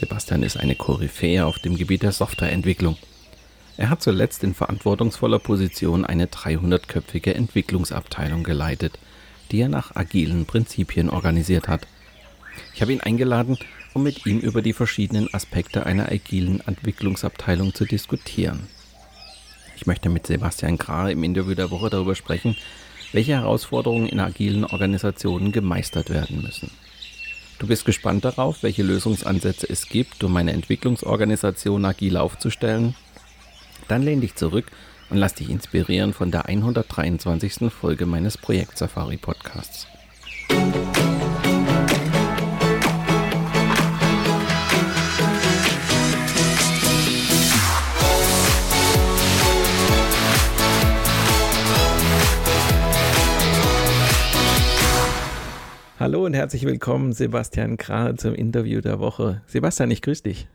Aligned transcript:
Sebastian 0.00 0.42
ist 0.42 0.56
eine 0.56 0.76
Koryphäe 0.76 1.44
auf 1.44 1.58
dem 1.58 1.76
Gebiet 1.76 2.02
der 2.02 2.12
Softwareentwicklung. 2.12 2.96
Er 3.76 3.90
hat 3.90 4.02
zuletzt 4.02 4.42
in 4.42 4.54
verantwortungsvoller 4.54 5.38
Position 5.38 6.06
eine 6.06 6.24
300-köpfige 6.24 7.34
Entwicklungsabteilung 7.34 8.42
geleitet, 8.42 8.98
die 9.50 9.60
er 9.60 9.68
nach 9.68 9.94
agilen 9.96 10.46
Prinzipien 10.46 11.10
organisiert 11.10 11.68
hat. 11.68 11.86
Ich 12.74 12.80
habe 12.80 12.94
ihn 12.94 13.02
eingeladen, 13.02 13.58
um 13.92 14.02
mit 14.02 14.24
ihm 14.24 14.38
über 14.38 14.62
die 14.62 14.72
verschiedenen 14.72 15.32
Aspekte 15.34 15.84
einer 15.84 16.10
agilen 16.10 16.60
Entwicklungsabteilung 16.66 17.74
zu 17.74 17.84
diskutieren. 17.84 18.68
Ich 19.76 19.86
möchte 19.86 20.08
mit 20.08 20.26
Sebastian 20.26 20.78
Krahe 20.78 21.12
im 21.12 21.24
Interview 21.24 21.54
der 21.54 21.70
Woche 21.70 21.90
darüber 21.90 22.14
sprechen, 22.14 22.56
welche 23.12 23.32
Herausforderungen 23.32 24.06
in 24.06 24.20
agilen 24.20 24.64
Organisationen 24.64 25.52
gemeistert 25.52 26.08
werden 26.08 26.40
müssen. 26.40 26.70
Du 27.60 27.66
bist 27.66 27.84
gespannt 27.84 28.24
darauf, 28.24 28.62
welche 28.62 28.82
Lösungsansätze 28.82 29.68
es 29.68 29.86
gibt, 29.86 30.24
um 30.24 30.34
eine 30.34 30.54
Entwicklungsorganisation 30.54 31.84
agil 31.84 32.16
aufzustellen? 32.16 32.94
Dann 33.86 34.02
lehn 34.02 34.22
dich 34.22 34.34
zurück 34.34 34.64
und 35.10 35.18
lass 35.18 35.34
dich 35.34 35.50
inspirieren 35.50 36.14
von 36.14 36.30
der 36.30 36.46
123. 36.46 37.70
Folge 37.70 38.06
meines 38.06 38.38
Projekt 38.38 38.78
Safari 38.78 39.18
Podcasts. 39.18 39.86
Hallo 56.00 56.24
und 56.24 56.32
herzlich 56.32 56.64
willkommen, 56.64 57.12
Sebastian 57.12 57.76
Krahe, 57.76 58.14
zum 58.14 58.34
Interview 58.34 58.80
der 58.80 59.00
Woche. 59.00 59.42
Sebastian, 59.44 59.90
ich 59.90 60.00
grüße 60.00 60.22
dich. 60.22 60.48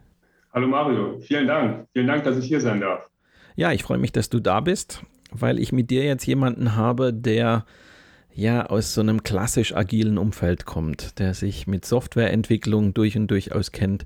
Hallo 0.51 0.65
Mario, 0.65 1.19
vielen 1.19 1.45
Dank. 1.45 1.85
Vielen 1.93 2.07
Dank, 2.07 2.23
dass 2.23 2.39
ich 2.39 2.45
hier 2.45 2.59
sein 2.59 2.81
darf. 2.81 3.07
Ja, 3.55 3.71
ich 3.71 3.83
freue 3.83 3.99
mich, 3.99 4.11
dass 4.11 4.29
du 4.29 4.39
da 4.39 4.59
bist, 4.59 5.03
weil 5.29 5.59
ich 5.59 5.71
mit 5.71 5.91
dir 5.91 6.03
jetzt 6.03 6.25
jemanden 6.25 6.75
habe, 6.75 7.13
der 7.13 7.63
ja 8.33 8.65
aus 8.65 8.95
so 8.95 9.01
einem 9.01 9.21
klassisch 9.21 9.75
agilen 9.75 10.17
Umfeld 10.17 10.65
kommt, 10.65 11.19
der 11.19 11.35
sich 11.35 11.67
mit 11.67 11.85
Softwareentwicklung 11.85 12.95
durch 12.95 13.15
und 13.15 13.27
durch 13.27 13.53
auskennt. 13.53 14.05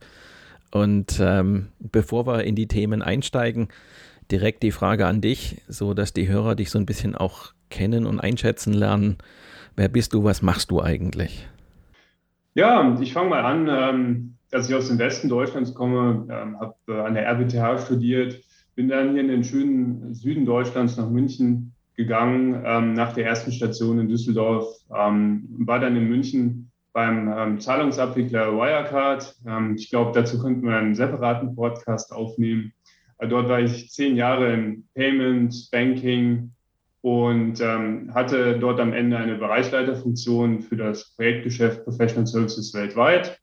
Und 0.72 1.22
ähm, 1.22 1.70
bevor 1.80 2.28
wir 2.28 2.44
in 2.44 2.56
die 2.56 2.68
Themen 2.68 3.02
einsteigen, 3.02 3.70
direkt 4.30 4.62
die 4.62 4.72
Frage 4.72 5.08
an 5.08 5.22
dich, 5.22 5.62
so 5.70 5.94
dass 5.94 6.12
die 6.12 6.28
Hörer 6.28 6.56
dich 6.56 6.70
so 6.70 6.80
ein 6.80 6.86
bisschen 6.86 7.16
auch 7.16 7.54
kennen 7.70 8.06
und 8.06 8.20
einschätzen 8.20 8.74
lernen. 8.74 9.20
Wer 9.80 9.88
bist 9.88 10.14
du? 10.14 10.26
Was 10.26 10.42
machst 10.42 10.72
du 10.72 10.82
eigentlich? 10.82 11.48
Ja, 12.54 13.00
ich 13.00 13.14
fange 13.14 13.30
mal 13.30 13.46
an, 13.46 13.70
ähm, 13.72 14.36
dass 14.52 14.68
ich 14.68 14.76
aus 14.76 14.90
dem 14.90 15.00
Westen 15.00 15.30
Deutschlands 15.30 15.74
komme, 15.74 16.28
ähm, 16.30 16.60
habe 16.60 16.76
äh, 16.90 17.00
an 17.00 17.14
der 17.14 17.26
RWTH 17.26 17.86
studiert, 17.86 18.44
bin 18.76 18.90
dann 18.90 19.14
hier 19.14 19.22
in 19.22 19.30
den 19.30 19.46
schönen 19.46 20.14
Süden 20.14 20.46
Deutschlands 20.46 20.98
nach 20.98 21.10
München 21.10 21.72
gegangen, 21.96 22.62
ähm, 22.66 22.92
nach 22.92 23.14
der 23.14 23.26
ersten 23.26 23.54
Station 23.54 24.00
in 24.00 24.10
Düsseldorf, 24.10 24.68
war 24.90 25.80
dann 25.80 25.96
in 25.96 26.10
München 26.10 26.72
beim 26.92 27.62
Zahlungsabwickler 27.62 28.52
Wirecard. 28.52 29.34
ich 29.78 29.90
glaube, 29.90 30.12
dazu 30.14 30.42
könnten 30.42 30.66
wir 30.66 30.76
einen 30.76 30.96
separaten 30.96 31.56
Podcast 31.56 32.12
aufnehmen. 32.12 32.74
Äh, 33.20 33.28
dort 33.28 33.48
war 33.48 33.62
ich 33.62 33.90
zehn 33.92 34.18
Jahre 34.18 34.54
im 34.54 34.84
Payment, 34.94 35.70
Banking, 35.72 36.52
und 37.02 37.62
ähm, 37.62 38.14
hatte 38.14 38.60
dort 38.60 38.80
am 38.80 38.94
Ende 38.94 39.18
eine 39.18 39.36
Bereichsleiterfunktion 39.36 40.62
für 40.62 40.76
das 40.76 41.16
Projektgeschäft 41.16 41.84
Professional 41.84 42.28
Services 42.28 42.74
weltweit. 42.74 43.40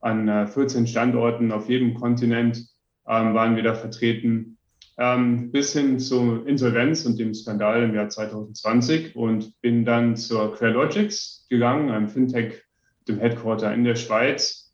An 0.00 0.28
äh, 0.28 0.46
14 0.46 0.86
Standorten 0.86 1.52
auf 1.52 1.68
jedem 1.68 1.94
Kontinent 1.94 2.58
ähm, 3.06 3.34
waren 3.34 3.56
wir 3.56 3.62
da 3.62 3.74
vertreten, 3.74 4.58
ähm, 4.98 5.50
bis 5.50 5.72
hin 5.72 5.98
zur 5.98 6.46
Insolvenz 6.46 7.04
und 7.04 7.18
dem 7.18 7.34
Skandal 7.34 7.82
im 7.82 7.94
Jahr 7.94 8.08
2020 8.08 9.16
und 9.16 9.60
bin 9.60 9.84
dann 9.84 10.16
zur 10.16 10.54
Crealogics 10.54 11.46
gegangen, 11.48 11.90
einem 11.90 12.08
Fintech, 12.08 12.62
dem 13.08 13.18
Headquarter 13.18 13.74
in 13.74 13.82
der 13.82 13.96
Schweiz 13.96 14.72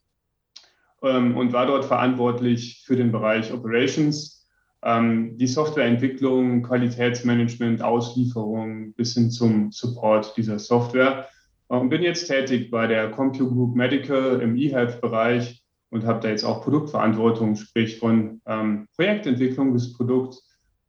ähm, 1.03 1.35
und 1.37 1.55
war 1.55 1.67
dort 1.67 1.87
verantwortlich 1.87 2.83
für 2.85 2.97
den 2.97 3.11
Bereich 3.11 3.53
Operations 3.53 4.38
die 4.85 5.47
Softwareentwicklung, 5.49 6.63
Qualitätsmanagement, 6.63 7.83
Auslieferung 7.83 8.93
bis 8.93 9.15
hin 9.15 9.29
zum 9.31 9.73
Support 9.73 10.37
dieser 10.37 10.61
Software. 10.61 11.27
Und 11.67 11.89
bin 11.89 12.03
jetzt 12.03 12.29
tätig 12.29 12.71
bei 12.71 12.87
der 12.87 13.11
CompuGroup 13.11 13.53
Group 13.53 13.77
Medical 13.77 14.41
im 14.41 14.57
eHealth-Bereich 14.57 15.63
und 15.91 16.07
habe 16.07 16.21
da 16.21 16.29
jetzt 16.29 16.45
auch 16.45 16.63
Produktverantwortung, 16.63 17.57
sprich 17.57 17.99
von 17.99 18.41
ähm, 18.47 18.87
Projektentwicklung 18.95 19.73
bis 19.73 19.93
Produkt 19.93 20.39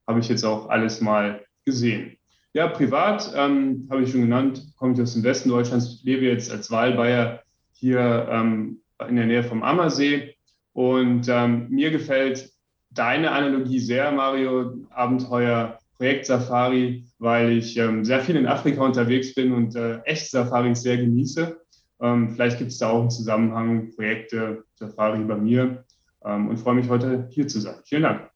habe 0.07 0.19
ich 0.19 0.29
jetzt 0.29 0.43
auch 0.43 0.69
alles 0.69 1.01
mal 1.01 1.45
gesehen. 1.65 2.17
Ja, 2.53 2.67
privat 2.67 3.31
ähm, 3.35 3.87
habe 3.91 4.03
ich 4.03 4.11
schon 4.11 4.21
genannt, 4.21 4.73
komme 4.75 4.93
ich 4.93 5.01
aus 5.01 5.13
dem 5.13 5.23
Westen 5.23 5.49
Deutschlands, 5.49 6.01
lebe 6.03 6.25
jetzt 6.25 6.51
als 6.51 6.71
Wahlbayer 6.71 7.43
hier 7.73 8.27
ähm, 8.31 8.81
in 9.07 9.15
der 9.15 9.27
Nähe 9.27 9.43
vom 9.43 9.61
Ammersee 9.61 10.35
und 10.73 11.27
ähm, 11.29 11.67
mir 11.69 11.91
gefällt 11.91 12.49
deine 12.91 13.31
Analogie 13.31 13.79
sehr, 13.79 14.11
Mario, 14.11 14.73
Abenteuer, 14.89 15.79
Projekt 15.97 16.27
Safari, 16.27 17.05
weil 17.19 17.51
ich 17.51 17.77
ähm, 17.77 18.05
sehr 18.05 18.21
viel 18.21 18.37
in 18.37 18.47
Afrika 18.47 18.83
unterwegs 18.83 19.35
bin 19.35 19.51
und 19.51 19.75
äh, 19.75 19.99
echt 20.03 20.31
Safaris 20.31 20.81
sehr 20.81 20.97
genieße. 20.97 21.59
Ähm, 22.01 22.29
vielleicht 22.29 22.57
gibt 22.57 22.71
es 22.71 22.77
da 22.77 22.89
auch 22.89 23.01
einen 23.01 23.11
Zusammenhang, 23.11 23.91
Projekte 23.95 24.63
Safari 24.75 25.23
bei 25.25 25.35
mir 25.35 25.83
ähm, 26.23 26.47
und 26.47 26.57
freue 26.57 26.75
mich 26.75 26.87
heute 26.87 27.27
hier 27.31 27.47
zu 27.47 27.59
sein. 27.59 27.75
Vielen 27.83 28.03
Dank. 28.03 28.29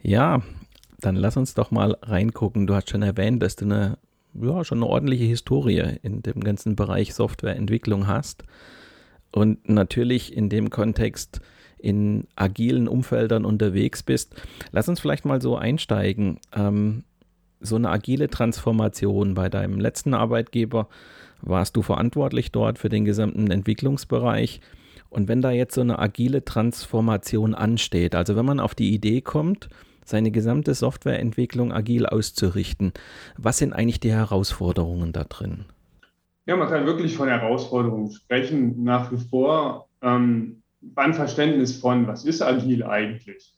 Ja, 0.00 0.42
dann 1.00 1.16
lass 1.16 1.36
uns 1.36 1.54
doch 1.54 1.72
mal 1.72 1.96
reingucken. 2.02 2.68
Du 2.68 2.74
hast 2.74 2.90
schon 2.90 3.02
erwähnt, 3.02 3.42
dass 3.42 3.56
du 3.56 3.64
eine, 3.64 3.98
ja, 4.34 4.64
schon 4.64 4.78
eine 4.78 4.86
ordentliche 4.86 5.24
Historie 5.24 5.98
in 6.02 6.22
dem 6.22 6.40
ganzen 6.40 6.76
Bereich 6.76 7.14
Softwareentwicklung 7.14 8.06
hast. 8.06 8.44
Und 9.32 9.68
natürlich 9.68 10.36
in 10.36 10.48
dem 10.48 10.70
Kontext 10.70 11.40
in 11.82 12.26
agilen 12.36 12.88
Umfeldern 12.88 13.44
unterwegs 13.44 14.02
bist. 14.02 14.34
Lass 14.70 14.88
uns 14.88 15.00
vielleicht 15.00 15.24
mal 15.24 15.42
so 15.42 15.56
einsteigen. 15.56 16.38
Ähm, 16.54 17.04
so 17.60 17.76
eine 17.76 17.90
agile 17.90 18.28
Transformation 18.28 19.34
bei 19.34 19.48
deinem 19.48 19.78
letzten 19.78 20.14
Arbeitgeber, 20.14 20.88
warst 21.42 21.76
du 21.76 21.82
verantwortlich 21.82 22.52
dort 22.52 22.78
für 22.78 22.88
den 22.88 23.04
gesamten 23.04 23.50
Entwicklungsbereich? 23.50 24.60
Und 25.10 25.28
wenn 25.28 25.42
da 25.42 25.50
jetzt 25.50 25.74
so 25.74 25.80
eine 25.80 25.98
agile 25.98 26.44
Transformation 26.44 27.54
ansteht, 27.54 28.14
also 28.14 28.36
wenn 28.36 28.46
man 28.46 28.60
auf 28.60 28.74
die 28.74 28.94
Idee 28.94 29.20
kommt, 29.20 29.68
seine 30.04 30.30
gesamte 30.30 30.74
Softwareentwicklung 30.74 31.72
agil 31.72 32.06
auszurichten, 32.06 32.92
was 33.36 33.58
sind 33.58 33.72
eigentlich 33.72 34.00
die 34.00 34.12
Herausforderungen 34.12 35.12
da 35.12 35.24
drin? 35.24 35.66
Ja, 36.46 36.56
man 36.56 36.68
kann 36.68 36.86
wirklich 36.86 37.16
von 37.16 37.28
Herausforderungen 37.28 38.10
sprechen. 38.10 38.82
Nach 38.82 39.12
wie 39.12 39.18
vor 39.18 39.88
ähm, 40.00 40.61
ein 40.96 41.14
Verständnis 41.14 41.76
von, 41.76 42.06
was 42.06 42.24
ist 42.24 42.42
agil 42.42 42.84
eigentlich? 42.84 43.54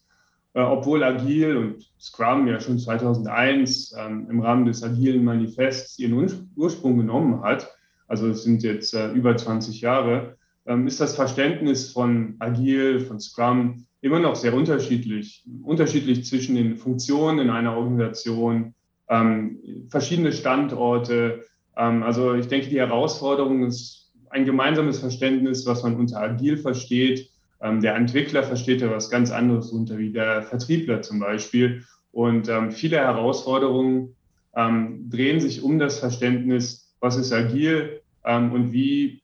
Äh, 0.55 0.61
obwohl 0.61 1.03
agil 1.03 1.57
und 1.57 1.91
Scrum 2.01 2.47
ja 2.47 2.61
schon 2.61 2.79
2001 2.79 3.95
ähm, 3.99 4.29
im 4.31 4.41
Rahmen 4.41 4.67
des 4.67 4.83
agilen 4.83 5.25
Manifests 5.25 5.99
ihren 5.99 6.51
Ursprung 6.57 6.97
genommen 6.99 7.43
hat, 7.43 7.71
also 8.07 8.29
es 8.29 8.45
sind 8.45 8.63
jetzt 8.63 8.95
äh, 8.95 9.11
über 9.13 9.37
20 9.37 9.81
Jahre, 9.81 10.37
ähm, 10.67 10.87
ist 10.87 11.01
das 11.01 11.17
Verständnis 11.17 11.91
von 11.91 12.37
agil, 12.39 13.01
von 13.01 13.21
Scrum 13.21 13.87
immer 14.01 14.21
noch 14.21 14.37
sehr 14.37 14.55
unterschiedlich. 14.55 15.45
Unterschiedlich 15.63 16.25
zwischen 16.27 16.55
den 16.57 16.77
Funktionen 16.77 17.39
in 17.39 17.51
einer 17.51 17.77
Organisation, 17.77 18.75
ähm, 19.09 19.59
verschiedene 19.89 20.33
Standorte. 20.33 21.45
Ähm, 21.77 22.03
also 22.03 22.35
ich 22.35 22.49
denke, 22.49 22.69
die 22.69 22.79
Herausforderung 22.79 23.65
ist 23.65 24.04
ein 24.35 24.45
gemeinsames 24.45 24.99
Verständnis, 24.99 25.65
was 25.65 25.85
man 25.85 25.95
unter 25.95 26.21
agil 26.21 26.57
versteht. 26.57 27.31
Ähm, 27.61 27.81
der 27.81 27.95
Entwickler 27.95 28.43
versteht 28.43 28.81
ja 28.81 28.91
was 28.91 29.09
ganz 29.09 29.31
anderes 29.31 29.71
unter, 29.71 29.97
wie 29.97 30.11
der 30.11 30.43
Vertriebler 30.43 31.03
zum 31.03 31.21
Beispiel. 31.21 31.85
Und 32.11 32.49
ähm, 32.49 32.73
viele 32.73 32.97
Herausforderungen 32.97 34.17
ähm, 34.57 35.09
drehen 35.09 35.41
sich 35.41 35.63
um 35.63 35.79
das 35.79 36.01
Verständnis, 36.01 36.93
was 36.99 37.17
ist 37.17 37.33
agil 37.33 38.01
ähm, 38.25 38.53
und 38.53 38.73
wie 38.73 39.23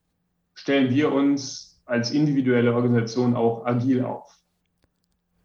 stellen 0.54 0.94
wir 0.94 1.12
uns 1.12 1.80
als 1.86 2.12
individuelle 2.12 2.72
Organisation 2.72 3.34
auch 3.34 3.66
agil 3.66 4.04
auf. 4.04 4.32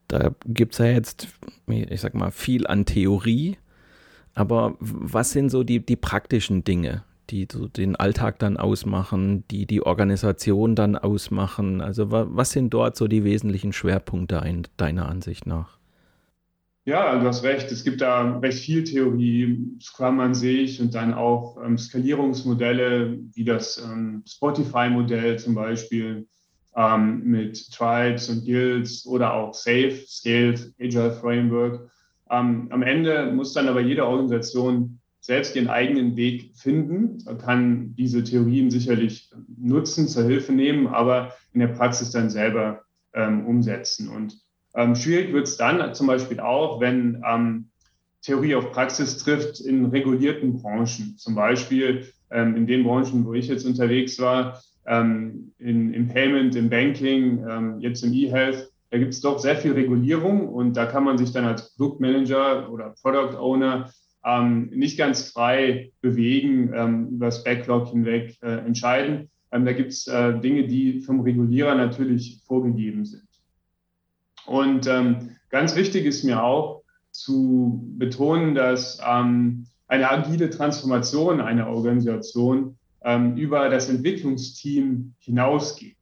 Da 0.08 0.36
gibt 0.46 0.74
es 0.74 0.78
ja 0.78 0.86
jetzt, 0.86 1.28
ich 1.68 2.02
sag 2.02 2.14
mal, 2.14 2.30
viel 2.30 2.68
an 2.68 2.86
Theorie. 2.86 3.58
Aber 4.36 4.76
was 4.80 5.32
sind 5.32 5.50
so 5.50 5.64
die, 5.64 5.84
die 5.84 5.96
praktischen 5.96 6.64
Dinge, 6.64 7.04
die 7.30 7.48
so 7.52 7.68
den 7.68 7.96
Alltag 7.96 8.40
dann 8.40 8.58
ausmachen, 8.58 9.44
die 9.50 9.66
die 9.66 9.82
Organisation 9.82 10.76
dann 10.76 10.96
ausmachen? 10.96 11.82
Also 11.82 12.12
was 12.12 12.52
sind 12.52 12.74
dort 12.74 12.96
so 12.96 13.08
die 13.08 13.24
wesentlichen 13.24 13.74
Schwerpunkte 13.74 14.42
in 14.46 14.68
deiner 14.78 15.10
Ansicht 15.10 15.46
nach? 15.46 15.78
Ja, 16.88 17.18
du 17.18 17.26
hast 17.26 17.44
recht. 17.44 17.72
Es 17.72 17.84
gibt 17.84 18.02
da 18.02 18.38
recht 18.38 18.60
viel 18.60 18.84
Theorie, 18.84 19.76
Scrum 19.82 20.20
an 20.20 20.36
sich 20.36 20.80
und 20.80 20.94
dann 20.94 21.16
auch 21.16 21.58
ähm, 21.66 21.80
Skalierungsmodelle, 21.80 23.18
wie 23.34 23.44
das 23.44 23.84
ähm, 23.84 24.22
Spotify-Modell 24.28 25.40
zum 25.40 25.56
Beispiel 25.56 26.28
ähm, 26.76 27.24
mit 27.24 27.72
Tribes 27.72 28.30
und 28.30 28.46
Guilds 28.46 29.08
oder 29.08 29.34
auch 29.34 29.56
Safe, 29.56 29.98
Scaled, 30.08 30.74
Agile 30.80 31.12
Framework. 31.12 31.90
Ähm, 32.30 32.68
am 32.70 32.84
Ende 32.84 33.32
muss 33.32 33.54
dann 33.54 33.68
aber 33.68 33.82
jede 33.82 34.06
Organisation 34.06 35.00
selbst 35.26 35.56
ihren 35.56 35.70
eigenen 35.70 36.16
Weg 36.16 36.52
finden, 36.56 37.18
kann 37.40 37.96
diese 37.96 38.24
Theorien 38.24 38.70
sicherlich 38.70 39.32
nutzen, 39.58 40.08
zur 40.08 40.26
Hilfe 40.26 40.54
nehmen, 40.54 40.86
aber 40.86 41.34
in 41.52 41.62
der 41.62 41.70
Praxis 41.70 42.12
dann 42.12 42.30
selber 42.30 42.84
ähm, 43.16 43.44
umsetzen. 43.48 44.08
Und 44.08 44.38
ähm, 44.76 44.96
schwierig 44.96 45.34
wird 45.34 45.48
es 45.48 45.58
dann 45.58 45.96
zum 45.96 46.06
Beispiel 46.06 46.40
auch, 46.40 46.80
wenn 46.80 47.24
ähm, 47.28 47.70
Theorie 48.22 48.54
auf 48.54 48.72
Praxis 48.72 49.18
trifft 49.18 49.62
in 49.62 49.86
regulierten 49.86 50.62
Branchen. 50.62 51.16
Zum 51.18 51.34
Beispiel 51.34 52.06
ähm, 52.30 52.56
in 52.56 52.68
den 52.68 52.84
Branchen, 52.84 53.26
wo 53.26 53.34
ich 53.34 53.48
jetzt 53.48 53.66
unterwegs 53.66 54.20
war, 54.20 54.62
ähm, 54.86 55.54
in, 55.58 55.92
im 55.92 56.08
Payment, 56.08 56.56
im 56.56 56.70
Banking, 56.70 57.44
ähm, 57.50 57.80
jetzt 57.80 58.04
im 58.04 58.14
E-Health. 58.14 58.72
Da 58.92 59.00
gibt 59.00 59.14
es 59.16 59.22
doch 59.22 59.40
sehr 59.40 59.56
viel 59.56 59.72
Regulierung 59.72 60.48
und 60.48 60.78
da 60.78 60.86
kann 60.86 61.04
man 61.04 61.18
sich 61.18 61.32
dann 61.32 61.46
als 61.46 61.76
Produktmanager 61.76 62.72
oder 62.72 62.94
Product 63.02 63.36
Owner 63.40 63.90
ähm, 64.26 64.72
nicht 64.74 64.98
ganz 64.98 65.30
frei 65.30 65.92
bewegen, 66.02 66.72
ähm, 66.74 67.10
über 67.10 67.28
das 67.28 67.44
Backlog 67.44 67.90
hinweg 67.90 68.38
äh, 68.42 68.58
entscheiden. 68.66 69.30
Ähm, 69.52 69.66
da 69.66 69.74
gibt 69.74 69.92
es 69.92 70.08
äh, 70.08 70.40
Dinge, 70.40 70.68
die 70.68 71.02
vom 71.02 71.22
Regulierer 71.22 71.76
natürlich 71.76 72.42
vorgegeben 72.46 73.06
sind. 73.06 73.28
Und 74.48 74.88
ähm, 74.88 75.38
ganz 75.50 75.76
wichtig 75.76 76.06
ist 76.06 76.24
mir 76.24 76.44
auch 76.44 76.82
zu 77.12 77.84
betonen, 77.98 78.56
dass 78.56 79.00
ähm, 79.08 79.68
eine 79.88 80.10
agile 80.10 80.50
Transformation 80.50 81.40
einer 81.40 81.68
Organisation 81.68 82.78
ähm, 83.04 83.38
über 83.38 83.70
das 83.70 83.90
Entwicklungsteam 83.90 85.14
hinausgeht. 85.20 85.96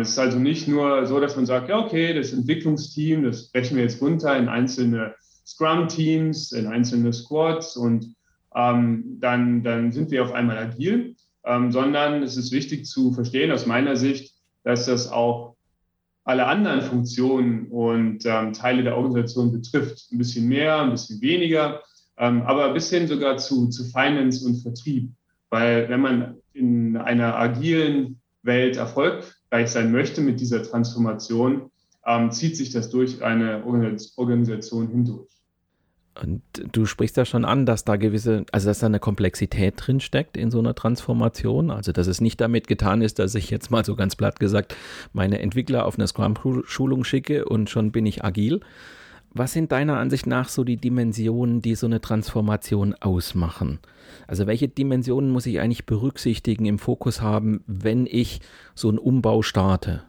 es 0.00 0.10
ist 0.10 0.18
also 0.18 0.38
nicht 0.38 0.68
nur 0.68 1.06
so, 1.06 1.20
dass 1.20 1.36
man 1.36 1.44
sagt, 1.44 1.68
ja, 1.68 1.78
okay, 1.78 2.14
das 2.14 2.32
Entwicklungsteam, 2.32 3.24
das 3.24 3.50
brechen 3.50 3.76
wir 3.76 3.82
jetzt 3.82 4.00
runter 4.00 4.36
in 4.38 4.48
einzelne 4.48 5.14
Scrum-Teams, 5.46 6.52
in 6.52 6.66
einzelne 6.66 7.12
Squads 7.12 7.76
und 7.76 8.14
ähm, 8.54 9.18
dann, 9.20 9.62
dann 9.62 9.92
sind 9.92 10.10
wir 10.10 10.24
auf 10.24 10.32
einmal 10.32 10.58
agil, 10.58 11.14
ähm, 11.44 11.70
sondern 11.70 12.22
es 12.22 12.36
ist 12.36 12.52
wichtig 12.52 12.86
zu 12.86 13.12
verstehen 13.12 13.52
aus 13.52 13.66
meiner 13.66 13.96
Sicht, 13.96 14.34
dass 14.64 14.86
das 14.86 15.10
auch 15.10 15.54
alle 16.24 16.46
anderen 16.46 16.82
Funktionen 16.82 17.68
und 17.68 18.26
ähm, 18.26 18.52
Teile 18.52 18.82
der 18.82 18.96
Organisation 18.96 19.52
betrifft. 19.52 20.10
Ein 20.10 20.18
bisschen 20.18 20.48
mehr, 20.48 20.80
ein 20.80 20.90
bisschen 20.90 21.20
weniger, 21.20 21.82
ähm, 22.18 22.42
aber 22.42 22.72
bis 22.72 22.90
hin 22.90 23.06
sogar 23.06 23.36
zu, 23.36 23.68
zu 23.68 23.84
Finance 23.84 24.44
und 24.44 24.56
Vertrieb. 24.56 25.10
Weil 25.50 25.88
wenn 25.88 26.00
man 26.00 26.34
in 26.52 26.96
einer 26.96 27.36
agilen 27.36 28.20
Welt 28.42 28.76
erfolgreich 28.76 29.68
sein 29.68 29.92
möchte 29.92 30.20
mit 30.20 30.40
dieser 30.40 30.64
Transformation, 30.64 31.70
ähm, 32.06 32.30
zieht 32.30 32.56
sich 32.56 32.70
das 32.70 32.90
durch 32.90 33.22
eine 33.22 33.64
Organisation 33.64 34.88
hindurch. 34.88 35.28
Und 36.22 36.42
du 36.72 36.86
sprichst 36.86 37.16
ja 37.18 37.26
schon 37.26 37.44
an, 37.44 37.66
dass 37.66 37.84
da 37.84 37.96
gewisse, 37.96 38.46
also 38.50 38.68
dass 38.68 38.78
da 38.78 38.86
eine 38.86 39.00
Komplexität 39.00 39.74
drin 39.76 40.00
steckt 40.00 40.36
in 40.36 40.50
so 40.50 40.58
einer 40.58 40.74
Transformation. 40.74 41.70
Also 41.70 41.92
dass 41.92 42.06
es 42.06 42.20
nicht 42.20 42.40
damit 42.40 42.68
getan 42.68 43.02
ist, 43.02 43.18
dass 43.18 43.34
ich 43.34 43.50
jetzt 43.50 43.70
mal 43.70 43.84
so 43.84 43.96
ganz 43.96 44.16
platt 44.16 44.40
gesagt 44.40 44.74
meine 45.12 45.40
Entwickler 45.40 45.84
auf 45.84 45.98
eine 45.98 46.06
Scrum-Schulung 46.06 47.04
schicke 47.04 47.44
und 47.44 47.68
schon 47.68 47.92
bin 47.92 48.06
ich 48.06 48.24
agil. 48.24 48.60
Was 49.34 49.52
sind 49.52 49.70
deiner 49.72 49.98
Ansicht 49.98 50.26
nach 50.26 50.48
so 50.48 50.64
die 50.64 50.78
Dimensionen, 50.78 51.60
die 51.60 51.74
so 51.74 51.86
eine 51.86 52.00
Transformation 52.00 52.94
ausmachen? 52.94 53.80
Also 54.26 54.46
welche 54.46 54.68
Dimensionen 54.68 55.30
muss 55.30 55.44
ich 55.44 55.60
eigentlich 55.60 55.84
berücksichtigen, 55.84 56.64
im 56.64 56.78
Fokus 56.78 57.20
haben, 57.20 57.62
wenn 57.66 58.06
ich 58.06 58.40
so 58.74 58.88
einen 58.88 58.96
Umbau 58.98 59.42
starte? 59.42 60.04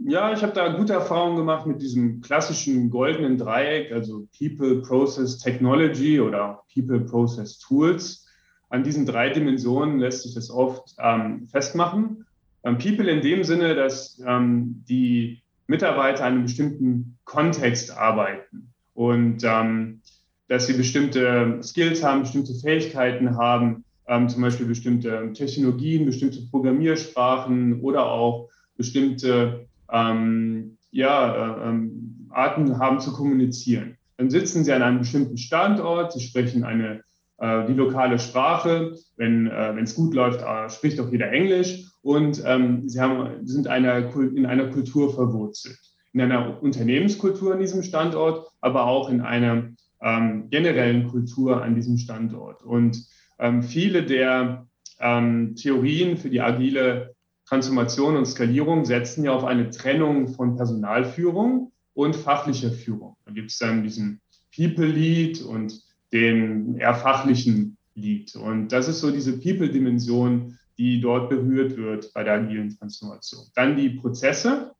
Ja, 0.00 0.32
ich 0.32 0.42
habe 0.42 0.52
da 0.52 0.76
gute 0.76 0.92
Erfahrungen 0.92 1.36
gemacht 1.36 1.66
mit 1.66 1.82
diesem 1.82 2.20
klassischen 2.20 2.88
goldenen 2.88 3.36
Dreieck, 3.36 3.90
also 3.90 4.28
People, 4.38 4.80
Process, 4.82 5.38
Technology 5.38 6.20
oder 6.20 6.62
People, 6.72 7.00
Process, 7.00 7.58
Tools. 7.58 8.24
An 8.68 8.84
diesen 8.84 9.06
drei 9.06 9.30
Dimensionen 9.30 9.98
lässt 9.98 10.22
sich 10.22 10.34
das 10.34 10.50
oft 10.50 10.94
ähm, 11.00 11.48
festmachen. 11.48 12.26
Ähm, 12.62 12.78
People 12.78 13.10
in 13.10 13.22
dem 13.22 13.42
Sinne, 13.42 13.74
dass 13.74 14.22
ähm, 14.24 14.84
die 14.88 15.42
Mitarbeiter 15.66 16.20
in 16.20 16.34
einem 16.34 16.42
bestimmten 16.44 17.18
Kontext 17.24 17.96
arbeiten 17.96 18.72
und 18.94 19.42
ähm, 19.42 20.00
dass 20.46 20.66
sie 20.66 20.74
bestimmte 20.74 21.58
Skills 21.62 22.04
haben, 22.04 22.20
bestimmte 22.20 22.54
Fähigkeiten 22.54 23.36
haben, 23.36 23.84
ähm, 24.06 24.28
zum 24.28 24.42
Beispiel 24.42 24.66
bestimmte 24.66 25.32
Technologien, 25.32 26.06
bestimmte 26.06 26.40
Programmiersprachen 26.50 27.80
oder 27.80 28.06
auch 28.06 28.48
bestimmte 28.76 29.67
ähm, 29.90 30.78
ja, 30.90 31.34
äh, 31.34 31.68
ähm, 31.68 32.28
Arten 32.30 32.78
haben 32.78 33.00
zu 33.00 33.12
kommunizieren. 33.12 33.96
Dann 34.16 34.30
sitzen 34.30 34.64
sie 34.64 34.72
an 34.72 34.82
einem 34.82 34.98
bestimmten 34.98 35.38
Standort, 35.38 36.12
sie 36.12 36.20
sprechen 36.20 36.64
eine, 36.64 37.02
äh, 37.38 37.66
die 37.66 37.74
lokale 37.74 38.18
Sprache. 38.18 38.96
Wenn 39.16 39.46
äh, 39.46 39.78
es 39.80 39.94
gut 39.94 40.14
läuft, 40.14 40.42
äh, 40.42 40.68
spricht 40.70 41.00
auch 41.00 41.10
jeder 41.10 41.30
Englisch 41.30 41.84
und 42.02 42.42
ähm, 42.44 42.88
sie 42.88 43.00
haben, 43.00 43.46
sind 43.46 43.68
einer, 43.68 44.14
in 44.16 44.46
einer 44.46 44.70
Kultur 44.70 45.14
verwurzelt. 45.14 45.78
In 46.12 46.20
einer 46.20 46.62
Unternehmenskultur 46.62 47.52
an 47.52 47.60
diesem 47.60 47.82
Standort, 47.82 48.48
aber 48.60 48.86
auch 48.86 49.08
in 49.08 49.20
einer 49.20 49.68
ähm, 50.02 50.48
generellen 50.50 51.06
Kultur 51.08 51.62
an 51.62 51.74
diesem 51.74 51.98
Standort. 51.98 52.62
Und 52.62 53.04
ähm, 53.38 53.62
viele 53.62 54.02
der 54.04 54.66
ähm, 55.00 55.54
Theorien 55.54 56.16
für 56.16 56.30
die 56.30 56.40
agile 56.40 57.14
Transformation 57.48 58.16
und 58.16 58.26
Skalierung 58.26 58.84
setzen 58.84 59.24
ja 59.24 59.32
auf 59.32 59.44
eine 59.44 59.70
Trennung 59.70 60.28
von 60.28 60.56
Personalführung 60.56 61.72
und 61.94 62.14
fachlicher 62.14 62.70
Führung. 62.70 63.16
Da 63.24 63.32
gibt 63.32 63.50
es 63.50 63.58
dann 63.58 63.82
diesen 63.82 64.20
People 64.54 64.86
Lead 64.86 65.40
und 65.40 65.80
den 66.12 66.76
eher 66.76 66.94
fachlichen 66.94 67.78
Lead. 67.94 68.36
Und 68.36 68.68
das 68.68 68.88
ist 68.88 69.00
so 69.00 69.10
diese 69.10 69.38
People-Dimension, 69.38 70.58
die 70.76 71.00
dort 71.00 71.30
berührt 71.30 71.76
wird 71.76 72.12
bei 72.12 72.22
der 72.22 72.34
agilen 72.34 72.76
Transformation. 72.76 73.46
Dann 73.54 73.76
die 73.76 73.90
Prozesse, 73.90 74.72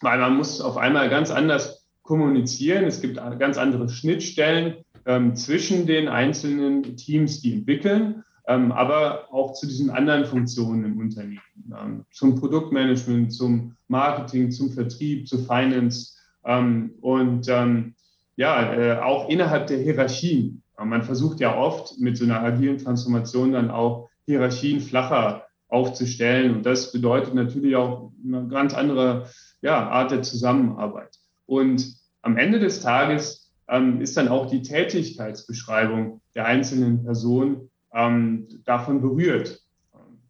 weil 0.00 0.18
man 0.18 0.36
muss 0.36 0.60
auf 0.60 0.76
einmal 0.76 1.08
ganz 1.10 1.30
anders 1.30 1.86
kommunizieren. 2.02 2.84
Es 2.84 3.00
gibt 3.00 3.16
ganz 3.38 3.58
andere 3.58 3.88
Schnittstellen 3.88 4.78
ähm, 5.06 5.36
zwischen 5.36 5.86
den 5.86 6.08
einzelnen 6.08 6.96
Teams, 6.96 7.40
die 7.40 7.52
entwickeln 7.52 8.24
aber 8.48 9.32
auch 9.32 9.52
zu 9.52 9.66
diesen 9.66 9.90
anderen 9.90 10.24
Funktionen 10.24 10.84
im 10.84 10.98
Unternehmen, 10.98 11.40
ähm, 11.78 12.04
zum 12.10 12.34
Produktmanagement, 12.40 13.32
zum 13.32 13.76
Marketing, 13.88 14.50
zum 14.50 14.72
Vertrieb, 14.72 15.28
zu 15.28 15.38
Finance 15.38 16.16
ähm, 16.44 16.94
und 17.02 17.46
ähm, 17.48 17.94
ja, 18.36 18.72
äh, 18.72 18.98
auch 19.00 19.28
innerhalb 19.28 19.66
der 19.66 19.78
Hierarchien. 19.78 20.62
Man 20.82 21.02
versucht 21.02 21.40
ja 21.40 21.58
oft 21.58 21.98
mit 21.98 22.16
so 22.16 22.24
einer 22.24 22.40
agilen 22.40 22.78
Transformation 22.78 23.52
dann 23.52 23.70
auch 23.70 24.08
Hierarchien 24.26 24.80
flacher 24.80 25.44
aufzustellen 25.68 26.54
und 26.54 26.64
das 26.64 26.92
bedeutet 26.92 27.34
natürlich 27.34 27.74
auch 27.74 28.12
eine 28.24 28.46
ganz 28.46 28.74
andere 28.74 29.28
ja, 29.60 29.88
Art 29.90 30.12
der 30.12 30.22
Zusammenarbeit. 30.22 31.18
Und 31.46 31.96
am 32.22 32.36
Ende 32.36 32.60
des 32.60 32.80
Tages 32.80 33.50
ähm, 33.68 34.00
ist 34.00 34.16
dann 34.16 34.28
auch 34.28 34.46
die 34.46 34.62
Tätigkeitsbeschreibung 34.62 36.20
der 36.34 36.46
einzelnen 36.46 37.04
Person 37.04 37.70
ähm, 37.92 38.46
davon 38.64 39.00
berührt, 39.00 39.60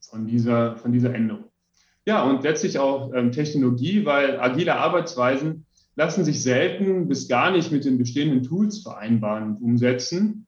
von 0.01 0.27
dieser, 0.27 0.77
von 0.77 0.93
dieser 0.93 1.15
Änderung. 1.15 1.45
Ja, 2.07 2.23
und 2.23 2.43
letztlich 2.43 2.79
auch 2.79 3.13
ähm, 3.13 3.33
Technologie, 3.33 4.07
weil 4.07 4.41
agile 4.41 4.77
Arbeitsweisen 4.77 5.67
lassen 5.95 6.25
sich 6.25 6.43
selten 6.43 7.09
bis 7.09 7.29
gar 7.29 7.51
nicht 7.51 7.73
mit 7.73 7.85
den 7.85 7.99
bestehenden 7.99 8.43
Tools 8.43 8.83
vereinbaren 8.83 9.51
und 9.51 9.63
umsetzen. 9.63 10.47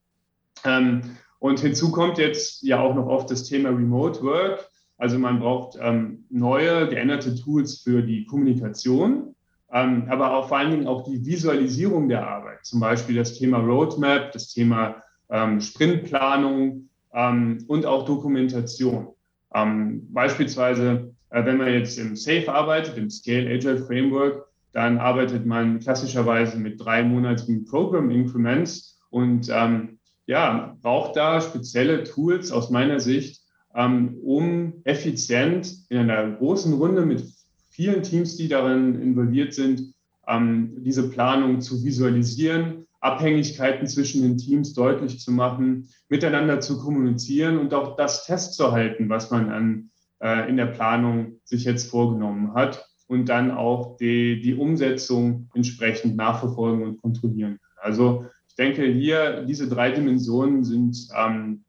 Ähm, 0.64 1.02
und 1.38 1.60
hinzu 1.60 1.90
kommt 1.90 2.18
jetzt 2.18 2.62
ja 2.62 2.80
auch 2.80 2.94
noch 2.94 3.06
oft 3.06 3.30
das 3.30 3.44
Thema 3.44 3.70
Remote 3.70 4.22
Work. 4.22 4.68
Also 4.96 5.18
man 5.18 5.40
braucht 5.40 5.78
ähm, 5.80 6.24
neue, 6.28 6.88
geänderte 6.88 7.34
Tools 7.34 7.80
für 7.80 8.02
die 8.02 8.26
Kommunikation, 8.26 9.34
ähm, 9.72 10.06
aber 10.10 10.36
auch 10.36 10.48
vor 10.48 10.58
allen 10.58 10.70
Dingen 10.70 10.86
auch 10.86 11.04
die 11.04 11.24
Visualisierung 11.24 12.08
der 12.08 12.28
Arbeit. 12.28 12.64
Zum 12.64 12.80
Beispiel 12.80 13.16
das 13.16 13.38
Thema 13.38 13.58
Roadmap, 13.58 14.32
das 14.32 14.48
Thema 14.48 15.02
ähm, 15.30 15.60
Sprintplanung, 15.60 16.89
ähm, 17.14 17.64
und 17.68 17.86
auch 17.86 18.04
Dokumentation. 18.04 19.08
Ähm, 19.54 20.06
beispielsweise, 20.12 21.14
äh, 21.30 21.44
wenn 21.44 21.56
man 21.56 21.72
jetzt 21.72 21.98
im 21.98 22.16
SAFE 22.16 22.52
arbeitet, 22.52 22.96
im 22.96 23.10
Scale 23.10 23.48
Agile 23.48 23.78
Framework, 23.78 24.46
dann 24.72 24.98
arbeitet 24.98 25.46
man 25.46 25.80
klassischerweise 25.80 26.56
mit 26.58 26.84
dreimonatigen 26.84 27.64
Program 27.64 28.10
Increments 28.10 29.00
und 29.10 29.48
ähm, 29.50 29.98
ja, 30.26 30.76
braucht 30.80 31.16
da 31.16 31.40
spezielle 31.40 32.04
Tools 32.04 32.52
aus 32.52 32.70
meiner 32.70 33.00
Sicht, 33.00 33.42
ähm, 33.74 34.16
um 34.22 34.74
effizient 34.84 35.74
in 35.88 35.98
einer 35.98 36.30
großen 36.36 36.72
Runde 36.74 37.04
mit 37.04 37.24
vielen 37.70 38.02
Teams, 38.02 38.36
die 38.36 38.48
darin 38.48 39.00
involviert 39.00 39.54
sind, 39.54 39.92
ähm, 40.28 40.74
diese 40.84 41.08
Planung 41.08 41.60
zu 41.60 41.82
visualisieren, 41.82 42.86
Abhängigkeiten 43.00 43.86
zwischen 43.86 44.22
den 44.22 44.36
Teams 44.36 44.74
deutlich 44.74 45.20
zu 45.20 45.32
machen, 45.32 45.88
miteinander 46.08 46.60
zu 46.60 46.78
kommunizieren 46.78 47.58
und 47.58 47.72
auch 47.74 47.96
das 47.96 48.26
festzuhalten, 48.26 49.08
was 49.08 49.30
man 49.30 49.50
an, 49.50 49.90
äh, 50.22 50.48
in 50.48 50.56
der 50.56 50.66
Planung 50.66 51.40
sich 51.44 51.64
jetzt 51.64 51.90
vorgenommen 51.90 52.54
hat 52.54 52.86
und 53.06 53.28
dann 53.28 53.50
auch 53.50 53.96
die, 53.96 54.40
die 54.40 54.54
Umsetzung 54.54 55.48
entsprechend 55.54 56.16
nachverfolgen 56.16 56.84
und 56.84 57.00
kontrollieren. 57.00 57.58
Also 57.76 58.26
ich 58.48 58.54
denke, 58.54 58.84
hier 58.84 59.44
diese 59.46 59.68
drei 59.68 59.90
Dimensionen 59.90 60.62
sind 60.62 61.08
ähm, 61.16 61.64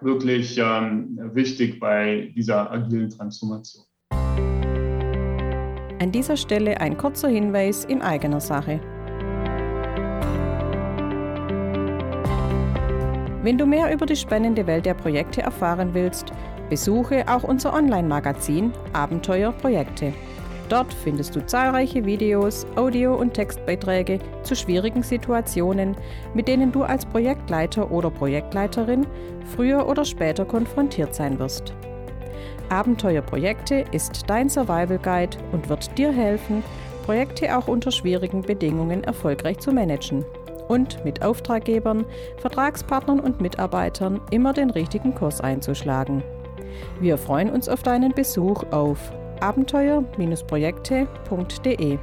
wirklich 0.00 0.58
ähm, 0.58 1.18
wichtig 1.34 1.78
bei 1.78 2.32
dieser 2.34 2.70
agilen 2.70 3.10
Transformation. 3.10 3.84
An 5.98 6.12
dieser 6.12 6.36
Stelle 6.36 6.80
ein 6.80 6.96
kurzer 6.96 7.28
Hinweis 7.28 7.84
in 7.84 8.00
eigener 8.00 8.40
Sache. 8.40 8.80
Wenn 13.46 13.58
du 13.58 13.64
mehr 13.64 13.92
über 13.92 14.06
die 14.06 14.16
spannende 14.16 14.66
Welt 14.66 14.86
der 14.86 14.94
Projekte 14.94 15.40
erfahren 15.40 15.90
willst, 15.92 16.32
besuche 16.68 17.22
auch 17.28 17.44
unser 17.44 17.74
Online-Magazin 17.74 18.72
Abenteuer 18.92 19.52
Projekte. 19.52 20.12
Dort 20.68 20.92
findest 20.92 21.36
du 21.36 21.46
zahlreiche 21.46 22.04
Videos, 22.04 22.66
Audio- 22.74 23.14
und 23.14 23.34
Textbeiträge 23.34 24.18
zu 24.42 24.56
schwierigen 24.56 25.04
Situationen, 25.04 25.96
mit 26.34 26.48
denen 26.48 26.72
du 26.72 26.82
als 26.82 27.06
Projektleiter 27.06 27.92
oder 27.92 28.10
Projektleiterin 28.10 29.06
früher 29.54 29.86
oder 29.86 30.04
später 30.04 30.44
konfrontiert 30.44 31.14
sein 31.14 31.38
wirst. 31.38 31.72
Abenteuerprojekte 32.68 33.84
ist 33.92 34.24
dein 34.26 34.48
Survival 34.48 34.98
Guide 34.98 35.36
und 35.52 35.68
wird 35.68 35.96
dir 35.96 36.12
helfen, 36.12 36.64
Projekte 37.04 37.56
auch 37.56 37.68
unter 37.68 37.92
schwierigen 37.92 38.42
Bedingungen 38.42 39.04
erfolgreich 39.04 39.60
zu 39.60 39.70
managen 39.70 40.24
und 40.68 41.04
mit 41.04 41.22
Auftraggebern, 41.22 42.04
Vertragspartnern 42.38 43.20
und 43.20 43.40
Mitarbeitern 43.40 44.20
immer 44.30 44.52
den 44.52 44.70
richtigen 44.70 45.14
Kurs 45.14 45.40
einzuschlagen. 45.40 46.22
Wir 47.00 47.18
freuen 47.18 47.50
uns 47.50 47.68
auf 47.68 47.82
deinen 47.82 48.12
Besuch 48.12 48.62
auf 48.70 49.12
abenteuer-projekte.de. 49.40 51.98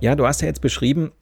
Ja, 0.00 0.14
du 0.14 0.26
hast 0.26 0.40
ja 0.40 0.48
jetzt 0.48 0.62
beschrieben, 0.62 1.12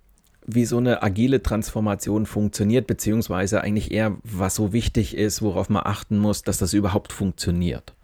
wie 0.50 0.64
so 0.64 0.78
eine 0.78 1.02
agile 1.02 1.42
Transformation 1.42 2.24
funktioniert, 2.24 2.86
beziehungsweise 2.86 3.60
eigentlich 3.60 3.92
eher, 3.92 4.16
was 4.24 4.54
so 4.54 4.72
wichtig 4.72 5.14
ist, 5.14 5.42
worauf 5.42 5.68
man 5.68 5.82
achten 5.84 6.18
muss, 6.18 6.42
dass 6.42 6.56
das 6.56 6.72
überhaupt 6.72 7.12
funktioniert. 7.12 7.94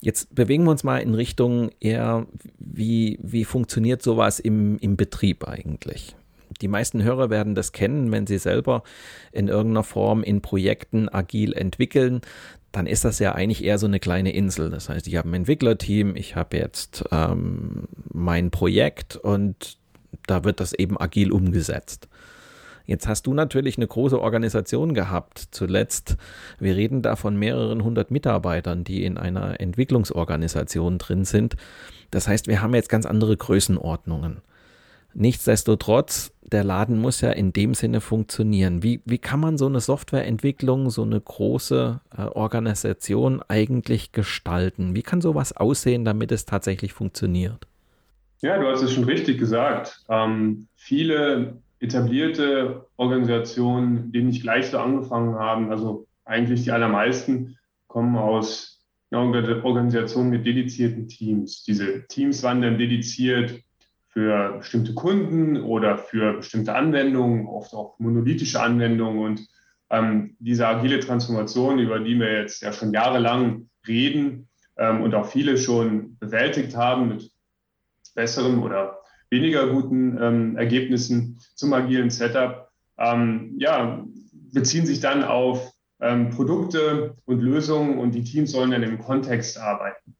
Jetzt 0.00 0.34
bewegen 0.34 0.64
wir 0.64 0.70
uns 0.70 0.82
mal 0.82 0.98
in 0.98 1.14
Richtung 1.14 1.70
eher, 1.78 2.26
wie, 2.58 3.18
wie 3.22 3.44
funktioniert 3.44 4.02
sowas 4.02 4.40
im, 4.40 4.78
im 4.78 4.96
Betrieb 4.96 5.46
eigentlich? 5.46 6.16
Die 6.62 6.68
meisten 6.68 7.02
Hörer 7.02 7.28
werden 7.28 7.54
das 7.54 7.72
kennen, 7.72 8.10
wenn 8.10 8.26
sie 8.26 8.38
selber 8.38 8.82
in 9.30 9.48
irgendeiner 9.48 9.84
Form 9.84 10.22
in 10.22 10.40
Projekten 10.40 11.08
agil 11.08 11.52
entwickeln, 11.52 12.22
dann 12.72 12.86
ist 12.86 13.04
das 13.04 13.18
ja 13.18 13.32
eigentlich 13.34 13.62
eher 13.62 13.78
so 13.78 13.86
eine 13.86 14.00
kleine 14.00 14.32
Insel. 14.32 14.70
Das 14.70 14.88
heißt, 14.88 15.06
ich 15.06 15.16
habe 15.16 15.28
ein 15.28 15.34
Entwicklerteam, 15.34 16.16
ich 16.16 16.34
habe 16.34 16.56
jetzt 16.56 17.04
ähm, 17.12 17.86
mein 18.10 18.50
Projekt 18.50 19.16
und 19.16 19.81
da 20.26 20.44
wird 20.44 20.60
das 20.60 20.72
eben 20.72 21.00
agil 21.00 21.32
umgesetzt. 21.32 22.08
Jetzt 22.84 23.06
hast 23.06 23.26
du 23.26 23.34
natürlich 23.34 23.76
eine 23.76 23.86
große 23.86 24.20
Organisation 24.20 24.92
gehabt. 24.92 25.48
Zuletzt, 25.52 26.16
wir 26.58 26.74
reden 26.74 27.02
da 27.02 27.16
von 27.16 27.36
mehreren 27.36 27.84
hundert 27.84 28.10
Mitarbeitern, 28.10 28.84
die 28.84 29.04
in 29.04 29.18
einer 29.18 29.60
Entwicklungsorganisation 29.60 30.98
drin 30.98 31.24
sind. 31.24 31.56
Das 32.10 32.26
heißt, 32.26 32.48
wir 32.48 32.60
haben 32.60 32.74
jetzt 32.74 32.88
ganz 32.88 33.06
andere 33.06 33.36
Größenordnungen. 33.36 34.42
Nichtsdestotrotz, 35.14 36.32
der 36.42 36.64
Laden 36.64 36.98
muss 36.98 37.20
ja 37.20 37.30
in 37.30 37.52
dem 37.52 37.74
Sinne 37.74 38.00
funktionieren. 38.00 38.82
Wie, 38.82 39.00
wie 39.04 39.18
kann 39.18 39.40
man 39.40 39.58
so 39.58 39.66
eine 39.66 39.80
Softwareentwicklung, 39.80 40.90
so 40.90 41.02
eine 41.02 41.20
große 41.20 42.00
äh, 42.16 42.22
Organisation 42.22 43.42
eigentlich 43.46 44.12
gestalten? 44.12 44.96
Wie 44.96 45.02
kann 45.02 45.20
sowas 45.20 45.56
aussehen, 45.56 46.04
damit 46.04 46.32
es 46.32 46.46
tatsächlich 46.46 46.92
funktioniert? 46.94 47.66
Ja, 48.42 48.58
du 48.58 48.66
hast 48.66 48.82
es 48.82 48.92
schon 48.92 49.04
richtig 49.04 49.38
gesagt. 49.38 50.04
Ähm, 50.08 50.66
viele 50.74 51.62
etablierte 51.78 52.86
Organisationen, 52.96 54.10
die 54.10 54.22
nicht 54.22 54.42
gleich 54.42 54.66
so 54.66 54.80
angefangen 54.80 55.36
haben, 55.36 55.70
also 55.70 56.08
eigentlich 56.24 56.64
die 56.64 56.72
allermeisten, 56.72 57.56
kommen 57.86 58.16
aus 58.16 58.84
einer 59.12 59.64
Organisation 59.64 60.30
mit 60.30 60.44
dedizierten 60.44 61.06
Teams. 61.06 61.62
Diese 61.62 62.04
Teams 62.08 62.42
waren 62.42 62.62
dann 62.62 62.78
dediziert 62.78 63.62
für 64.08 64.58
bestimmte 64.58 64.94
Kunden 64.94 65.62
oder 65.62 65.96
für 65.96 66.34
bestimmte 66.34 66.74
Anwendungen, 66.74 67.46
oft 67.46 67.72
auch 67.74 67.96
monolithische 68.00 68.60
Anwendungen. 68.60 69.20
Und 69.20 69.48
ähm, 69.90 70.36
diese 70.40 70.66
agile 70.66 70.98
Transformation, 70.98 71.78
über 71.78 72.00
die 72.00 72.18
wir 72.18 72.40
jetzt 72.40 72.62
ja 72.62 72.72
schon 72.72 72.92
jahrelang 72.92 73.68
reden 73.86 74.48
ähm, 74.76 75.02
und 75.02 75.14
auch 75.14 75.26
viele 75.26 75.58
schon 75.58 76.16
bewältigt 76.18 76.76
haben 76.76 77.08
mit 77.08 77.31
besserem 78.14 78.62
oder 78.62 78.98
weniger 79.30 79.66
guten 79.68 80.18
ähm, 80.20 80.56
Ergebnissen 80.56 81.38
zum 81.54 81.72
agilen 81.72 82.10
Setup, 82.10 82.68
ähm, 82.98 83.54
ja, 83.58 84.04
beziehen 84.52 84.86
sich 84.86 85.00
dann 85.00 85.24
auf 85.24 85.72
ähm, 86.00 86.30
Produkte 86.30 87.16
und 87.24 87.40
Lösungen 87.40 87.98
und 87.98 88.14
die 88.14 88.24
Teams 88.24 88.52
sollen 88.52 88.72
dann 88.72 88.82
im 88.82 88.98
Kontext 88.98 89.58
arbeiten. 89.58 90.16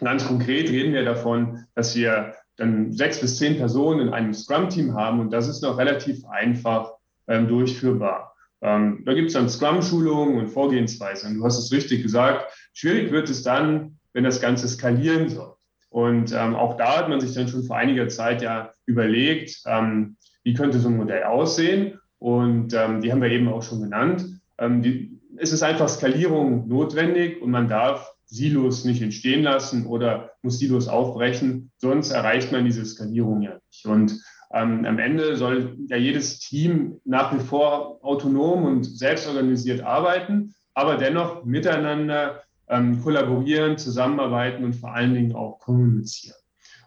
Ganz 0.00 0.26
konkret 0.26 0.70
reden 0.70 0.94
wir 0.94 1.04
davon, 1.04 1.66
dass 1.74 1.94
wir 1.94 2.34
dann 2.56 2.92
sechs 2.92 3.20
bis 3.20 3.36
zehn 3.36 3.56
Personen 3.58 4.00
in 4.00 4.14
einem 4.14 4.32
Scrum-Team 4.32 4.94
haben 4.94 5.20
und 5.20 5.30
das 5.30 5.48
ist 5.48 5.62
noch 5.62 5.76
relativ 5.76 6.24
einfach 6.26 6.92
ähm, 7.28 7.48
durchführbar. 7.48 8.34
Ähm, 8.62 9.02
da 9.04 9.14
gibt 9.14 9.28
es 9.28 9.34
dann 9.34 9.48
Scrum-Schulungen 9.48 10.38
und 10.38 10.48
Vorgehensweisen. 10.48 11.38
Du 11.38 11.44
hast 11.44 11.58
es 11.58 11.72
richtig 11.72 12.02
gesagt. 12.02 12.52
Schwierig 12.72 13.10
wird 13.10 13.28
es 13.30 13.42
dann, 13.42 13.98
wenn 14.12 14.24
das 14.24 14.40
Ganze 14.40 14.68
skalieren 14.68 15.28
soll. 15.28 15.54
Und 15.90 16.32
ähm, 16.32 16.54
auch 16.54 16.76
da 16.76 16.98
hat 16.98 17.08
man 17.08 17.20
sich 17.20 17.34
dann 17.34 17.48
schon 17.48 17.64
vor 17.64 17.76
einiger 17.76 18.08
Zeit 18.08 18.42
ja 18.42 18.72
überlegt, 18.86 19.60
ähm, 19.66 20.16
wie 20.44 20.54
könnte 20.54 20.78
so 20.78 20.88
ein 20.88 20.96
Modell 20.96 21.24
aussehen. 21.24 21.98
Und 22.18 22.72
ähm, 22.74 23.00
die 23.00 23.12
haben 23.12 23.22
wir 23.22 23.30
eben 23.30 23.48
auch 23.48 23.62
schon 23.62 23.82
genannt. 23.82 24.40
Ähm, 24.58 24.82
die, 24.82 25.20
es 25.36 25.52
ist 25.52 25.62
einfach 25.62 25.88
Skalierung 25.88 26.68
notwendig 26.68 27.42
und 27.42 27.50
man 27.50 27.68
darf 27.68 28.12
Silos 28.26 28.84
nicht 28.84 29.02
entstehen 29.02 29.42
lassen 29.42 29.86
oder 29.86 30.30
muss 30.42 30.60
Silos 30.60 30.86
aufbrechen, 30.86 31.72
sonst 31.78 32.12
erreicht 32.12 32.52
man 32.52 32.64
diese 32.64 32.84
Skalierung 32.84 33.42
ja 33.42 33.58
nicht. 33.68 33.86
Und 33.86 34.22
ähm, 34.52 34.84
am 34.84 34.98
Ende 34.98 35.36
soll 35.36 35.76
ja 35.88 35.96
jedes 35.96 36.38
Team 36.38 37.00
nach 37.04 37.34
wie 37.34 37.42
vor 37.42 37.98
autonom 38.04 38.64
und 38.64 38.84
selbstorganisiert 38.84 39.80
arbeiten, 39.80 40.54
aber 40.74 40.96
dennoch 40.96 41.44
miteinander 41.44 42.42
ähm, 42.70 43.02
kollaborieren, 43.02 43.76
zusammenarbeiten 43.76 44.64
und 44.64 44.74
vor 44.74 44.94
allen 44.94 45.14
Dingen 45.14 45.34
auch 45.34 45.58
kommunizieren. 45.58 46.36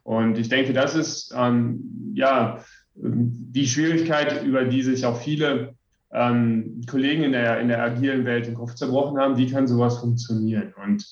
Und 0.04 0.38
ich 0.38 0.50
denke, 0.50 0.74
das 0.74 0.96
ist 0.96 1.34
ähm, 1.38 2.14
ja 2.16 2.60
die 2.96 3.68
Schwierigkeit, 3.68 4.44
über 4.44 4.66
die 4.66 4.82
sich 4.82 5.06
auch 5.06 5.20
viele 5.20 5.76
ähm, 6.12 6.82
Kollegen 6.90 7.24
in 7.24 7.32
der, 7.32 7.60
in 7.60 7.68
der 7.68 7.82
agilen 7.82 8.26
Welt 8.26 8.46
den 8.46 8.56
Kopf 8.56 8.76
zerbrochen 8.76 9.20
haben. 9.20 9.38
Wie 9.38 9.50
kann 9.50 9.68
sowas 9.68 10.00
funktionieren? 10.00 10.74
Und 10.82 11.06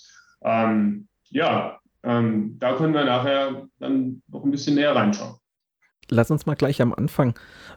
ähm, 0.43 1.07
ja, 1.29 1.79
ähm, 2.03 2.57
da 2.59 2.75
können 2.75 2.93
wir 2.93 3.05
nachher 3.05 3.67
dann 3.79 4.21
noch 4.27 4.43
ein 4.43 4.51
bisschen 4.51 4.75
näher 4.75 4.95
reinschauen. 4.95 5.35
Lass 6.13 6.29
uns 6.29 6.45
mal 6.45 6.55
gleich 6.55 6.81
am 6.81 6.93
Anfang, 6.93 7.35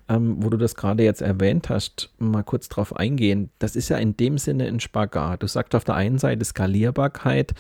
ähm, 0.09 0.37
wo 0.41 0.51
du 0.51 0.57
das 0.57 0.75
gerade 0.75 1.05
jetzt 1.05 1.23
erwähnt 1.23 1.69
hast, 1.69 2.11
mal 2.19 2.43
kurz 2.43 2.69
drauf 2.69 2.97
eingehen. 2.97 3.51
Das 3.61 3.77
ist 3.77 3.89
ja 3.91 3.97
in 3.97 4.17
dem 4.17 4.39
Sinne 4.39 4.67
ein 4.67 4.81
Spagat. 4.81 5.45
Du 5.45 5.47
sagst 5.47 5.75
auf 5.77 5.85
der 5.85 5.95
einen 5.95 6.19
Seite 6.19 6.45
Skalierbarkeit 6.45 7.55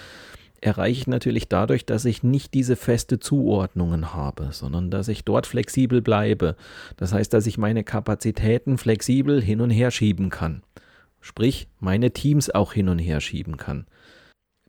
erreiche 0.60 1.02
ich 1.02 1.06
natürlich 1.06 1.48
dadurch, 1.48 1.86
dass 1.86 2.04
ich 2.06 2.22
nicht 2.22 2.54
diese 2.54 2.74
feste 2.74 3.20
Zuordnungen 3.20 4.14
habe, 4.14 4.48
sondern 4.50 4.90
dass 4.90 5.08
ich 5.08 5.24
dort 5.24 5.46
flexibel 5.46 6.00
bleibe. 6.00 6.56
Das 6.96 7.12
heißt, 7.12 7.32
dass 7.32 7.46
ich 7.46 7.58
meine 7.58 7.84
Kapazitäten 7.84 8.78
flexibel 8.78 9.40
hin 9.42 9.60
und 9.60 9.70
her 9.70 9.90
schieben 9.90 10.30
kann. 10.30 10.62
Sprich, 11.20 11.68
meine 11.78 12.10
Teams 12.10 12.50
auch 12.50 12.72
hin 12.72 12.88
und 12.88 12.98
her 12.98 13.20
schieben 13.20 13.58
kann. 13.58 13.86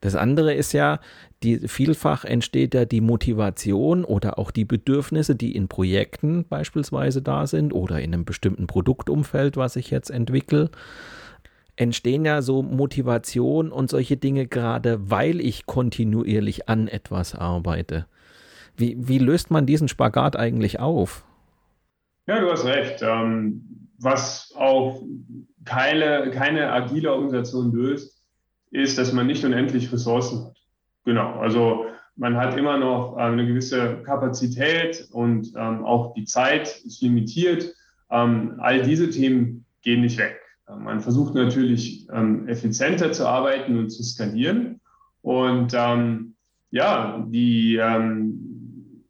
Das 0.06 0.16
andere 0.16 0.54
ist 0.54 0.72
ja, 0.72 1.00
die, 1.42 1.68
vielfach 1.68 2.26
entsteht 2.26 2.76
ja 2.76 2.86
die 2.86 3.02
Motivation 3.02 4.06
oder 4.06 4.38
auch 4.38 4.52
die 4.52 4.64
Bedürfnisse, 4.64 5.36
die 5.36 5.56
in 5.56 5.68
Projekten 5.68 6.46
beispielsweise 6.48 7.24
da 7.24 7.48
sind 7.48 7.74
oder 7.74 8.00
in 8.00 8.14
einem 8.14 8.24
bestimmten 8.24 8.68
Produktumfeld, 8.68 9.58
was 9.58 9.76
ich 9.76 9.90
jetzt 9.90 10.12
entwickle 10.12 10.70
entstehen 11.76 12.24
ja 12.24 12.42
so 12.42 12.62
Motivation 12.62 13.72
und 13.72 13.90
solche 13.90 14.16
Dinge 14.16 14.48
gerade, 14.48 15.10
weil 15.10 15.42
ich 15.42 15.66
kontinuierlich 15.66 16.70
an 16.70 16.88
etwas 16.88 17.36
arbeite. 17.36 18.06
Wie, 18.78 18.96
wie 18.98 19.18
löst 19.18 19.52
man 19.52 19.66
diesen 19.66 19.88
Spagat 19.88 20.38
eigentlich 20.38 20.80
auf? 20.80 21.26
Ja, 22.28 22.40
du 22.40 22.50
hast 22.50 22.64
recht. 22.64 23.02
Ähm, 23.02 23.90
was 23.98 24.54
auch 24.56 25.02
keine, 25.66 26.32
keine 26.32 26.72
agile 26.72 27.12
Organisation 27.12 27.74
löst, 27.74 28.15
ist, 28.76 28.98
dass 28.98 29.14
man 29.14 29.28
nicht 29.28 29.44
unendlich 29.44 29.92
Ressourcen 29.92 30.46
hat. 30.46 30.58
Genau, 31.06 31.40
also 31.40 31.86
man 32.16 32.38
hat 32.38 32.58
immer 32.58 32.78
noch 32.78 33.18
äh, 33.18 33.22
eine 33.22 33.46
gewisse 33.46 34.02
Kapazität 34.04 35.08
und 35.12 35.54
ähm, 35.56 35.84
auch 35.86 36.14
die 36.14 36.26
Zeit 36.26 36.82
ist 36.86 37.02
limitiert. 37.02 37.74
Ähm, 38.10 38.56
all 38.60 38.82
diese 38.82 39.10
Themen 39.10 39.66
gehen 39.82 40.02
nicht 40.02 40.18
weg. 40.18 40.40
Äh, 40.68 40.76
man 40.76 41.02
versucht 41.02 41.36
natürlich 41.36 42.08
ähm, 42.12 42.48
effizienter 42.48 43.12
zu 43.12 43.28
arbeiten 43.28 43.78
und 43.78 43.90
zu 43.90 44.04
skalieren. 44.04 44.80
Und 45.22 45.74
ähm, 45.76 46.36
ja, 46.72 47.26
die, 47.28 47.76
ähm, 47.76 49.04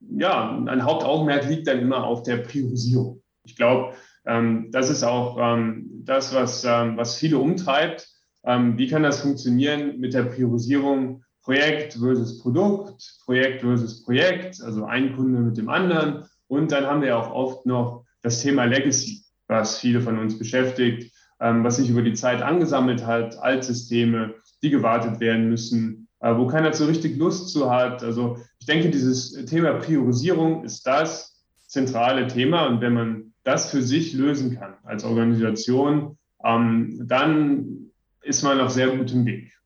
ja, 0.00 0.62
ein 0.66 0.84
Hauptaugenmerk 0.84 1.48
liegt 1.48 1.66
dann 1.66 1.80
immer 1.80 2.04
auf 2.04 2.22
der 2.22 2.38
Priorisierung. 2.38 3.22
Ich 3.44 3.56
glaube, 3.56 3.94
ähm, 4.24 4.70
das 4.72 4.90
ist 4.90 5.04
auch 5.04 5.36
ähm, 5.40 6.02
das, 6.04 6.34
was, 6.34 6.64
ähm, 6.64 6.96
was 6.96 7.16
viele 7.16 7.38
umtreibt. 7.38 8.08
Wie 8.46 8.86
kann 8.88 9.02
das 9.02 9.20
funktionieren 9.20 9.98
mit 9.98 10.14
der 10.14 10.22
Priorisierung 10.22 11.24
Projekt 11.46 11.94
versus 11.94 12.40
Produkt, 12.40 13.20
Projekt 13.24 13.62
versus 13.62 14.02
Projekt, 14.02 14.60
also 14.62 14.84
ein 14.84 15.14
Kunde 15.14 15.40
mit 15.40 15.56
dem 15.56 15.68
anderen. 15.68 16.24
Und 16.48 16.72
dann 16.72 16.86
haben 16.86 17.02
wir 17.02 17.16
auch 17.16 17.30
oft 17.30 17.66
noch 17.66 18.04
das 18.22 18.42
Thema 18.42 18.64
Legacy, 18.64 19.22
was 19.46 19.78
viele 19.78 20.00
von 20.00 20.18
uns 20.18 20.38
beschäftigt, 20.38 21.12
ähm, 21.40 21.62
was 21.62 21.76
sich 21.76 21.88
über 21.88 22.02
die 22.02 22.14
Zeit 22.14 22.42
angesammelt 22.42 23.06
hat, 23.06 23.38
Altsysteme, 23.38 24.34
die 24.62 24.70
gewartet 24.70 25.20
werden 25.20 25.48
müssen, 25.48 26.08
äh, 26.18 26.36
wo 26.36 26.48
keiner 26.48 26.72
so 26.72 26.86
richtig 26.86 27.16
Lust 27.16 27.50
zu 27.50 27.70
hat. 27.70 28.02
Also 28.02 28.38
ich 28.58 28.66
denke, 28.66 28.90
dieses 28.90 29.32
Thema 29.46 29.74
Priorisierung 29.74 30.64
ist 30.64 30.84
das 30.84 31.44
zentrale 31.68 32.26
Thema. 32.26 32.66
Und 32.66 32.80
wenn 32.80 32.94
man 32.94 33.34
das 33.44 33.70
für 33.70 33.82
sich 33.82 34.14
lösen 34.14 34.58
kann 34.58 34.74
als 34.82 35.04
Organisation, 35.04 36.18
ähm, 36.44 37.02
dann 37.06 37.85
ist 38.26 38.42
man 38.42 38.60
auf 38.60 38.70
sehr 38.70 38.88
gutem 38.88 39.24
Weg 39.24 39.56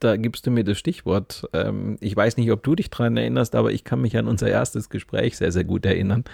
da 0.00 0.16
gibst 0.16 0.46
du 0.46 0.50
mir 0.50 0.64
das 0.64 0.78
Stichwort. 0.78 1.48
Ähm, 1.52 1.96
ich 2.00 2.14
weiß 2.14 2.36
nicht, 2.36 2.50
ob 2.52 2.62
du 2.62 2.74
dich 2.74 2.90
daran 2.90 3.16
erinnerst, 3.16 3.54
aber 3.54 3.72
ich 3.72 3.84
kann 3.84 4.00
mich 4.00 4.16
an 4.16 4.28
unser 4.28 4.48
erstes 4.48 4.90
Gespräch 4.90 5.36
sehr, 5.36 5.50
sehr 5.50 5.64
gut 5.64 5.84
erinnern, 5.84 6.24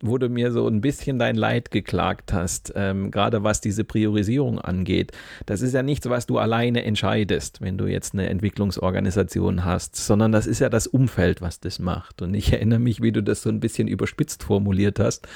wo 0.00 0.18
du 0.18 0.28
mir 0.28 0.52
so 0.52 0.68
ein 0.68 0.80
bisschen 0.80 1.18
dein 1.18 1.34
Leid 1.34 1.70
geklagt 1.70 2.32
hast, 2.32 2.72
ähm, 2.76 3.10
gerade 3.10 3.42
was 3.42 3.60
diese 3.60 3.84
Priorisierung 3.84 4.60
angeht. 4.60 5.12
Das 5.46 5.62
ist 5.62 5.74
ja 5.74 5.82
nichts, 5.82 6.08
was 6.08 6.26
du 6.26 6.38
alleine 6.38 6.84
entscheidest, 6.84 7.60
wenn 7.60 7.76
du 7.76 7.86
jetzt 7.86 8.14
eine 8.14 8.28
Entwicklungsorganisation 8.28 9.64
hast, 9.64 9.96
sondern 9.96 10.30
das 10.30 10.46
ist 10.46 10.60
ja 10.60 10.68
das 10.68 10.86
Umfeld, 10.86 11.40
was 11.40 11.58
das 11.58 11.80
macht. 11.80 12.22
Und 12.22 12.34
ich 12.34 12.52
erinnere 12.52 12.78
mich, 12.78 13.02
wie 13.02 13.12
du 13.12 13.22
das 13.22 13.42
so 13.42 13.48
ein 13.48 13.60
bisschen 13.60 13.88
überspitzt 13.88 14.44
formuliert 14.44 15.00
hast. 15.00 15.26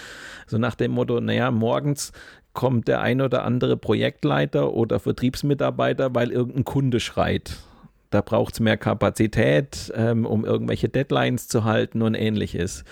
So 0.46 0.58
nach 0.58 0.76
dem 0.76 0.92
Motto, 0.92 1.20
naja, 1.20 1.50
morgens 1.50 2.12
kommt 2.52 2.88
der 2.88 3.00
ein 3.00 3.20
oder 3.20 3.44
andere 3.44 3.76
Projektleiter 3.76 4.72
oder 4.72 4.98
Vertriebsmitarbeiter, 5.00 6.14
weil 6.14 6.30
irgendein 6.30 6.64
Kunde 6.64 7.00
schreit 7.00 7.56
da 8.12 8.20
braucht 8.20 8.54
es 8.54 8.60
mehr 8.60 8.76
Kapazität, 8.76 9.92
ähm, 9.96 10.26
um 10.26 10.44
irgendwelche 10.44 10.88
Deadlines 10.88 11.48
zu 11.48 11.64
halten 11.64 12.02
und 12.02 12.14
ähnliches. 12.14 12.84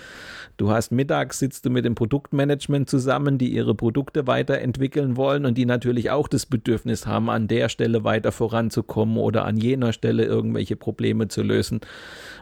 Du 0.57 0.69
hast 0.69 0.91
mittags 0.91 1.39
sitzt 1.39 1.65
du 1.65 1.69
mit 1.69 1.85
dem 1.85 1.95
Produktmanagement 1.95 2.89
zusammen, 2.89 3.37
die 3.37 3.51
ihre 3.51 3.73
Produkte 3.73 4.27
weiterentwickeln 4.27 5.15
wollen 5.15 5.45
und 5.45 5.57
die 5.57 5.65
natürlich 5.65 6.11
auch 6.11 6.27
das 6.27 6.45
Bedürfnis 6.45 7.07
haben, 7.07 7.29
an 7.29 7.47
der 7.47 7.69
Stelle 7.69 8.03
weiter 8.03 8.31
voranzukommen 8.31 9.17
oder 9.17 9.45
an 9.45 9.57
jener 9.57 9.93
Stelle 9.93 10.25
irgendwelche 10.25 10.75
Probleme 10.75 11.29
zu 11.29 11.41
lösen. 11.41 11.81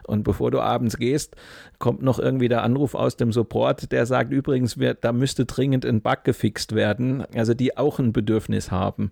Und 0.06 0.24
bevor 0.24 0.50
du 0.50 0.60
abends 0.60 0.98
gehst, 0.98 1.36
kommt 1.78 2.02
noch 2.02 2.18
irgendwie 2.18 2.48
der 2.48 2.62
Anruf 2.62 2.94
aus 2.94 3.16
dem 3.16 3.32
Support, 3.32 3.92
der 3.92 4.04
sagt 4.06 4.32
übrigens, 4.32 4.76
da 5.00 5.12
müsste 5.12 5.46
dringend 5.46 5.86
ein 5.86 6.02
Bug 6.02 6.24
gefixt 6.24 6.74
werden, 6.74 7.24
also 7.34 7.54
die 7.54 7.76
auch 7.78 7.98
ein 7.98 8.12
Bedürfnis 8.12 8.70
haben. 8.70 9.10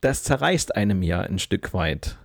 Das 0.00 0.22
zerreißt 0.22 0.76
einem 0.76 1.02
ja 1.02 1.20
ein 1.20 1.38
Stück 1.38 1.74
weit 1.74 2.16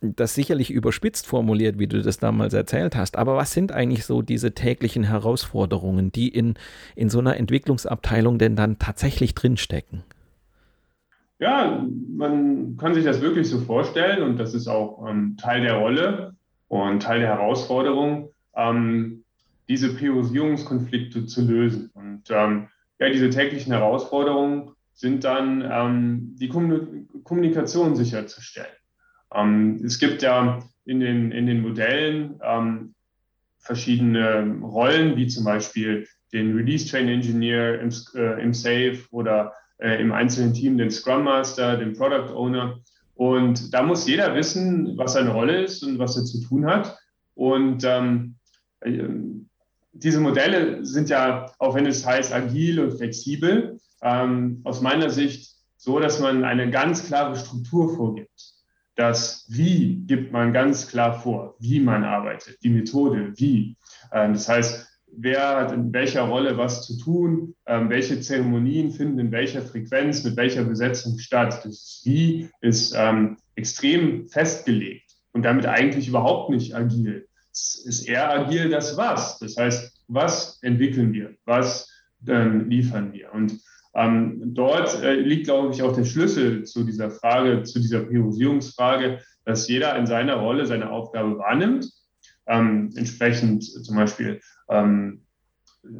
das 0.00 0.34
sicherlich 0.34 0.70
überspitzt 0.70 1.26
formuliert, 1.26 1.78
wie 1.78 1.86
du 1.86 2.02
das 2.02 2.18
damals 2.18 2.54
erzählt 2.54 2.96
hast, 2.96 3.16
aber 3.16 3.36
was 3.36 3.52
sind 3.52 3.72
eigentlich 3.72 4.04
so 4.04 4.22
diese 4.22 4.52
täglichen 4.52 5.04
Herausforderungen, 5.04 6.12
die 6.12 6.28
in, 6.28 6.54
in 6.96 7.08
so 7.08 7.18
einer 7.18 7.36
Entwicklungsabteilung 7.36 8.38
denn 8.38 8.56
dann 8.56 8.78
tatsächlich 8.78 9.34
drinstecken? 9.34 10.02
Ja, 11.38 11.84
man 12.16 12.76
kann 12.76 12.94
sich 12.94 13.04
das 13.04 13.20
wirklich 13.20 13.48
so 13.48 13.58
vorstellen 13.58 14.22
und 14.22 14.38
das 14.38 14.54
ist 14.54 14.68
auch 14.68 15.04
ähm, 15.08 15.36
Teil 15.36 15.62
der 15.62 15.74
Rolle 15.74 16.36
und 16.68 17.02
Teil 17.02 17.20
der 17.20 17.30
Herausforderung, 17.30 18.30
ähm, 18.54 19.24
diese 19.68 19.94
Priorisierungskonflikte 19.94 21.26
zu 21.26 21.42
lösen. 21.42 21.90
Und 21.94 22.22
ähm, 22.30 22.68
ja, 23.00 23.10
diese 23.10 23.30
täglichen 23.30 23.72
Herausforderungen 23.72 24.70
sind 24.94 25.24
dann 25.24 25.68
ähm, 25.68 26.36
die 26.38 26.48
Kommunikation 26.48 27.96
sicherzustellen. 27.96 28.70
Ähm, 29.34 29.80
es 29.84 29.98
gibt 29.98 30.22
ja 30.22 30.62
in 30.84 31.00
den, 31.00 31.32
in 31.32 31.46
den 31.46 31.62
Modellen 31.62 32.40
ähm, 32.42 32.94
verschiedene 33.58 34.58
Rollen, 34.62 35.16
wie 35.16 35.28
zum 35.28 35.44
Beispiel 35.44 36.06
den 36.32 36.56
Release 36.56 36.88
Train 36.88 37.08
Engineer 37.08 37.80
im, 37.80 37.90
äh, 38.14 38.42
im 38.42 38.52
Safe 38.52 38.98
oder 39.10 39.52
äh, 39.78 40.00
im 40.00 40.12
einzelnen 40.12 40.54
Team 40.54 40.78
den 40.78 40.90
Scrum 40.90 41.24
Master, 41.24 41.76
den 41.76 41.94
Product 41.94 42.34
Owner. 42.34 42.80
Und 43.14 43.72
da 43.72 43.82
muss 43.82 44.08
jeder 44.08 44.34
wissen, 44.34 44.96
was 44.96 45.12
seine 45.12 45.30
Rolle 45.30 45.62
ist 45.62 45.84
und 45.84 45.98
was 45.98 46.16
er 46.16 46.24
zu 46.24 46.40
tun 46.40 46.66
hat. 46.66 46.98
Und 47.34 47.84
ähm, 47.84 48.36
äh, 48.80 49.08
diese 49.92 50.20
Modelle 50.20 50.84
sind 50.84 51.10
ja, 51.10 51.52
auch 51.58 51.74
wenn 51.74 51.86
es 51.86 52.04
heißt 52.04 52.32
agil 52.32 52.80
und 52.80 52.96
flexibel, 52.96 53.78
ähm, 54.02 54.60
aus 54.64 54.80
meiner 54.80 55.10
Sicht 55.10 55.52
so, 55.76 56.00
dass 56.00 56.18
man 56.18 56.44
eine 56.44 56.70
ganz 56.70 57.06
klare 57.06 57.36
Struktur 57.36 57.94
vorgibt 57.94 58.51
das 58.96 59.46
Wie 59.48 60.04
gibt 60.06 60.32
man 60.32 60.52
ganz 60.52 60.88
klar 60.88 61.20
vor, 61.20 61.56
wie 61.58 61.80
man 61.80 62.04
arbeitet, 62.04 62.58
die 62.62 62.70
Methode, 62.70 63.32
wie. 63.36 63.76
Ähm, 64.12 64.34
das 64.34 64.48
heißt, 64.48 64.86
wer 65.16 65.56
hat 65.56 65.72
in 65.72 65.92
welcher 65.92 66.22
Rolle 66.22 66.56
was 66.58 66.86
zu 66.86 66.98
tun, 66.98 67.54
ähm, 67.66 67.90
welche 67.90 68.20
Zeremonien 68.20 68.90
finden 68.90 69.18
in 69.18 69.32
welcher 69.32 69.62
Frequenz, 69.62 70.24
mit 70.24 70.36
welcher 70.36 70.64
Besetzung 70.64 71.18
statt. 71.18 71.64
Das 71.64 72.02
Wie 72.04 72.48
ist 72.60 72.94
ähm, 72.96 73.38
extrem 73.54 74.28
festgelegt 74.28 75.10
und 75.32 75.42
damit 75.44 75.66
eigentlich 75.66 76.08
überhaupt 76.08 76.50
nicht 76.50 76.74
agil. 76.74 77.28
Es 77.52 77.82
ist 77.84 78.08
eher 78.08 78.30
agil 78.30 78.70
das 78.70 78.96
Was. 78.96 79.38
Das 79.38 79.56
heißt, 79.56 79.92
was 80.08 80.58
entwickeln 80.62 81.12
wir, 81.12 81.34
was 81.44 81.88
liefern 82.24 83.12
wir. 83.12 83.32
Und 83.32 83.58
ähm, 83.94 84.54
dort 84.54 85.02
äh, 85.02 85.14
liegt, 85.14 85.44
glaube 85.44 85.72
ich, 85.72 85.82
auch 85.82 85.94
der 85.94 86.04
Schlüssel 86.04 86.64
zu 86.64 86.84
dieser 86.84 87.10
Frage, 87.10 87.62
zu 87.62 87.78
dieser 87.78 88.00
Priorisierungsfrage, 88.00 89.20
dass 89.44 89.68
jeder 89.68 89.96
in 89.96 90.06
seiner 90.06 90.36
Rolle 90.36 90.66
seine 90.66 90.90
Aufgabe 90.90 91.38
wahrnimmt, 91.38 91.90
ähm, 92.46 92.90
entsprechend 92.96 93.64
zum 93.64 93.96
Beispiel 93.96 94.40
ähm, 94.68 95.22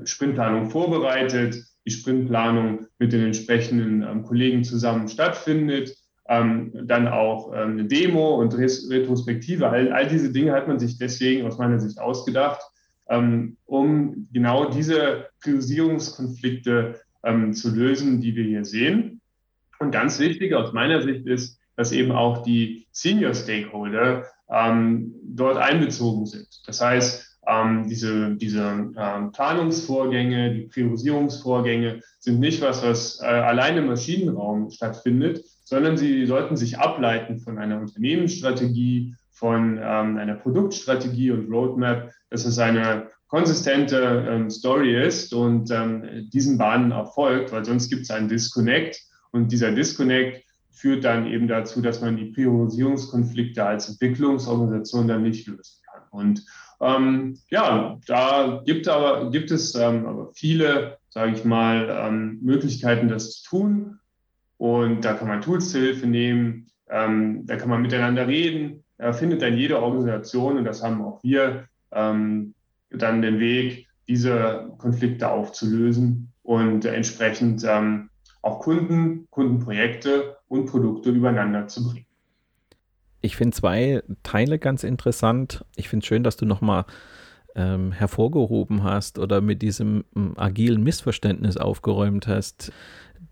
Sprintplanung 0.05 0.71
vorbereitet, 0.71 1.63
die 1.85 1.91
Sprintplanung 1.91 2.87
mit 2.99 3.13
den 3.13 3.27
entsprechenden 3.27 4.03
ähm, 4.03 4.23
Kollegen 4.23 4.65
zusammen 4.65 5.09
stattfindet, 5.09 5.95
ähm, 6.29 6.73
dann 6.87 7.09
auch 7.09 7.53
ähm, 7.53 7.73
eine 7.73 7.85
Demo 7.85 8.37
und 8.37 8.57
Retrospektive. 8.57 9.69
All, 9.69 9.93
all, 9.93 10.07
diese 10.07 10.33
Dinge 10.33 10.53
hat 10.53 10.69
man 10.69 10.79
sich 10.79 10.97
deswegen 10.97 11.47
aus 11.47 11.59
meiner 11.59 11.81
Sicht 11.81 11.99
ausgedacht, 11.99 12.61
um 13.67 14.29
genau 14.33 14.71
diese 14.71 15.27
Priorisierungskonflikte 15.43 17.01
ähm, 17.25 17.53
zu 17.55 17.75
lösen, 17.75 18.21
die 18.21 18.35
wir 18.35 18.45
hier 18.45 18.65
sehen. 18.65 19.21
Und 19.79 19.91
ganz 19.91 20.19
wichtig 20.19 20.55
aus 20.55 20.73
meiner 20.73 21.03
Sicht 21.03 21.27
ist, 21.27 21.59
dass 21.77 21.93
eben 21.93 22.13
auch 22.13 22.43
die 22.43 22.87
Senior 22.93 23.35
Stakeholder 23.35 24.25
ähm, 24.51 25.15
dort 25.25 25.57
einbezogen 25.57 26.27
sind. 26.27 26.49
Das 26.67 26.81
heißt, 26.81 27.33
ähm, 27.47 27.89
diese, 27.89 28.37
diese 28.37 28.93
ähm, 28.97 29.33
Planungsvorgänge, 29.33 30.55
die 30.55 30.63
Priorisierungsvorgänge 30.63 32.01
sind 32.21 32.39
nicht 32.39 32.63
was, 32.63 32.85
was 32.85 33.21
äh, 33.21 33.25
allein 33.27 33.77
im 33.77 33.87
Maschinenraum 33.87 34.71
stattfindet, 34.71 35.45
sondern 35.65 35.97
sie 35.97 36.27
sollten 36.27 36.57
sich 36.57 36.79
ableiten 36.79 37.41
von 37.41 37.59
einer 37.59 37.81
Unternehmensstrategie, 37.81 39.15
von 39.31 39.79
ähm, 39.83 40.19
einer 40.19 40.35
Produktstrategie 40.35 41.33
und 41.33 41.51
Roadmap. 41.51 42.13
Das 42.31 42.45
ist 42.45 42.59
eine 42.59 43.09
konsistente 43.33 44.27
ähm, 44.29 44.51
Story 44.51 44.95
ist 44.95 45.33
und 45.33 45.71
ähm, 45.71 46.29
diesen 46.31 46.59
Bahnen 46.59 46.93
auch 46.93 47.15
folgt, 47.15 47.51
weil 47.51 47.65
sonst 47.65 47.89
gibt 47.89 48.03
es 48.03 48.11
einen 48.11 48.29
Disconnect 48.29 49.01
und 49.31 49.51
dieser 49.51 49.73
Disconnect 49.73 50.45
führt 50.71 51.03
dann 51.05 51.27
eben 51.27 51.49
dazu, 51.49 51.81
dass 51.81 52.03
man 52.03 52.19
die 52.19 52.27
Priorisierungskonflikte 52.27 53.65
als 53.65 53.89
Entwicklungsorganisation 53.89 55.09
dann 55.09 55.23
nicht 55.23 55.47
lösen 55.47 55.81
kann. 55.91 56.03
Und 56.11 56.45
ähm, 56.83 57.39
ja, 57.49 57.99
da 58.07 58.61
gibt, 58.67 58.87
aber, 58.87 59.31
gibt 59.31 59.51
es 59.51 59.75
ähm, 59.77 60.05
aber 60.05 60.31
viele, 60.35 60.99
sage 61.09 61.33
ich 61.33 61.43
mal, 61.43 61.89
ähm, 61.89 62.39
Möglichkeiten, 62.43 63.09
das 63.09 63.41
zu 63.41 63.49
tun. 63.49 63.99
Und 64.59 65.07
da 65.07 65.15
kann 65.15 65.29
man 65.29 65.41
Tools 65.41 65.71
zur 65.71 65.81
Hilfe 65.81 66.07
nehmen, 66.07 66.67
ähm, 66.91 67.47
da 67.47 67.57
kann 67.57 67.71
man 67.71 67.81
miteinander 67.81 68.29
reden. 68.29 68.85
Da 68.99 69.15
findet 69.15 69.41
dann 69.41 69.57
jede 69.57 69.81
Organisation, 69.81 70.59
und 70.59 70.67
das 70.67 70.83
haben 70.83 71.01
auch 71.01 71.23
wir, 71.23 71.65
ähm, 71.93 72.53
dann 72.95 73.23
den 73.23 73.39
Weg, 73.39 73.89
diese 74.09 74.73
Konflikte 74.79 75.31
aufzulösen 75.31 76.33
und 76.43 76.85
entsprechend 76.85 77.65
ähm, 77.65 78.11
auch 78.43 78.61
Kunden, 78.61 79.27
Kundenprojekte 79.31 80.37
und 80.49 80.67
Produkte 80.67 81.11
übereinander 81.11 81.69
zu 81.69 81.85
bringen. 81.85 82.07
Ich 83.21 83.37
finde 83.37 83.57
zwei 83.57 84.03
Teile 84.25 84.59
ganz 84.59 84.83
interessant. 84.83 85.65
Ich 85.77 85.89
finde 85.89 86.03
es 86.03 86.09
schön, 86.09 86.25
dass 86.25 86.37
du 86.37 86.45
nochmal 86.45 86.85
ähm, 87.55 87.93
hervorgehoben 87.93 88.83
hast 88.83 89.19
oder 89.19 89.41
mit 89.41 89.63
diesem 89.63 90.05
ähm, 90.17 90.35
agilen 90.37 90.83
Missverständnis 90.83 91.57
aufgeräumt 91.57 92.27
hast. 92.27 92.73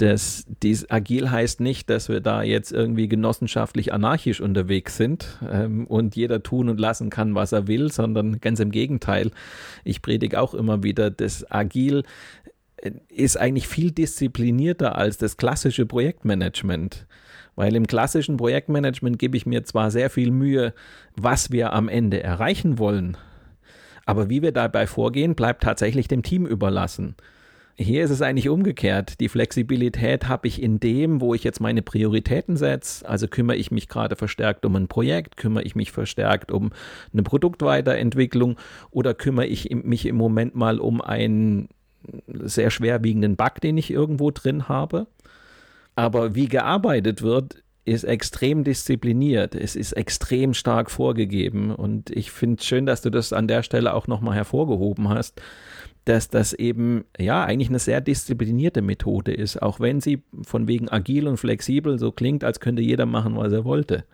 Das, 0.00 0.46
dies 0.62 0.90
agil 0.90 1.30
heißt 1.30 1.60
nicht, 1.60 1.90
dass 1.90 2.08
wir 2.08 2.22
da 2.22 2.42
jetzt 2.42 2.72
irgendwie 2.72 3.06
genossenschaftlich 3.06 3.92
anarchisch 3.92 4.40
unterwegs 4.40 4.96
sind 4.96 5.38
ähm, 5.46 5.86
und 5.86 6.16
jeder 6.16 6.42
tun 6.42 6.70
und 6.70 6.80
lassen 6.80 7.10
kann, 7.10 7.34
was 7.34 7.52
er 7.52 7.66
will, 7.66 7.92
sondern 7.92 8.40
ganz 8.40 8.60
im 8.60 8.70
Gegenteil. 8.70 9.30
Ich 9.84 10.00
predige 10.00 10.40
auch 10.40 10.54
immer 10.54 10.82
wieder, 10.82 11.10
das 11.10 11.50
agil 11.50 12.04
ist 13.10 13.36
eigentlich 13.38 13.68
viel 13.68 13.90
disziplinierter 13.90 14.96
als 14.96 15.18
das 15.18 15.36
klassische 15.36 15.84
Projektmanagement. 15.84 17.06
Weil 17.54 17.76
im 17.76 17.86
klassischen 17.86 18.38
Projektmanagement 18.38 19.18
gebe 19.18 19.36
ich 19.36 19.44
mir 19.44 19.64
zwar 19.64 19.90
sehr 19.90 20.08
viel 20.08 20.30
Mühe, 20.30 20.72
was 21.14 21.50
wir 21.50 21.74
am 21.74 21.90
Ende 21.90 22.22
erreichen 22.22 22.78
wollen, 22.78 23.18
aber 24.06 24.30
wie 24.30 24.40
wir 24.40 24.52
dabei 24.52 24.86
vorgehen, 24.86 25.34
bleibt 25.34 25.62
tatsächlich 25.62 26.08
dem 26.08 26.22
Team 26.22 26.46
überlassen. 26.46 27.16
Hier 27.82 28.04
ist 28.04 28.10
es 28.10 28.20
eigentlich 28.20 28.50
umgekehrt. 28.50 29.20
Die 29.20 29.30
Flexibilität 29.30 30.28
habe 30.28 30.46
ich 30.46 30.62
in 30.62 30.80
dem, 30.80 31.22
wo 31.22 31.32
ich 31.32 31.44
jetzt 31.44 31.62
meine 31.62 31.80
Prioritäten 31.80 32.58
setze. 32.58 33.08
Also 33.08 33.26
kümmere 33.26 33.56
ich 33.56 33.70
mich 33.70 33.88
gerade 33.88 34.16
verstärkt 34.16 34.66
um 34.66 34.76
ein 34.76 34.86
Projekt, 34.86 35.38
kümmere 35.38 35.64
ich 35.64 35.74
mich 35.74 35.90
verstärkt 35.90 36.52
um 36.52 36.72
eine 37.14 37.22
Produktweiterentwicklung 37.22 38.58
oder 38.90 39.14
kümmere 39.14 39.46
ich 39.46 39.70
mich 39.70 40.04
im 40.04 40.16
Moment 40.16 40.54
mal 40.54 40.78
um 40.78 41.00
ein 41.00 41.70
sehr 42.28 42.70
schwerwiegenden 42.70 43.36
Bug, 43.36 43.62
den 43.62 43.78
ich 43.78 43.90
irgendwo 43.90 44.30
drin 44.30 44.68
habe. 44.68 45.06
Aber 45.96 46.34
wie 46.34 46.48
gearbeitet 46.48 47.22
wird, 47.22 47.62
ist 47.86 48.04
extrem 48.04 48.62
diszipliniert. 48.62 49.54
Es 49.54 49.74
ist 49.74 49.92
extrem 49.92 50.52
stark 50.52 50.90
vorgegeben. 50.90 51.74
Und 51.74 52.10
ich 52.10 52.30
finde 52.30 52.60
es 52.60 52.66
schön, 52.66 52.84
dass 52.84 53.00
du 53.00 53.08
das 53.08 53.32
an 53.32 53.48
der 53.48 53.62
Stelle 53.62 53.94
auch 53.94 54.06
nochmal 54.06 54.36
hervorgehoben 54.36 55.08
hast, 55.08 55.40
dass 56.10 56.28
das 56.28 56.52
eben 56.52 57.04
ja 57.18 57.44
eigentlich 57.44 57.68
eine 57.68 57.78
sehr 57.78 58.00
disziplinierte 58.00 58.82
Methode 58.82 59.32
ist, 59.32 59.62
auch 59.62 59.80
wenn 59.80 60.00
sie 60.00 60.22
von 60.42 60.68
wegen 60.68 60.88
agil 60.88 61.28
und 61.28 61.36
flexibel 61.36 61.98
so 61.98 62.12
klingt, 62.12 62.44
als 62.44 62.60
könnte 62.60 62.82
jeder 62.82 63.06
machen, 63.06 63.36
was 63.36 63.52
er 63.52 63.64
wollte. 63.64 64.04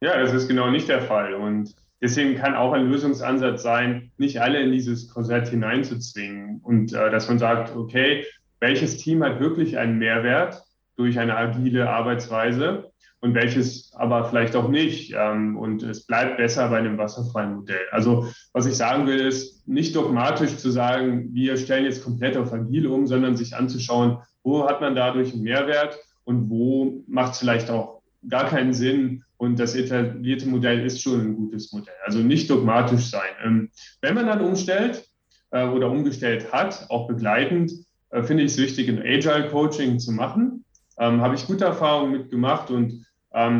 Ja, 0.00 0.18
das 0.20 0.32
ist 0.32 0.48
genau 0.48 0.70
nicht 0.70 0.88
der 0.88 1.02
Fall. 1.02 1.34
Und 1.34 1.74
Deswegen 2.02 2.36
kann 2.36 2.54
auch 2.54 2.72
ein 2.72 2.90
Lösungsansatz 2.90 3.62
sein, 3.62 4.10
nicht 4.18 4.40
alle 4.40 4.60
in 4.60 4.70
dieses 4.70 5.08
Korsett 5.08 5.48
hineinzuzwingen 5.48 6.60
und 6.62 6.92
äh, 6.92 7.10
dass 7.10 7.28
man 7.28 7.38
sagt, 7.38 7.74
okay, 7.74 8.24
welches 8.60 8.98
Team 8.98 9.24
hat 9.24 9.40
wirklich 9.40 9.78
einen 9.78 9.98
Mehrwert 9.98 10.62
durch 10.96 11.18
eine 11.18 11.36
agile 11.36 11.88
Arbeitsweise 11.88 12.92
und 13.20 13.34
welches 13.34 13.92
aber 13.94 14.24
vielleicht 14.26 14.54
auch 14.56 14.68
nicht. 14.68 15.14
Ähm, 15.16 15.56
und 15.56 15.82
es 15.82 16.06
bleibt 16.06 16.36
besser 16.36 16.68
bei 16.68 16.78
einem 16.78 16.98
wasserfreien 16.98 17.56
Modell. 17.56 17.86
Also 17.90 18.28
was 18.52 18.66
ich 18.66 18.76
sagen 18.76 19.06
will, 19.06 19.20
ist 19.20 19.66
nicht 19.68 19.96
dogmatisch 19.96 20.56
zu 20.56 20.70
sagen, 20.70 21.32
wir 21.32 21.56
stellen 21.56 21.84
jetzt 21.84 22.04
komplett 22.04 22.36
auf 22.36 22.52
agil 22.52 22.86
um, 22.86 23.06
sondern 23.06 23.36
sich 23.36 23.56
anzuschauen, 23.56 24.18
wo 24.42 24.68
hat 24.68 24.80
man 24.80 24.94
dadurch 24.94 25.32
einen 25.32 25.42
Mehrwert 25.42 25.98
und 26.24 26.50
wo 26.50 27.02
macht 27.06 27.32
es 27.32 27.38
vielleicht 27.38 27.70
auch 27.70 28.02
gar 28.28 28.48
keinen 28.48 28.72
Sinn, 28.72 29.22
und 29.38 29.58
das 29.58 29.74
etablierte 29.74 30.48
Modell 30.48 30.84
ist 30.84 31.02
schon 31.02 31.20
ein 31.20 31.36
gutes 31.36 31.72
Modell. 31.72 31.94
Also 32.04 32.20
nicht 32.20 32.48
dogmatisch 32.48 33.10
sein. 33.10 33.30
Ähm, 33.44 33.70
wenn 34.00 34.14
man 34.14 34.26
dann 34.26 34.40
umstellt 34.40 35.06
äh, 35.50 35.66
oder 35.66 35.90
umgestellt 35.90 36.52
hat, 36.52 36.86
auch 36.88 37.06
begleitend, 37.06 37.72
äh, 38.10 38.22
finde 38.22 38.44
ich 38.44 38.52
es 38.52 38.58
wichtig, 38.58 38.88
ein 38.88 39.00
Agile 39.00 39.48
Coaching 39.48 39.98
zu 39.98 40.12
machen. 40.12 40.64
Ähm, 40.98 41.20
Habe 41.20 41.34
ich 41.34 41.46
gute 41.46 41.66
Erfahrungen 41.66 42.12
mitgemacht 42.12 42.70
und 42.70 43.04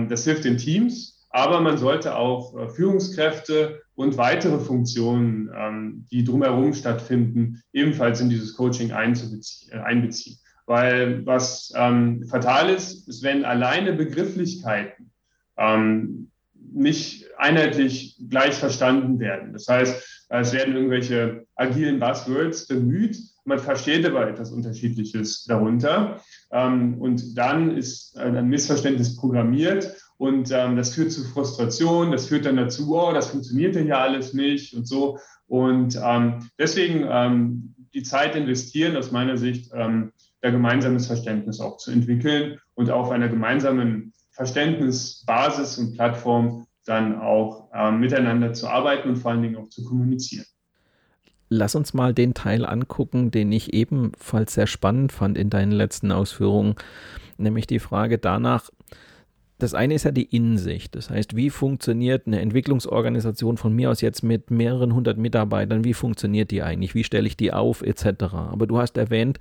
das 0.08 0.24
hilft 0.24 0.44
den 0.44 0.56
Teams. 0.56 1.26
Aber 1.30 1.60
man 1.60 1.76
sollte 1.76 2.16
auch 2.16 2.56
äh, 2.56 2.68
Führungskräfte 2.70 3.82
und 3.94 4.16
weitere 4.16 4.58
Funktionen, 4.58 6.06
die 6.10 6.22
drumherum 6.22 6.74
stattfinden, 6.74 7.62
ebenfalls 7.72 8.20
in 8.20 8.28
dieses 8.28 8.54
Coaching 8.54 8.92
einbeziehen. 8.92 10.38
Weil 10.66 11.24
was 11.24 11.72
fatal 12.28 12.68
ist, 12.68 13.08
ist, 13.08 13.22
wenn 13.22 13.46
alleine 13.46 13.94
Begrifflichkeiten 13.94 15.12
ähm, 15.56 16.30
nicht 16.72 17.26
einheitlich 17.38 18.20
gleich 18.28 18.54
verstanden 18.54 19.18
werden. 19.18 19.52
Das 19.52 19.66
heißt, 19.68 20.26
es 20.28 20.52
werden 20.52 20.74
irgendwelche 20.74 21.46
agilen 21.54 22.00
Buzzwords 22.00 22.66
bemüht, 22.66 23.16
man 23.44 23.58
versteht 23.60 24.04
aber 24.04 24.28
etwas 24.28 24.50
Unterschiedliches 24.50 25.44
darunter. 25.44 26.20
Ähm, 26.50 27.00
und 27.00 27.36
dann 27.36 27.76
ist 27.76 28.16
ein 28.18 28.48
Missverständnis 28.48 29.16
programmiert 29.16 29.96
und 30.16 30.50
ähm, 30.52 30.76
das 30.76 30.94
führt 30.94 31.12
zu 31.12 31.24
Frustration, 31.24 32.12
das 32.12 32.26
führt 32.26 32.46
dann 32.46 32.56
dazu, 32.56 32.96
oh, 32.96 33.12
das 33.12 33.30
funktioniert 33.30 33.74
ja 33.74 33.82
hier 33.82 33.98
alles 33.98 34.32
nicht 34.32 34.74
und 34.74 34.86
so. 34.86 35.18
Und 35.48 36.00
ähm, 36.02 36.48
deswegen 36.58 37.74
die 37.94 38.02
Zeit 38.02 38.34
investieren, 38.34 38.96
aus 38.96 39.12
meiner 39.12 39.38
Sicht, 39.38 39.72
da 39.72 40.50
gemeinsames 40.50 41.06
Verständnis 41.06 41.60
auch 41.60 41.76
zu 41.78 41.92
entwickeln 41.92 42.58
und 42.74 42.90
auf 42.90 43.10
einer 43.10 43.28
gemeinsamen 43.28 44.12
Verständnis, 44.32 45.24
Basis 45.24 45.78
und 45.78 45.94
Plattform 45.94 46.66
dann 46.84 47.18
auch 47.20 47.70
miteinander 47.92 48.52
zu 48.52 48.68
arbeiten 48.68 49.08
und 49.10 49.16
vor 49.16 49.30
allen 49.30 49.42
Dingen 49.42 49.56
auch 49.56 49.68
zu 49.68 49.84
kommunizieren. 49.84 50.46
Lass 51.48 51.74
uns 51.74 51.94
mal 51.94 52.12
den 52.12 52.34
Teil 52.34 52.64
angucken, 52.64 53.30
den 53.30 53.52
ich 53.52 53.72
ebenfalls 53.72 54.54
sehr 54.54 54.66
spannend 54.66 55.12
fand 55.12 55.38
in 55.38 55.50
deinen 55.50 55.72
letzten 55.72 56.10
Ausführungen, 56.10 56.74
nämlich 57.38 57.66
die 57.66 57.78
Frage 57.78 58.18
danach, 58.18 58.70
das 59.58 59.72
eine 59.72 59.94
ist 59.94 60.04
ja 60.04 60.10
die 60.10 60.36
Innensicht. 60.36 60.94
Das 60.94 61.08
heißt, 61.08 61.34
wie 61.34 61.48
funktioniert 61.48 62.26
eine 62.26 62.40
Entwicklungsorganisation 62.40 63.56
von 63.56 63.74
mir 63.74 63.90
aus 63.90 64.02
jetzt 64.02 64.22
mit 64.22 64.50
mehreren 64.50 64.94
hundert 64.94 65.16
Mitarbeitern? 65.16 65.82
Wie 65.82 65.94
funktioniert 65.94 66.50
die 66.50 66.62
eigentlich? 66.62 66.94
Wie 66.94 67.04
stelle 67.04 67.26
ich 67.26 67.38
die 67.38 67.52
auf, 67.52 67.80
etc. 67.80 68.24
Aber 68.34 68.66
du 68.66 68.78
hast 68.78 68.98
erwähnt, 68.98 69.38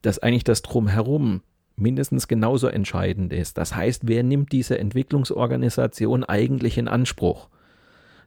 dass 0.00 0.18
eigentlich 0.18 0.44
das 0.44 0.62
Drumherum 0.62 1.42
mindestens 1.76 2.26
genauso 2.26 2.68
entscheidend 2.68 3.32
ist. 3.32 3.58
Das 3.58 3.74
heißt, 3.74 4.02
wer 4.06 4.22
nimmt 4.22 4.52
diese 4.52 4.78
Entwicklungsorganisation 4.78 6.24
eigentlich 6.24 6.78
in 6.78 6.88
Anspruch? 6.88 7.48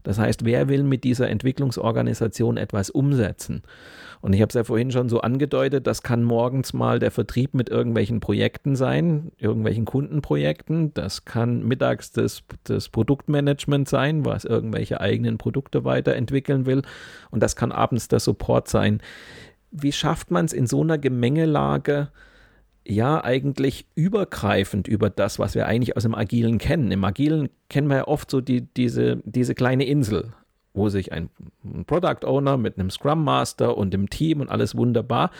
Das 0.04 0.20
heißt, 0.20 0.46
wer 0.46 0.68
will 0.68 0.84
mit 0.84 1.04
dieser 1.04 1.30
Entwicklungsorganisation 1.30 2.58
etwas 2.58 2.90
umsetzen? 2.90 3.64
Und 4.24 4.32
ich 4.32 4.42
habe 4.42 4.48
es 4.48 4.54
ja 4.54 4.64
vorhin 4.64 4.90
schon 4.92 5.10
so 5.10 5.20
angedeutet, 5.20 5.86
das 5.86 6.02
kann 6.02 6.24
morgens 6.24 6.72
mal 6.72 6.98
der 7.00 7.12
Vertrieb 7.12 7.54
mit 7.54 7.68
irgendwelchen 7.68 8.22
Projekten 8.22 8.78
sein, 8.78 9.34
irgendwelchen 9.38 9.84
Kundenprojekten. 9.84 10.94
Das 10.94 11.26
kann 11.26 11.68
mittags 11.68 12.14
das, 12.14 12.44
das 12.64 12.88
Produktmanagement 12.88 13.90
sein, 13.90 14.24
was 14.24 14.46
irgendwelche 14.46 15.02
eigenen 15.02 15.38
Produkte 15.38 15.84
weiterentwickeln 15.84 16.66
will. 16.66 16.84
Und 17.32 17.44
das 17.44 17.58
kann 17.58 17.74
abends 17.74 18.08
der 18.08 18.22
Support 18.22 18.70
sein. 18.70 19.02
Wie 19.72 19.92
schafft 19.92 20.32
man 20.32 20.46
es 20.46 20.54
in 20.54 20.68
so 20.68 20.82
einer 20.82 20.98
Gemengelage, 20.98 22.10
ja 22.86 23.24
eigentlich 23.24 23.86
übergreifend 23.96 24.88
über 24.88 25.10
das, 25.10 25.40
was 25.40 25.56
wir 25.56 25.68
eigentlich 25.68 25.96
aus 25.96 26.04
dem 26.04 26.16
Agilen 26.16 26.58
kennen. 26.58 26.92
Im 26.92 27.04
Agilen 27.04 27.50
kennen 27.70 27.88
wir 27.88 27.98
ja 27.98 28.08
oft 28.08 28.30
so 28.30 28.42
die, 28.42 28.62
diese, 28.62 29.22
diese 29.26 29.56
kleine 29.56 29.86
Insel, 29.86 30.34
wo 30.74 30.90
sich 30.90 31.12
ein, 31.12 31.30
Product 31.88 32.26
Owner 32.26 32.58
mit 32.58 32.78
einem 32.78 32.90
Scrum 32.90 33.24
Master 33.24 33.78
und 33.78 33.94
dem 33.94 34.10
Team 34.10 34.42
und 34.42 34.50
alles 34.50 34.76
wunderbar. 34.76 35.32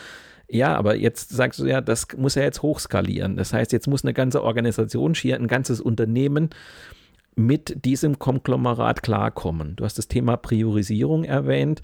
Ja, 0.48 0.74
aber 0.76 0.96
jetzt 0.96 1.30
sagst 1.30 1.60
du 1.60 1.66
ja, 1.66 1.80
das 1.80 2.08
muss 2.16 2.34
ja 2.34 2.42
jetzt 2.42 2.62
hochskalieren. 2.62 3.36
Das 3.36 3.52
heißt, 3.52 3.72
jetzt 3.72 3.88
muss 3.88 4.04
eine 4.04 4.14
ganze 4.14 4.42
Organisation, 4.42 5.14
schier 5.14 5.36
ein 5.36 5.48
ganzes 5.48 5.80
Unternehmen 5.80 6.50
mit 7.34 7.84
diesem 7.84 8.18
Konglomerat 8.18 9.02
klarkommen. 9.02 9.76
Du 9.76 9.84
hast 9.84 9.98
das 9.98 10.08
Thema 10.08 10.36
Priorisierung 10.36 11.24
erwähnt 11.24 11.82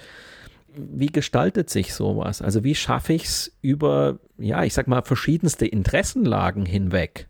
wie 0.74 1.08
gestaltet 1.08 1.70
sich 1.70 1.94
sowas? 1.94 2.42
Also 2.42 2.64
wie 2.64 2.74
schaffe 2.74 3.12
ich 3.12 3.24
es 3.24 3.58
über, 3.62 4.18
ja, 4.38 4.64
ich 4.64 4.74
sag 4.74 4.88
mal, 4.88 5.02
verschiedenste 5.02 5.66
Interessenlagen 5.66 6.66
hinweg, 6.66 7.28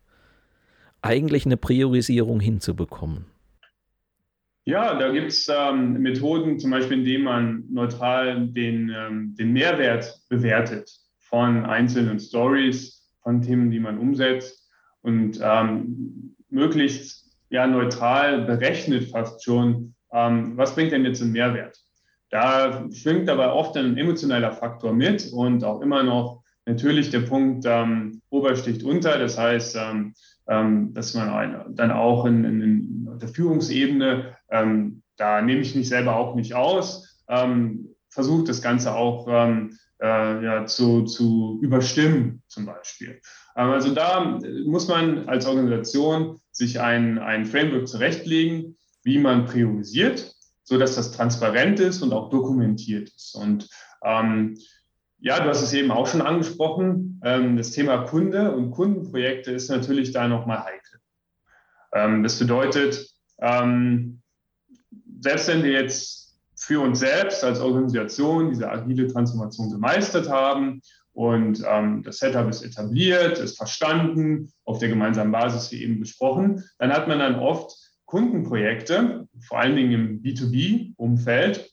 eigentlich 1.02 1.46
eine 1.46 1.56
Priorisierung 1.56 2.40
hinzubekommen? 2.40 3.26
Ja, 4.64 4.98
da 4.98 5.10
gibt 5.10 5.28
es 5.28 5.48
ähm, 5.48 5.94
Methoden, 5.94 6.58
zum 6.58 6.70
Beispiel 6.70 6.98
indem 6.98 7.22
man 7.22 7.64
neutral 7.70 8.46
den, 8.48 8.90
ähm, 8.94 9.34
den 9.36 9.52
Mehrwert 9.52 10.20
bewertet 10.28 10.90
von 11.18 11.64
einzelnen 11.64 12.20
Stories, 12.20 13.08
von 13.22 13.42
Themen, 13.42 13.70
die 13.70 13.80
man 13.80 13.98
umsetzt 13.98 14.68
und 15.02 15.40
ähm, 15.42 16.36
möglichst 16.50 17.30
ja, 17.48 17.66
neutral 17.66 18.42
berechnet 18.42 19.10
fast 19.10 19.42
schon, 19.42 19.94
ähm, 20.12 20.56
was 20.56 20.74
bringt 20.74 20.92
denn 20.92 21.04
jetzt 21.04 21.22
einen 21.22 21.32
Mehrwert. 21.32 21.76
Da 22.30 22.88
schwingt 22.92 23.28
aber 23.28 23.54
oft 23.54 23.76
ein 23.76 23.96
emotionaler 23.96 24.52
Faktor 24.52 24.92
mit 24.92 25.32
und 25.32 25.64
auch 25.64 25.80
immer 25.80 26.02
noch 26.02 26.42
natürlich 26.64 27.10
der 27.10 27.20
Punkt 27.20 27.64
ähm, 27.66 28.22
Obersticht 28.30 28.84
unter. 28.84 29.18
Das 29.18 29.36
heißt, 29.36 29.76
ähm, 29.76 30.14
ähm, 30.48 30.94
dass 30.94 31.14
man 31.14 31.28
eine, 31.28 31.66
dann 31.70 31.90
auch 31.90 32.24
in, 32.26 32.44
in, 32.44 32.62
in 32.62 33.18
der 33.18 33.28
Führungsebene, 33.28 34.36
ähm, 34.50 35.02
da 35.16 35.42
nehme 35.42 35.60
ich 35.60 35.74
mich 35.74 35.88
selber 35.88 36.16
auch 36.16 36.34
nicht 36.34 36.54
aus, 36.54 37.20
ähm, 37.28 37.88
versucht 38.08 38.48
das 38.48 38.62
Ganze 38.62 38.94
auch 38.94 39.26
ähm, 39.28 39.76
äh, 40.00 40.44
ja, 40.44 40.66
zu, 40.66 41.04
zu 41.04 41.58
überstimmen 41.62 42.42
zum 42.48 42.66
Beispiel. 42.66 43.20
Ähm, 43.56 43.70
also 43.70 43.94
da 43.94 44.38
muss 44.64 44.88
man 44.88 45.28
als 45.28 45.46
Organisation 45.46 46.40
sich 46.52 46.80
ein, 46.80 47.18
ein 47.18 47.44
Framework 47.44 47.88
zurechtlegen, 47.88 48.76
wie 49.02 49.18
man 49.18 49.46
priorisiert, 49.46 50.34
sodass 50.70 50.94
das 50.94 51.10
transparent 51.10 51.80
ist 51.80 52.00
und 52.00 52.12
auch 52.12 52.30
dokumentiert 52.30 53.08
ist. 53.08 53.34
Und 53.34 53.68
ähm, 54.04 54.56
ja, 55.18 55.40
du 55.40 55.48
hast 55.48 55.62
es 55.62 55.72
eben 55.72 55.90
auch 55.90 56.06
schon 56.06 56.22
angesprochen. 56.22 57.20
Ähm, 57.24 57.56
das 57.56 57.72
Thema 57.72 58.04
Kunde 58.04 58.52
und 58.52 58.70
Kundenprojekte 58.70 59.50
ist 59.50 59.68
natürlich 59.68 60.12
da 60.12 60.28
nochmal 60.28 60.64
heikel. 60.64 61.00
Ähm, 61.92 62.22
das 62.22 62.38
bedeutet, 62.38 63.04
ähm, 63.40 64.22
selbst 65.20 65.48
wenn 65.48 65.64
wir 65.64 65.72
jetzt 65.72 66.38
für 66.54 66.80
uns 66.80 67.00
selbst 67.00 67.42
als 67.42 67.58
Organisation 67.58 68.50
diese 68.50 68.70
agile 68.70 69.08
Transformation 69.08 69.70
gemeistert 69.72 70.28
haben 70.28 70.82
und 71.12 71.64
ähm, 71.66 72.04
das 72.04 72.18
Setup 72.18 72.48
ist 72.48 72.62
etabliert, 72.62 73.40
ist 73.40 73.56
verstanden, 73.56 74.52
auf 74.64 74.78
der 74.78 74.88
gemeinsamen 74.88 75.32
Basis 75.32 75.72
wie 75.72 75.82
eben 75.82 75.98
besprochen, 75.98 76.62
dann 76.78 76.92
hat 76.92 77.08
man 77.08 77.18
dann 77.18 77.40
oft 77.40 77.89
Kundenprojekte, 78.10 79.28
vor 79.40 79.60
allen 79.60 79.76
Dingen 79.76 79.92
im 79.92 80.22
B2B-Umfeld, 80.22 81.70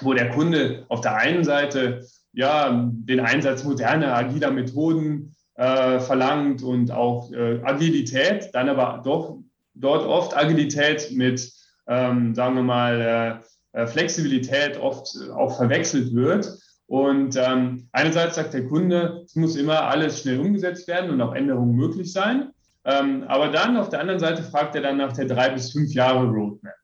wo 0.00 0.12
der 0.12 0.30
Kunde 0.30 0.84
auf 0.88 1.00
der 1.00 1.16
einen 1.16 1.44
Seite 1.44 2.04
ja, 2.32 2.90
den 2.92 3.20
Einsatz 3.20 3.62
moderner, 3.62 4.16
agiler 4.16 4.50
Methoden 4.50 5.36
äh, 5.54 6.00
verlangt 6.00 6.64
und 6.64 6.90
auch 6.90 7.30
äh, 7.30 7.60
Agilität, 7.62 8.50
dann 8.52 8.68
aber 8.68 9.02
doch 9.04 9.38
dort 9.74 10.04
oft 10.04 10.36
Agilität 10.36 11.12
mit, 11.12 11.52
ähm, 11.86 12.34
sagen 12.34 12.56
wir 12.56 12.62
mal, 12.62 13.42
äh, 13.74 13.82
äh 13.82 13.86
Flexibilität 13.86 14.78
oft 14.78 15.16
auch 15.32 15.56
verwechselt 15.56 16.12
wird. 16.12 16.58
Und 16.86 17.36
ähm, 17.36 17.88
einerseits 17.92 18.34
sagt 18.34 18.52
der 18.54 18.66
Kunde, 18.66 19.22
es 19.24 19.36
muss 19.36 19.54
immer 19.54 19.82
alles 19.82 20.20
schnell 20.20 20.40
umgesetzt 20.40 20.88
werden 20.88 21.10
und 21.10 21.20
auch 21.20 21.34
Änderungen 21.34 21.76
möglich 21.76 22.12
sein. 22.12 22.51
Ähm, 22.84 23.24
aber 23.28 23.48
dann 23.48 23.76
auf 23.76 23.88
der 23.88 24.00
anderen 24.00 24.20
Seite 24.20 24.42
fragt 24.42 24.74
er 24.74 24.82
dann 24.82 24.96
nach 24.96 25.12
der 25.12 25.26
drei 25.26 25.50
bis 25.50 25.72
fünf 25.72 25.92
Jahre 25.94 26.26
Roadmap. 26.26 26.74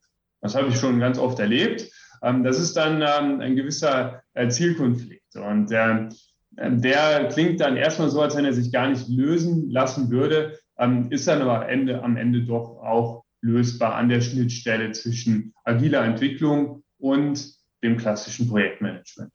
Das 0.40 0.54
habe 0.54 0.68
ich 0.68 0.78
schon 0.78 1.00
ganz 1.00 1.18
oft 1.18 1.38
erlebt. 1.38 1.90
Ähm, 2.22 2.44
das 2.44 2.58
ist 2.58 2.76
dann 2.76 3.02
ähm, 3.02 3.40
ein 3.40 3.56
gewisser 3.56 4.22
äh, 4.34 4.48
Zielkonflikt. 4.48 5.36
Und 5.36 5.70
äh, 5.72 6.08
der 6.56 7.28
klingt 7.28 7.60
dann 7.60 7.76
erstmal 7.76 8.10
so, 8.10 8.22
als 8.22 8.36
wenn 8.36 8.44
er 8.44 8.52
sich 8.52 8.72
gar 8.72 8.88
nicht 8.88 9.08
lösen 9.08 9.70
lassen 9.70 10.10
würde, 10.10 10.58
ähm, 10.78 11.10
ist 11.10 11.26
dann 11.28 11.42
aber 11.42 11.68
Ende, 11.68 12.02
am 12.02 12.16
Ende 12.16 12.44
doch 12.44 12.78
auch 12.82 13.24
lösbar 13.40 13.94
an 13.94 14.08
der 14.08 14.20
Schnittstelle 14.20 14.92
zwischen 14.92 15.54
agiler 15.64 16.04
Entwicklung 16.04 16.82
und 16.98 17.54
dem 17.82 17.96
klassischen 17.96 18.48
Projektmanagement. 18.48 19.32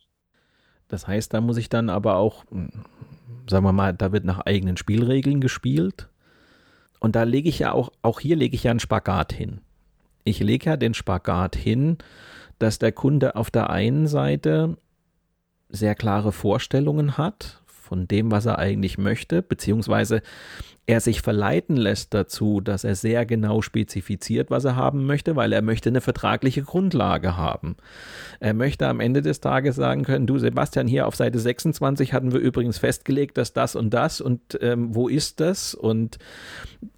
Das 0.90 1.08
heißt, 1.08 1.34
da 1.34 1.42
muss 1.42 1.58
ich 1.58 1.70
dann 1.70 1.90
aber 1.90 2.18
auch, 2.18 2.46
hm, 2.52 2.70
sagen 3.50 3.66
wir 3.66 3.72
mal, 3.72 3.94
da 3.94 4.12
wird 4.12 4.26
nach 4.26 4.40
eigenen 4.40 4.78
Spielregeln 4.78 5.40
gespielt. 5.40 6.10
Und 7.04 7.18
da 7.18 7.24
lege 7.24 7.50
ich 7.50 7.60
ja 7.60 7.74
auch, 7.74 7.92
auch 8.02 8.22
hier 8.22 8.38
lege 8.38 8.56
ich 8.56 8.64
ja 8.64 8.72
einen 8.72 8.80
Spagat 8.80 9.34
hin. 9.34 9.60
Ich 10.24 10.40
lege 10.40 10.70
ja 10.70 10.78
den 10.78 10.94
Spagat 10.94 11.54
hin, 11.54 11.98
dass 12.60 12.80
der 12.80 12.94
Kunde 12.94 13.36
auf 13.36 13.52
der 13.52 13.70
einen 13.70 14.08
Seite 14.08 14.78
sehr 15.68 15.96
klare 15.96 16.32
Vorstellungen 16.32 17.18
hat 17.18 17.62
von 17.94 18.08
dem, 18.08 18.32
was 18.32 18.48
er 18.48 18.58
eigentlich 18.58 18.98
möchte, 18.98 19.44
beziehungsweise 19.44 20.24
er 20.88 21.00
sich 21.00 21.22
verleiten 21.22 21.78
lässt 21.78 22.12
dazu, 22.16 22.60
dass 22.60 22.84
er 22.84 22.96
sehr 22.96 23.24
genau 23.24 23.62
spezifiziert, 23.62 24.50
was 24.50 24.66
er 24.66 24.76
haben 24.76 25.06
möchte, 25.06 25.36
weil 25.36 25.54
er 25.54 25.62
möchte 25.62 25.90
eine 25.90 26.02
vertragliche 26.02 26.64
Grundlage 26.64 27.38
haben. 27.38 27.76
Er 28.40 28.56
möchte 28.56 28.88
am 28.88 29.00
Ende 29.00 29.22
des 29.22 29.42
Tages 29.42 29.76
sagen 29.76 30.06
können, 30.06 30.26
du 30.26 30.40
Sebastian, 30.40 30.88
hier 30.88 31.06
auf 31.06 31.16
Seite 31.16 31.38
26 31.38 32.14
hatten 32.14 32.32
wir 32.32 32.40
übrigens 32.40 32.80
festgelegt, 32.80 33.38
dass 33.38 33.54
das 33.54 33.76
und 33.76 33.94
das 33.94 34.20
und 34.20 34.58
ähm, 34.60 34.96
wo 34.96 35.08
ist 35.08 35.40
das 35.40 35.76
und 35.76 36.18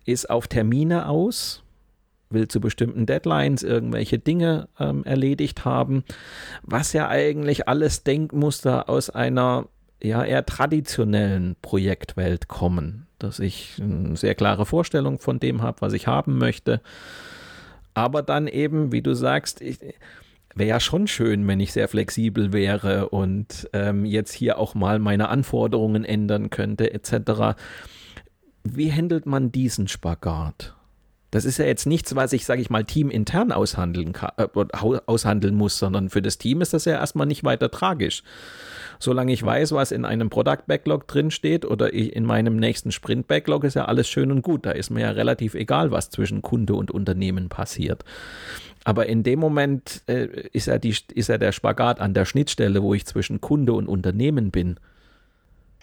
ist 0.06 0.30
auf 0.30 0.48
Termine 0.48 1.10
aus 1.10 1.62
will 2.30 2.48
zu 2.48 2.60
bestimmten 2.60 3.06
Deadlines 3.06 3.64
irgendwelche 3.64 4.20
Dinge 4.20 4.68
ähm, 4.80 5.04
erledigt 5.04 5.66
haben, 5.66 6.04
was 6.64 6.94
ja 6.94 7.08
eigentlich 7.08 7.68
alles 7.68 8.04
Denkmuster 8.04 8.90
aus 8.90 9.10
einer 9.10 9.68
ja 10.08 10.24
eher 10.24 10.46
traditionellen 10.46 11.56
Projektwelt 11.62 12.48
kommen, 12.48 13.08
dass 13.20 13.40
ich 13.40 13.82
eine 13.82 14.16
sehr 14.16 14.36
klare 14.36 14.66
Vorstellung 14.66 15.20
von 15.20 15.40
dem 15.40 15.62
habe, 15.62 15.82
was 15.82 15.94
ich 15.94 16.08
haben 16.08 16.38
möchte, 16.38 16.82
aber 17.94 18.22
dann 18.22 18.48
eben, 18.48 18.92
wie 18.92 19.02
du 19.02 19.16
sagst, 19.16 19.62
wäre 19.62 20.70
ja 20.70 20.80
schon 20.80 21.08
schön, 21.08 21.48
wenn 21.48 21.60
ich 21.60 21.74
sehr 21.74 21.88
flexibel 21.88 22.54
wäre 22.54 23.10
und 23.10 23.70
ähm, 23.74 24.06
jetzt 24.06 24.34
hier 24.34 24.58
auch 24.58 24.76
mal 24.76 25.00
meine 25.00 25.30
Anforderungen 25.30 26.04
ändern 26.04 26.50
könnte, 26.50 26.94
etc. 26.94 27.58
Wie 28.64 28.92
handelt 28.92 29.26
man 29.26 29.52
diesen 29.52 29.88
Spagat? 29.88 30.76
Das 31.32 31.44
ist 31.44 31.58
ja 31.58 31.66
jetzt 31.66 31.86
nichts, 31.86 32.16
was 32.16 32.32
ich, 32.32 32.46
sage 32.46 32.62
ich 32.62 32.70
mal, 32.70 32.86
teamintern 32.86 33.52
aushandeln, 33.52 34.14
kann, 34.14 34.32
äh, 34.38 34.48
aushandeln 35.06 35.56
muss, 35.56 35.78
sondern 35.78 36.10
für 36.10 36.22
das 36.22 36.38
Team 36.38 36.62
ist 36.62 36.74
das 36.74 36.86
ja 36.86 36.94
erstmal 36.94 37.28
nicht 37.28 37.44
weiter 37.44 37.70
tragisch. 37.70 38.24
Solange 39.06 39.32
ich 39.32 39.46
weiß, 39.46 39.72
was 39.74 39.92
in 39.92 40.04
einem 40.04 40.32
Product 40.32 40.64
Backlog 40.66 41.08
drinsteht 41.08 41.64
oder 41.64 41.94
in 41.94 42.26
meinem 42.26 42.58
nächsten 42.58 42.92
Sprint 42.92 43.28
Backlog, 43.28 43.64
ist 43.64 43.76
ja 43.76 43.86
alles 43.86 44.10
schön 44.10 44.32
und 44.32 44.42
gut. 44.42 44.66
Da 44.66 44.72
ist 44.72 44.90
mir 44.90 45.02
ja 45.02 45.12
relativ 45.12 45.54
egal, 45.54 45.92
was 45.92 46.10
zwischen 46.10 46.42
Kunde 46.42 46.74
und 46.74 46.90
Unternehmen 46.90 47.48
passiert. 47.48 48.04
Aber 48.84 49.06
in 49.06 49.22
dem 49.22 49.40
Moment 49.40 50.02
äh, 50.08 50.48
ist, 50.54 50.66
ja 50.66 50.80
die, 50.80 50.96
ist 51.14 51.30
ja 51.30 51.38
der 51.38 51.52
Spagat 51.52 52.02
an 52.02 52.16
der 52.16 52.26
Schnittstelle, 52.26 52.82
wo 52.82 52.96
ich 52.96 53.06
zwischen 53.06 53.42
Kunde 53.42 53.74
und 53.74 53.88
Unternehmen 53.88 54.50
bin. 54.50 54.80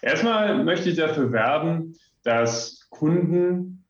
Erstmal 0.01 0.65
möchte 0.65 0.91
ich 0.91 0.97
dafür 0.97 1.31
werben, 1.31 1.95
dass 2.25 2.89
Kunden 2.91 3.85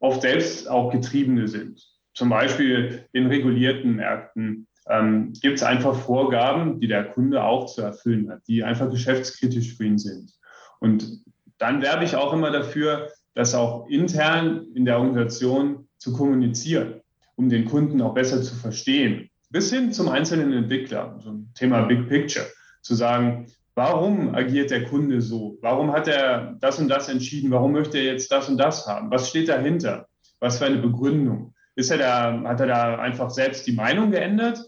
oft 0.00 0.22
selbst 0.22 0.68
auch 0.68 0.90
Getriebene 0.90 1.46
sind. 1.46 1.80
Zum 2.12 2.28
Beispiel 2.28 3.04
in 3.12 3.28
regulierten 3.28 3.94
Märkten 3.94 4.66
ähm, 4.88 5.32
gibt 5.40 5.58
es 5.58 5.62
einfach 5.62 5.94
Vorgaben, 5.94 6.80
die 6.80 6.88
der 6.88 7.04
Kunde 7.04 7.42
auch 7.42 7.66
zu 7.66 7.82
erfüllen 7.82 8.30
hat, 8.30 8.40
die 8.46 8.64
einfach 8.64 8.90
geschäftskritisch 8.90 9.76
für 9.76 9.84
ihn 9.84 9.98
sind. 9.98 10.32
Und 10.80 11.22
dann 11.58 11.82
werbe 11.82 12.04
ich 12.04 12.16
auch 12.16 12.32
immer 12.32 12.50
dafür, 12.50 13.10
das 13.34 13.54
auch 13.54 13.88
intern 13.88 14.66
in 14.74 14.84
der 14.84 14.98
Organisation 14.98 15.88
zu 15.98 16.12
kommunizieren, 16.12 17.00
um 17.36 17.48
den 17.48 17.64
Kunden 17.64 18.00
auch 18.02 18.14
besser 18.14 18.42
zu 18.42 18.54
verstehen. 18.54 19.30
Bis 19.50 19.72
hin 19.72 19.92
zum 19.92 20.08
einzelnen 20.08 20.52
Entwickler, 20.52 21.18
so 21.22 21.30
ein 21.30 21.50
Thema 21.54 21.82
Big 21.82 22.08
Picture, 22.08 22.46
zu 22.82 22.94
sagen, 22.94 23.46
Warum 23.76 24.36
agiert 24.36 24.70
der 24.70 24.84
Kunde 24.84 25.20
so? 25.20 25.58
Warum 25.60 25.92
hat 25.92 26.06
er 26.06 26.56
das 26.60 26.78
und 26.78 26.88
das 26.88 27.08
entschieden? 27.08 27.50
Warum 27.50 27.72
möchte 27.72 27.98
er 27.98 28.04
jetzt 28.04 28.30
das 28.30 28.48
und 28.48 28.56
das 28.56 28.86
haben? 28.86 29.10
Was 29.10 29.28
steht 29.28 29.48
dahinter? 29.48 30.06
Was 30.38 30.58
für 30.58 30.66
eine 30.66 30.76
Begründung? 30.76 31.54
Ist 31.74 31.90
er 31.90 31.98
da, 31.98 32.42
hat 32.44 32.60
er 32.60 32.66
da 32.68 32.98
einfach 32.98 33.30
selbst 33.30 33.66
die 33.66 33.72
Meinung 33.72 34.12
geändert, 34.12 34.64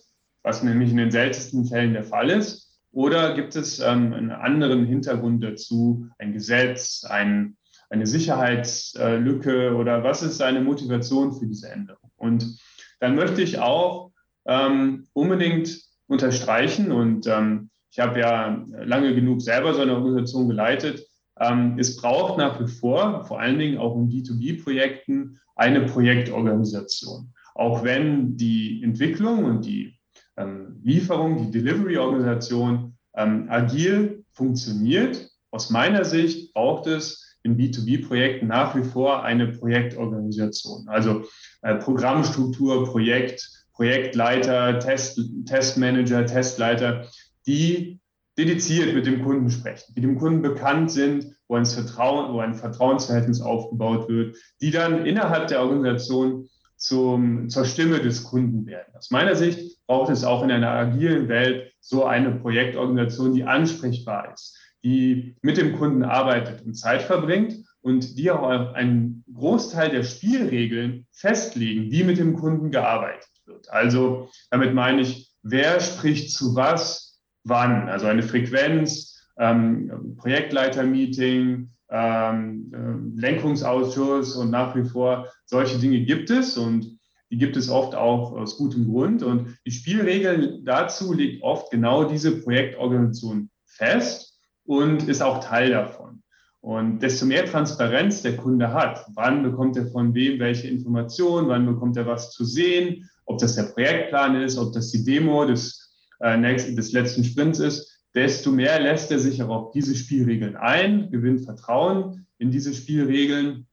was 0.47 0.63
nämlich 0.63 0.93
in 0.93 0.97
den 0.97 1.11
seltensten 1.11 1.67
Fällen 1.67 1.93
der 1.93 2.05
Fall 2.05 2.31
ist? 2.31 2.73
Oder 2.93 3.35
gibt 3.35 3.57
es 3.57 3.81
ähm, 3.81 4.13
einen 4.13 4.31
anderen 4.31 4.87
Hintergrund 4.87 5.43
dazu, 5.43 6.07
ein 6.19 6.33
Gesetz, 6.33 7.05
ein, 7.05 7.57
eine 7.91 8.07
Sicherheitslücke 8.07 9.75
oder 9.75 10.05
was 10.05 10.23
ist 10.23 10.39
seine 10.39 10.61
Motivation 10.61 11.33
für 11.33 11.49
diese 11.49 11.69
Änderung? 11.69 12.13
Und 12.17 12.61
dann 13.01 13.17
möchte 13.17 13.43
ich 13.43 13.59
auch 13.59 14.13
ähm, 14.47 15.09
unbedingt 15.15 15.81
unterstreichen 16.07 16.93
und 16.93 17.27
ähm, 17.27 17.71
ich 17.91 17.99
habe 17.99 18.21
ja 18.21 18.65
lange 18.85 19.17
genug 19.17 19.43
selber 19.43 19.75
so 19.75 19.81
eine 19.81 19.97
Organisation 19.97 20.47
geleitet. 20.47 21.05
Ähm, 21.41 21.77
es 21.77 21.97
braucht 21.97 22.39
nach 22.39 22.61
wie 22.61 22.69
vor, 22.69 23.25
vor 23.25 23.41
allen 23.41 23.59
Dingen 23.59 23.79
auch 23.79 23.97
in 23.97 24.09
B2B-Projekten, 24.09 25.41
eine 25.57 25.87
Projektorganisation. 25.87 27.33
Auch 27.57 27.83
wenn 27.83 28.37
die 28.37 28.81
Entwicklung 28.85 29.45
und 29.45 29.65
die 29.65 29.96
ähm, 30.37 30.81
Lieferung, 30.83 31.39
die 31.39 31.51
Delivery-Organisation 31.51 32.97
ähm, 33.15 33.47
agil 33.49 34.25
funktioniert, 34.33 35.31
aus 35.51 35.71
meiner 35.71 36.05
Sicht 36.05 36.53
braucht 36.53 36.87
es 36.87 37.39
in 37.43 37.57
B2B-Projekten 37.57 38.49
nach 38.49 38.75
wie 38.75 38.83
vor 38.83 39.23
eine 39.23 39.49
Projektorganisation. 39.49 40.89
Also 40.89 41.25
äh, 41.63 41.77
Programmstruktur, 41.77 42.85
Projekt, 42.85 43.49
Projektleiter, 43.73 44.79
Test, 44.81 45.21
Testmanager, 45.47 46.27
Testleiter, 46.27 47.07
die 47.47 48.01
dediziert 48.37 48.95
mit 48.95 49.07
dem 49.07 49.23
Kunden 49.23 49.51
sprechen, 49.51 49.95
die 49.95 50.01
dem 50.01 50.19
Kunden 50.19 50.43
bekannt 50.43 50.91
sind, 50.91 51.37
wo 51.49 51.55
ein, 51.55 51.65
Vertrauen, 51.65 52.35
wo 52.35 52.41
ein 52.41 52.55
Vertrauensverhältnis 52.55 53.41
aufgebaut 53.41 54.09
wird, 54.09 54.37
die 54.61 54.71
dann 54.71 55.07
innerhalb 55.07 55.49
der 55.49 55.63
Organisation 55.63 56.49
zum, 56.77 57.49
zur 57.49 57.65
Stimme 57.65 58.01
des 58.01 58.25
Kunden 58.25 58.67
werden. 58.67 58.95
Aus 58.95 59.11
meiner 59.11 59.37
Sicht 59.37 59.76
braucht 59.87 60.11
es 60.11 60.25
auch 60.25 60.43
in 60.43 60.51
einer 60.51 60.71
agilen 60.71 61.29
Welt 61.29 61.73
so 61.81 62.05
eine 62.05 62.33
Projektorganisation, 62.33 63.35
die 63.35 63.45
ansprechbar 63.45 64.33
ist, 64.33 64.59
die 64.85 65.37
mit 65.43 65.57
dem 65.57 65.77
Kunden 65.79 66.03
arbeitet 66.03 66.65
und 66.65 66.75
Zeit 66.75 67.03
verbringt 67.03 67.57
und 67.81 68.19
die 68.19 68.31
auch 68.31 68.75
einen 68.75 69.25
Großteil 69.33 69.91
der 69.91 70.03
Spielregeln 70.03 71.07
festlegen, 71.13 71.91
wie 71.91 72.03
mit 72.03 72.19
dem 72.19 72.35
Kunden 72.35 72.71
gearbeitet 72.71 73.31
wird. 73.45 73.71
Also 73.71 74.29
damit 74.51 74.75
meine 74.75 75.03
ich, 75.03 75.31
wer 75.43 75.79
spricht 75.81 76.33
zu 76.33 76.57
was, 76.57 77.21
wann. 77.45 77.89
Also 77.89 78.07
eine 78.07 78.25
Frequenz, 78.25 79.17
ähm, 79.39 80.17
Projektleiter-Meeting, 80.17 81.71
ähm, 81.91 82.73
äh, 82.75 83.21
Lenkungsausschuss 83.21 84.35
und 84.35 84.51
nach 84.51 84.75
wie 84.75 84.85
vor 84.85 85.29
solche 85.45 85.79
Dinge 85.79 86.01
gibt 86.01 86.31
es 86.31 86.59
und 86.59 86.99
die 87.31 87.39
gibt 87.39 87.57
es 87.57 87.69
oft 87.69 87.95
auch 87.95 88.33
aus 88.33 88.57
gutem 88.57 88.91
Grund. 88.91 89.23
Und 89.23 89.57
die 89.67 89.71
Spielregel 89.73 90.61
dazu 90.65 91.13
legt 91.13 91.43
oft 91.43 91.71
genau 91.71 92.05
diese 92.05 92.41
Projektorganisation 92.41 93.51
fest 93.65 94.39
und 94.65 95.09
ist 95.09 95.23
auch 95.23 95.43
Teil 95.43 95.71
davon. 95.71 96.23
Und 96.61 97.01
desto 97.01 97.27
mehr 97.27 97.45
Transparenz 97.45 98.23
der 98.23 98.37
Kunde 98.37 98.73
hat, 98.73 99.07
wann 99.15 99.43
bekommt 99.43 99.77
er 99.77 99.87
von 99.87 100.15
wem 100.15 100.41
welche 100.41 100.67
Informationen, 100.67 101.49
wann 101.49 101.67
bekommt 101.67 101.97
er 101.97 102.07
was 102.07 102.33
zu 102.33 102.45
sehen, 102.45 103.09
ob 103.25 103.39
das 103.39 103.55
der 103.55 103.65
Projektplan 103.65 104.37
ist, 104.43 104.59
ob 104.59 104.73
das 104.73 104.91
die 104.91 105.05
Demo 105.05 105.45
des, 105.45 105.93
äh, 106.21 106.37
nächsten, 106.37 106.75
des 106.75 106.93
letzten 106.93 107.23
Sprints 107.23 107.61
ist, 107.61 108.05
desto 108.15 108.51
mehr 108.51 108.81
lässt 108.81 109.13
er 109.13 109.19
sich 109.19 109.43
auch 109.43 109.49
auf 109.49 109.73
diese 109.73 109.95
Spielregeln 109.95 110.57
ein, 110.57 111.11
gewinnt 111.11 111.45
Vertrauen 111.45 112.27
in 112.39 112.51
diese 112.51 112.75
Spielregeln. 112.75 113.67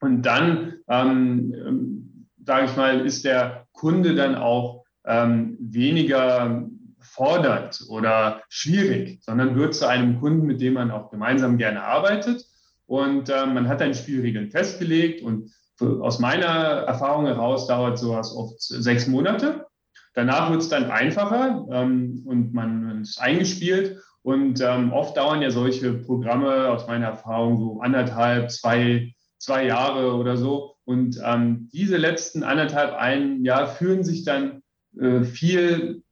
Und 0.00 0.22
dann, 0.22 0.74
ähm, 0.88 2.03
sage 2.44 2.66
ich 2.66 2.76
mal, 2.76 3.04
ist 3.04 3.24
der 3.24 3.66
Kunde 3.72 4.14
dann 4.14 4.34
auch 4.34 4.84
ähm, 5.06 5.56
weniger 5.60 6.66
fordernd 7.00 7.84
oder 7.88 8.42
schwierig, 8.48 9.22
sondern 9.22 9.56
wird 9.56 9.74
zu 9.74 9.86
einem 9.86 10.20
Kunden, 10.20 10.46
mit 10.46 10.60
dem 10.60 10.74
man 10.74 10.90
auch 10.90 11.10
gemeinsam 11.10 11.58
gerne 11.58 11.82
arbeitet. 11.82 12.44
Und 12.86 13.28
äh, 13.28 13.46
man 13.46 13.68
hat 13.68 13.80
dann 13.80 13.94
Spielregeln 13.94 14.50
festgelegt 14.50 15.22
und 15.22 15.50
für, 15.76 16.02
aus 16.02 16.18
meiner 16.18 16.46
Erfahrung 16.46 17.26
heraus 17.26 17.66
dauert 17.66 17.98
sowas 17.98 18.34
oft 18.34 18.60
sechs 18.60 19.06
Monate. 19.06 19.66
Danach 20.14 20.50
wird 20.50 20.62
es 20.62 20.68
dann 20.68 20.90
einfacher 20.90 21.66
ähm, 21.70 22.22
und 22.26 22.54
man, 22.54 23.02
ist 23.02 23.20
eingespielt. 23.20 24.00
Und 24.22 24.60
ähm, 24.62 24.92
oft 24.92 25.16
dauern 25.16 25.42
ja 25.42 25.50
solche 25.50 25.92
Programme 25.92 26.68
aus 26.68 26.86
meiner 26.86 27.08
Erfahrung 27.08 27.58
so 27.58 27.80
anderthalb, 27.80 28.50
zwei, 28.50 29.12
zwei 29.44 29.66
Jahre 29.66 30.14
oder 30.14 30.36
so. 30.36 30.76
Und 30.84 31.20
ähm, 31.24 31.68
diese 31.72 31.96
letzten 31.96 32.42
anderthalb, 32.42 32.94
ein 32.94 33.44
Jahr 33.44 33.66
fühlen 33.66 34.04
sich 34.04 34.24
dann 34.24 34.62
äh, 34.98 35.22
viel 35.22 36.02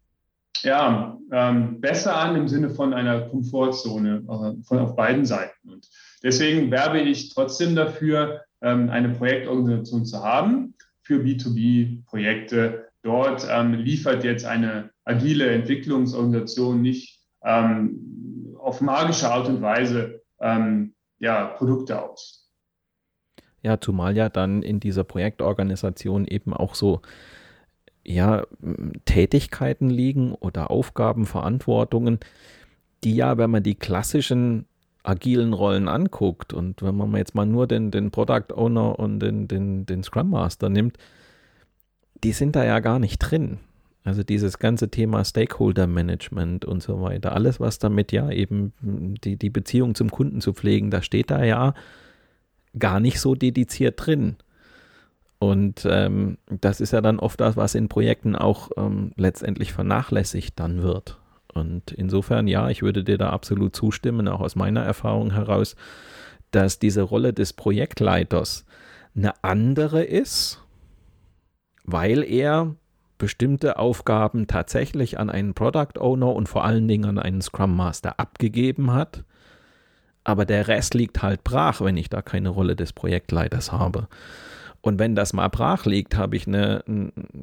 ja, 0.62 1.18
ähm, 1.30 1.80
besser 1.80 2.16
an 2.16 2.36
im 2.36 2.48
Sinne 2.48 2.70
von 2.70 2.94
einer 2.94 3.22
Komfortzone 3.22 4.22
äh, 4.28 4.62
von 4.64 4.78
auf 4.78 4.96
beiden 4.96 5.24
Seiten. 5.24 5.70
Und 5.70 5.88
deswegen 6.22 6.70
werbe 6.70 7.00
ich 7.00 7.34
trotzdem 7.34 7.74
dafür, 7.74 8.42
ähm, 8.60 8.90
eine 8.90 9.10
Projektorganisation 9.10 10.04
zu 10.04 10.22
haben 10.22 10.74
für 11.02 11.16
B2B-Projekte. 11.16 12.88
Dort 13.02 13.46
ähm, 13.50 13.74
liefert 13.74 14.24
jetzt 14.24 14.44
eine 14.44 14.90
agile 15.04 15.50
Entwicklungsorganisation 15.50 16.80
nicht 16.80 17.20
ähm, 17.42 18.54
auf 18.58 18.80
magische 18.80 19.30
Art 19.30 19.48
und 19.48 19.60
Weise 19.60 20.22
ähm, 20.40 20.94
ja, 21.18 21.46
Produkte 21.46 22.00
aus. 22.00 22.41
Ja, 23.62 23.80
zumal 23.80 24.16
ja 24.16 24.28
dann 24.28 24.62
in 24.62 24.80
dieser 24.80 25.04
Projektorganisation 25.04 26.26
eben 26.26 26.52
auch 26.52 26.74
so 26.74 27.00
ja, 28.04 28.44
Tätigkeiten 29.04 29.88
liegen 29.88 30.34
oder 30.34 30.70
Aufgaben, 30.70 31.26
Verantwortungen, 31.26 32.18
die 33.04 33.14
ja, 33.14 33.38
wenn 33.38 33.50
man 33.50 33.62
die 33.62 33.76
klassischen 33.76 34.66
agilen 35.04 35.52
Rollen 35.52 35.88
anguckt 35.88 36.52
und 36.52 36.82
wenn 36.82 36.96
man 36.96 37.14
jetzt 37.16 37.34
mal 37.34 37.46
nur 37.46 37.66
den, 37.66 37.90
den 37.90 38.10
Product 38.10 38.54
Owner 38.54 38.98
und 38.98 39.20
den, 39.20 39.48
den, 39.48 39.86
den 39.86 40.02
Scrum 40.02 40.30
Master 40.30 40.68
nimmt, 40.68 40.96
die 42.22 42.32
sind 42.32 42.54
da 42.54 42.64
ja 42.64 42.78
gar 42.80 42.98
nicht 42.98 43.18
drin. 43.18 43.58
Also 44.04 44.22
dieses 44.22 44.58
ganze 44.58 44.90
Thema 44.90 45.24
Stakeholder 45.24 45.86
Management 45.86 46.64
und 46.64 46.82
so 46.82 47.00
weiter, 47.02 47.32
alles 47.32 47.60
was 47.60 47.78
damit 47.78 48.10
ja 48.12 48.30
eben 48.30 48.72
die, 49.24 49.36
die 49.36 49.50
Beziehung 49.50 49.94
zum 49.94 50.10
Kunden 50.10 50.40
zu 50.40 50.52
pflegen, 50.52 50.90
da 50.90 51.02
steht 51.02 51.30
da 51.30 51.44
ja 51.44 51.74
gar 52.78 53.00
nicht 53.00 53.20
so 53.20 53.34
dediziert 53.34 54.06
drin. 54.06 54.36
Und 55.38 55.86
ähm, 55.90 56.38
das 56.48 56.80
ist 56.80 56.92
ja 56.92 57.00
dann 57.00 57.18
oft 57.18 57.40
das, 57.40 57.56
was 57.56 57.74
in 57.74 57.88
Projekten 57.88 58.36
auch 58.36 58.70
ähm, 58.76 59.12
letztendlich 59.16 59.72
vernachlässigt 59.72 60.58
dann 60.60 60.82
wird. 60.82 61.18
Und 61.52 61.90
insofern, 61.92 62.46
ja, 62.46 62.70
ich 62.70 62.82
würde 62.82 63.04
dir 63.04 63.18
da 63.18 63.30
absolut 63.30 63.74
zustimmen, 63.74 64.28
auch 64.28 64.40
aus 64.40 64.56
meiner 64.56 64.82
Erfahrung 64.82 65.32
heraus, 65.32 65.76
dass 66.50 66.78
diese 66.78 67.02
Rolle 67.02 67.32
des 67.32 67.52
Projektleiters 67.52 68.64
eine 69.14 69.32
andere 69.42 70.02
ist, 70.04 70.62
weil 71.84 72.22
er 72.22 72.76
bestimmte 73.18 73.78
Aufgaben 73.78 74.46
tatsächlich 74.46 75.18
an 75.18 75.30
einen 75.30 75.54
Product 75.54 75.98
Owner 75.98 76.34
und 76.34 76.48
vor 76.48 76.64
allen 76.64 76.88
Dingen 76.88 77.04
an 77.04 77.18
einen 77.18 77.42
Scrum 77.42 77.76
Master 77.76 78.18
abgegeben 78.18 78.92
hat. 78.92 79.24
Aber 80.24 80.44
der 80.44 80.68
Rest 80.68 80.94
liegt 80.94 81.22
halt 81.22 81.44
brach, 81.44 81.80
wenn 81.80 81.96
ich 81.96 82.08
da 82.08 82.22
keine 82.22 82.50
Rolle 82.50 82.76
des 82.76 82.92
Projektleiters 82.92 83.72
habe. 83.72 84.08
Und 84.80 84.98
wenn 84.98 85.14
das 85.14 85.32
mal 85.32 85.48
brach 85.48 85.86
liegt, 85.86 86.16
habe 86.16 86.36
ich 86.36 86.46
eine, 86.46 86.82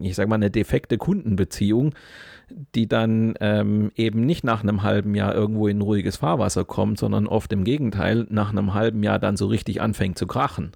ich 0.01 0.15
sage 0.15 0.29
mal, 0.29 0.35
eine 0.35 0.51
defekte 0.51 0.97
Kundenbeziehung, 0.97 1.93
die 2.75 2.87
dann 2.87 3.35
ähm, 3.39 3.91
eben 3.95 4.25
nicht 4.25 4.43
nach 4.43 4.63
einem 4.63 4.83
halben 4.83 5.15
Jahr 5.15 5.33
irgendwo 5.35 5.67
in 5.67 5.81
ruhiges 5.81 6.17
Fahrwasser 6.17 6.65
kommt, 6.65 6.99
sondern 6.99 7.27
oft 7.27 7.51
im 7.53 7.63
Gegenteil 7.63 8.27
nach 8.29 8.51
einem 8.51 8.73
halben 8.73 9.03
Jahr 9.03 9.19
dann 9.19 9.37
so 9.37 9.47
richtig 9.47 9.81
anfängt 9.81 10.17
zu 10.17 10.27
krachen 10.27 10.71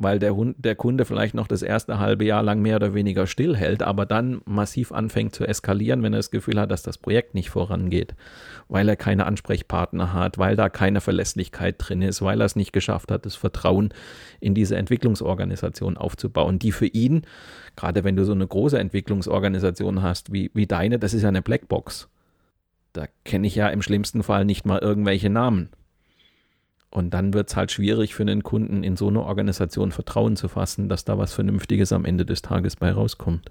weil 0.00 0.18
der, 0.18 0.34
Hund, 0.34 0.56
der 0.58 0.76
Kunde 0.76 1.04
vielleicht 1.04 1.34
noch 1.34 1.46
das 1.46 1.62
erste 1.62 1.98
halbe 1.98 2.24
Jahr 2.24 2.42
lang 2.42 2.62
mehr 2.62 2.76
oder 2.76 2.94
weniger 2.94 3.26
stillhält, 3.26 3.82
aber 3.82 4.06
dann 4.06 4.40
massiv 4.46 4.92
anfängt 4.92 5.34
zu 5.34 5.44
eskalieren, 5.44 6.02
wenn 6.02 6.14
er 6.14 6.20
das 6.20 6.30
Gefühl 6.30 6.58
hat, 6.58 6.70
dass 6.70 6.82
das 6.82 6.96
Projekt 6.96 7.34
nicht 7.34 7.50
vorangeht, 7.50 8.14
weil 8.68 8.88
er 8.88 8.96
keine 8.96 9.26
Ansprechpartner 9.26 10.14
hat, 10.14 10.38
weil 10.38 10.56
da 10.56 10.70
keine 10.70 11.02
Verlässlichkeit 11.02 11.76
drin 11.78 12.00
ist, 12.00 12.22
weil 12.22 12.40
er 12.40 12.46
es 12.46 12.56
nicht 12.56 12.72
geschafft 12.72 13.10
hat, 13.10 13.26
das 13.26 13.36
Vertrauen 13.36 13.92
in 14.40 14.54
diese 14.54 14.76
Entwicklungsorganisation 14.76 15.98
aufzubauen, 15.98 16.58
die 16.58 16.72
für 16.72 16.86
ihn, 16.86 17.22
gerade 17.76 18.02
wenn 18.02 18.16
du 18.16 18.24
so 18.24 18.32
eine 18.32 18.46
große 18.46 18.78
Entwicklungsorganisation 18.78 20.00
hast 20.00 20.32
wie, 20.32 20.50
wie 20.54 20.66
deine, 20.66 20.98
das 20.98 21.12
ist 21.12 21.22
ja 21.22 21.28
eine 21.28 21.42
Blackbox. 21.42 22.08
Da 22.94 23.06
kenne 23.24 23.46
ich 23.46 23.54
ja 23.54 23.68
im 23.68 23.82
schlimmsten 23.82 24.22
Fall 24.22 24.46
nicht 24.46 24.64
mal 24.64 24.78
irgendwelche 24.78 25.28
Namen. 25.28 25.68
Und 26.90 27.14
dann 27.14 27.34
wird 27.34 27.48
es 27.48 27.56
halt 27.56 27.70
schwierig 27.70 28.14
für 28.14 28.22
einen 28.22 28.42
Kunden 28.42 28.82
in 28.82 28.96
so 28.96 29.08
eine 29.08 29.22
Organisation 29.22 29.92
Vertrauen 29.92 30.36
zu 30.36 30.48
fassen, 30.48 30.88
dass 30.88 31.04
da 31.04 31.18
was 31.18 31.32
Vernünftiges 31.32 31.92
am 31.92 32.04
Ende 32.04 32.26
des 32.26 32.42
Tages 32.42 32.76
bei 32.76 32.90
rauskommt. 32.90 33.50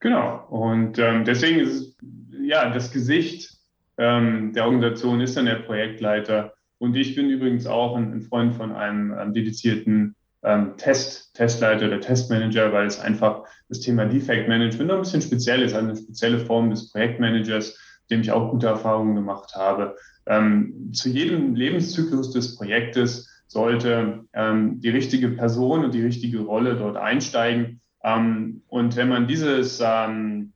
Genau. 0.00 0.44
Und 0.50 0.98
ähm, 0.98 1.24
deswegen 1.24 1.60
ist 1.60 1.96
ja 2.44 2.70
das 2.70 2.90
Gesicht 2.90 3.52
ähm, 3.98 4.52
der 4.52 4.64
Organisation 4.64 5.20
ist 5.20 5.36
dann 5.36 5.46
der 5.46 5.56
Projektleiter. 5.56 6.54
Und 6.78 6.96
ich 6.96 7.14
bin 7.14 7.30
übrigens 7.30 7.66
auch 7.66 7.96
ein, 7.96 8.12
ein 8.12 8.22
Freund 8.22 8.54
von 8.54 8.72
einem 8.72 9.16
ähm, 9.16 9.32
dedizierten 9.32 10.16
Test, 10.76 11.34
Testleiter 11.34 11.86
oder 11.86 12.00
Testmanager, 12.00 12.72
weil 12.72 12.88
es 12.88 12.98
einfach 12.98 13.44
das 13.68 13.78
Thema 13.78 14.06
Defect 14.06 14.48
Management 14.48 14.88
noch 14.88 14.96
ein 14.96 15.02
bisschen 15.02 15.22
speziell 15.22 15.62
ist, 15.62 15.72
also 15.72 15.90
eine 15.90 15.96
spezielle 15.96 16.40
Form 16.40 16.68
des 16.68 16.90
Projektmanagers, 16.90 17.68
mit 17.68 18.10
dem 18.10 18.20
ich 18.22 18.32
auch 18.32 18.50
gute 18.50 18.66
Erfahrungen 18.66 19.14
gemacht 19.14 19.54
habe. 19.54 19.94
Ähm, 20.26 20.90
zu 20.92 21.08
jedem 21.08 21.54
Lebenszyklus 21.54 22.30
des 22.30 22.56
Projektes 22.56 23.28
sollte 23.48 24.24
ähm, 24.32 24.80
die 24.80 24.88
richtige 24.88 25.28
Person 25.28 25.84
und 25.84 25.94
die 25.94 26.02
richtige 26.02 26.40
Rolle 26.40 26.76
dort 26.76 26.96
einsteigen. 26.96 27.80
Ähm, 28.02 28.62
und 28.68 28.96
wenn 28.96 29.08
man 29.08 29.26
dieses, 29.26 29.80
ähm, 29.84 30.52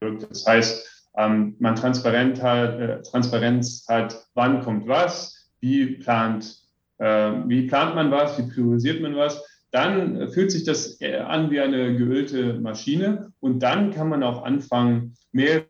das 0.00 0.46
heißt, 0.46 1.08
ähm, 1.16 1.56
man 1.58 1.76
transparent 1.76 2.42
hat, 2.42 2.78
äh, 2.80 3.02
Transparenz 3.02 3.86
hat, 3.88 4.26
wann 4.34 4.62
kommt 4.62 4.88
was, 4.88 5.50
wie 5.60 5.96
plant, 5.96 6.60
äh, 6.98 7.32
wie 7.46 7.66
plant 7.66 7.94
man 7.94 8.10
was, 8.10 8.38
wie 8.38 8.50
priorisiert 8.50 9.00
man 9.00 9.16
was, 9.16 9.42
dann 9.70 10.30
fühlt 10.30 10.52
sich 10.52 10.62
das 10.62 11.00
an 11.02 11.50
wie 11.50 11.58
eine 11.58 11.96
geölte 11.96 12.60
Maschine 12.60 13.32
und 13.40 13.58
dann 13.60 13.90
kann 13.90 14.08
man 14.08 14.22
auch 14.22 14.44
anfangen, 14.44 15.16
mehrere 15.32 15.66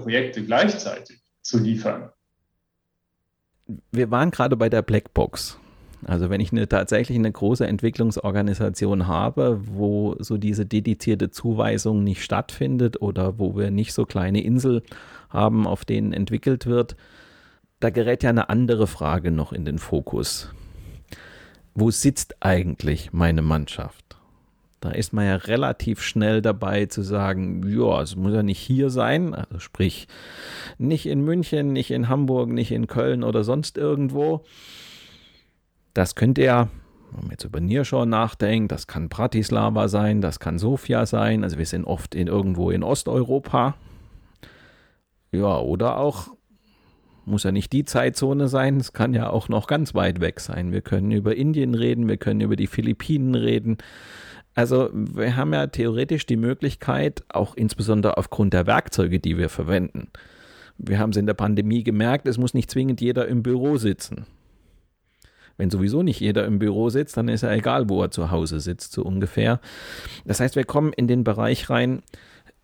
Projekte 0.00 0.44
gleichzeitig 0.44 1.20
zu 1.48 1.58
liefern. 1.58 2.10
Wir 3.90 4.10
waren 4.10 4.30
gerade 4.30 4.56
bei 4.56 4.68
der 4.68 4.82
Blackbox. 4.82 5.58
Also 6.04 6.30
wenn 6.30 6.40
ich 6.40 6.52
eine, 6.52 6.68
tatsächlich 6.68 7.18
eine 7.18 7.32
große 7.32 7.66
Entwicklungsorganisation 7.66 9.08
habe, 9.08 9.60
wo 9.64 10.14
so 10.20 10.36
diese 10.38 10.64
dedizierte 10.64 11.30
Zuweisung 11.30 12.04
nicht 12.04 12.22
stattfindet 12.22 13.02
oder 13.02 13.38
wo 13.38 13.56
wir 13.56 13.70
nicht 13.70 13.92
so 13.92 14.06
kleine 14.06 14.42
Insel 14.42 14.82
haben, 15.28 15.66
auf 15.66 15.84
denen 15.84 16.12
entwickelt 16.12 16.66
wird, 16.66 16.96
da 17.80 17.90
gerät 17.90 18.22
ja 18.22 18.30
eine 18.30 18.48
andere 18.48 18.86
Frage 18.86 19.30
noch 19.30 19.52
in 19.52 19.64
den 19.64 19.78
Fokus. 19.78 20.52
Wo 21.74 21.90
sitzt 21.90 22.36
eigentlich 22.40 23.12
meine 23.12 23.42
Mannschaft? 23.42 24.17
Da 24.80 24.90
ist 24.90 25.12
man 25.12 25.26
ja 25.26 25.36
relativ 25.36 26.02
schnell 26.02 26.40
dabei 26.40 26.86
zu 26.86 27.02
sagen, 27.02 27.66
ja, 27.68 28.00
es 28.00 28.14
muss 28.14 28.32
ja 28.32 28.44
nicht 28.44 28.60
hier 28.60 28.90
sein, 28.90 29.34
also 29.34 29.58
sprich 29.58 30.06
nicht 30.78 31.06
in 31.06 31.24
München, 31.24 31.72
nicht 31.72 31.90
in 31.90 32.08
Hamburg, 32.08 32.50
nicht 32.50 32.70
in 32.70 32.86
Köln 32.86 33.24
oder 33.24 33.42
sonst 33.42 33.76
irgendwo. 33.76 34.44
Das 35.94 36.14
könnte 36.14 36.44
ja, 36.44 36.68
wenn 37.10 37.22
man 37.22 37.30
jetzt 37.32 37.44
über 37.44 37.60
Nierschau 37.60 38.04
nachdenkt, 38.04 38.70
das 38.70 38.86
kann 38.86 39.08
Bratislava 39.08 39.88
sein, 39.88 40.20
das 40.20 40.38
kann 40.38 40.58
Sofia 40.58 41.06
sein, 41.06 41.42
also 41.42 41.58
wir 41.58 41.66
sind 41.66 41.84
oft 41.84 42.14
in 42.14 42.28
irgendwo 42.28 42.70
in 42.70 42.84
Osteuropa. 42.84 43.74
Ja, 45.32 45.58
oder 45.58 45.98
auch 45.98 46.28
muss 47.24 47.42
ja 47.42 47.52
nicht 47.52 47.72
die 47.72 47.84
Zeitzone 47.84 48.48
sein, 48.48 48.78
es 48.78 48.92
kann 48.92 49.12
ja 49.12 49.28
auch 49.30 49.48
noch 49.48 49.66
ganz 49.66 49.94
weit 49.94 50.20
weg 50.20 50.40
sein. 50.40 50.72
Wir 50.72 50.80
können 50.80 51.10
über 51.10 51.36
Indien 51.36 51.74
reden, 51.74 52.08
wir 52.08 52.16
können 52.16 52.40
über 52.40 52.56
die 52.56 52.66
Philippinen 52.66 53.34
reden. 53.34 53.78
Also 54.58 54.90
wir 54.92 55.36
haben 55.36 55.52
ja 55.52 55.68
theoretisch 55.68 56.26
die 56.26 56.36
Möglichkeit, 56.36 57.22
auch 57.28 57.54
insbesondere 57.54 58.16
aufgrund 58.16 58.54
der 58.54 58.66
Werkzeuge, 58.66 59.20
die 59.20 59.38
wir 59.38 59.50
verwenden. 59.50 60.08
Wir 60.78 60.98
haben 60.98 61.10
es 61.10 61.16
in 61.16 61.26
der 61.26 61.34
Pandemie 61.34 61.84
gemerkt, 61.84 62.26
es 62.26 62.38
muss 62.38 62.54
nicht 62.54 62.68
zwingend 62.68 63.00
jeder 63.00 63.28
im 63.28 63.44
Büro 63.44 63.76
sitzen. 63.76 64.26
Wenn 65.58 65.70
sowieso 65.70 66.02
nicht 66.02 66.18
jeder 66.18 66.44
im 66.44 66.58
Büro 66.58 66.90
sitzt, 66.90 67.16
dann 67.16 67.28
ist 67.28 67.42
ja 67.42 67.52
egal, 67.52 67.88
wo 67.88 68.02
er 68.02 68.10
zu 68.10 68.32
Hause 68.32 68.58
sitzt, 68.58 68.90
so 68.90 69.04
ungefähr. 69.04 69.60
Das 70.24 70.40
heißt, 70.40 70.56
wir 70.56 70.64
kommen 70.64 70.92
in 70.92 71.06
den 71.06 71.22
Bereich 71.22 71.70
rein, 71.70 72.02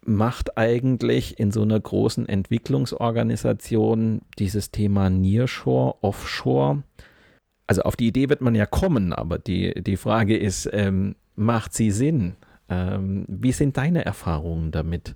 macht 0.05 0.59
eigentlich 0.59 1.39
in 1.39 1.53
so 1.53 1.63
einer 1.63 1.79
großen 1.79 2.29
Entwicklungsorganisation 2.29 4.23
dieses 4.41 4.73
Thema 4.73 5.11
Nearshore, 5.11 5.95
Offshore? 6.01 6.83
Also 7.69 7.83
auf 7.83 7.95
die 7.95 8.09
Idee 8.09 8.31
wird 8.31 8.41
man 8.41 8.57
ja 8.57 8.67
kommen, 8.67 9.13
aber 9.13 9.39
die, 9.39 9.81
die 9.81 9.97
Frage 9.97 10.37
ist, 10.37 10.69
ähm, 10.73 11.15
macht 11.35 11.75
sie 11.75 11.91
Sinn? 11.91 12.37
Ähm, 12.69 13.25
wie 13.29 13.53
sind 13.53 13.77
deine 13.77 14.05
Erfahrungen 14.05 14.71
damit? 14.71 15.15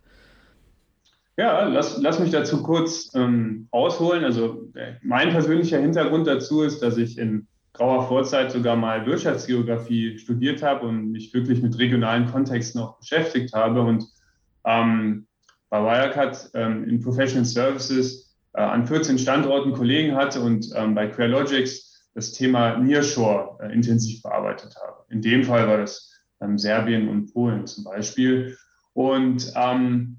Ja, 1.37 1.69
lass, 1.69 2.01
lass 2.03 2.19
mich 2.19 2.31
dazu 2.31 2.63
kurz 2.63 3.11
ähm, 3.15 3.69
ausholen. 3.71 4.25
Also 4.25 4.69
äh, 4.75 4.95
mein 5.03 5.31
persönlicher 5.31 5.79
Hintergrund 5.79 6.27
dazu 6.27 6.63
ist, 6.63 6.83
dass 6.83 6.97
ich 6.97 7.17
in 7.17 7.47
grauer 7.73 8.09
Vorzeit 8.09 8.51
sogar 8.51 8.75
mal 8.75 9.07
Wirtschaftsgeografie 9.07 10.19
studiert 10.19 10.63
habe 10.63 10.87
und 10.87 11.13
mich 11.13 11.33
wirklich 11.33 11.63
mit 11.63 11.79
regionalen 11.79 12.27
Kontexten 12.27 12.81
auch 12.81 12.99
beschäftigt 12.99 13.55
habe 13.55 13.83
und 13.83 14.05
ähm, 14.65 15.27
bei 15.71 15.81
Wirecard 15.81 16.51
ähm, 16.55 16.85
in 16.85 17.01
Professional 17.01 17.45
Services 17.45 18.35
äh, 18.55 18.61
an 18.61 18.87
14 18.87 19.19
Standorten 19.19 19.73
Kollegen 19.73 20.17
hatte 20.17 20.41
und 20.41 20.67
ähm, 20.75 20.95
bei 20.95 21.07
Querlogics 21.07 21.88
das 22.19 22.33
Thema 22.33 22.79
Nearshore 22.79 23.59
äh, 23.63 23.73
intensiv 23.73 24.23
bearbeitet 24.23 24.75
habe. 24.77 25.05
In 25.09 25.23
dem 25.23 25.45
Fall 25.45 25.69
war 25.69 25.79
das 25.79 26.13
ähm, 26.41 26.59
Serbien 26.59 27.09
und 27.09 27.33
Polen 27.33 27.65
zum 27.69 27.85
Beispiel. 27.85 28.57
Und 28.93 29.53
ähm, 29.55 30.19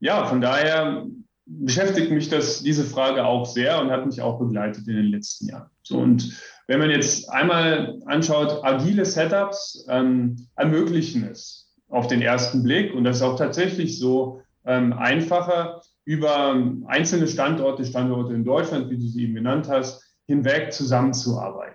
ja, 0.00 0.26
von 0.26 0.42
daher 0.42 1.06
beschäftigt 1.46 2.10
mich 2.10 2.28
das, 2.28 2.62
diese 2.62 2.84
Frage 2.84 3.24
auch 3.24 3.46
sehr 3.46 3.80
und 3.80 3.90
hat 3.90 4.04
mich 4.04 4.20
auch 4.20 4.38
begleitet 4.38 4.86
in 4.86 4.96
den 4.96 5.06
letzten 5.06 5.48
Jahren. 5.48 5.70
So, 5.82 5.98
und 5.98 6.38
wenn 6.66 6.78
man 6.78 6.90
jetzt 6.90 7.30
einmal 7.30 7.98
anschaut, 8.04 8.62
agile 8.62 9.06
Setups 9.06 9.86
ähm, 9.88 10.46
ermöglichen 10.56 11.24
es 11.24 11.72
auf 11.88 12.06
den 12.06 12.20
ersten 12.20 12.62
Blick. 12.62 12.94
Und 12.94 13.04
das 13.04 13.16
ist 13.16 13.22
auch 13.22 13.36
tatsächlich 13.36 13.98
so 13.98 14.42
ähm, 14.66 14.92
einfacher, 14.92 15.80
über 16.04 16.54
einzelne 16.86 17.26
Standorte, 17.26 17.84
Standorte 17.86 18.34
in 18.34 18.44
Deutschland, 18.44 18.90
wie 18.90 18.98
du 18.98 19.06
sie 19.06 19.24
eben 19.24 19.34
genannt 19.34 19.68
hast, 19.68 20.02
hinweg 20.30 20.72
zusammenzuarbeiten. 20.72 21.74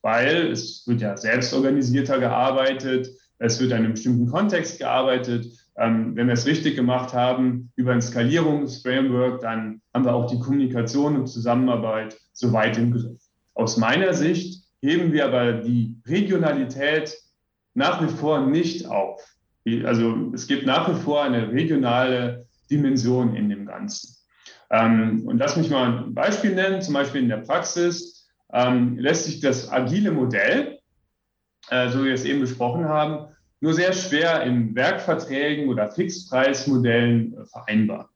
Weil 0.00 0.52
es 0.52 0.86
wird 0.86 1.00
ja 1.00 1.16
selbst 1.16 1.52
organisierter 1.52 2.20
gearbeitet, 2.20 3.08
es 3.38 3.60
wird 3.60 3.72
in 3.72 3.78
einem 3.78 3.92
bestimmten 3.92 4.28
Kontext 4.28 4.78
gearbeitet. 4.78 5.46
Ähm, 5.76 6.14
wenn 6.14 6.28
wir 6.28 6.34
es 6.34 6.46
richtig 6.46 6.76
gemacht 6.76 7.12
haben 7.12 7.72
über 7.74 7.92
ein 7.92 8.00
Skalierungsframework, 8.00 9.40
dann 9.40 9.82
haben 9.92 10.04
wir 10.04 10.14
auch 10.14 10.30
die 10.30 10.38
Kommunikation 10.38 11.16
und 11.16 11.26
Zusammenarbeit 11.26 12.16
so 12.32 12.52
weit 12.52 12.78
im 12.78 12.92
Griff. 12.92 13.20
Aus 13.54 13.76
meiner 13.76 14.14
Sicht 14.14 14.62
heben 14.80 15.12
wir 15.12 15.26
aber 15.26 15.54
die 15.54 15.96
Regionalität 16.06 17.14
nach 17.74 18.00
wie 18.00 18.08
vor 18.08 18.46
nicht 18.46 18.86
auf. 18.86 19.20
Also 19.84 20.30
es 20.32 20.46
gibt 20.46 20.64
nach 20.64 20.88
wie 20.88 20.98
vor 21.02 21.24
eine 21.24 21.50
regionale 21.50 22.46
Dimension 22.70 23.34
in 23.34 23.48
dem 23.48 23.66
Ganzen. 23.66 24.15
Ähm, 24.70 25.22
und 25.26 25.38
lass 25.38 25.56
mich 25.56 25.70
mal 25.70 25.98
ein 25.98 26.14
Beispiel 26.14 26.54
nennen. 26.54 26.82
Zum 26.82 26.94
Beispiel 26.94 27.22
in 27.22 27.28
der 27.28 27.38
Praxis 27.38 28.28
ähm, 28.52 28.98
lässt 28.98 29.24
sich 29.24 29.40
das 29.40 29.70
agile 29.70 30.12
Modell, 30.12 30.78
äh, 31.70 31.88
so 31.88 32.00
wie 32.00 32.06
wir 32.06 32.14
es 32.14 32.24
eben 32.24 32.40
besprochen 32.40 32.88
haben, 32.88 33.28
nur 33.60 33.74
sehr 33.74 33.92
schwer 33.92 34.42
in 34.42 34.74
Werkverträgen 34.74 35.68
oder 35.68 35.90
Fixpreismodellen 35.90 37.34
äh, 37.34 37.44
vereinbaren. 37.46 38.08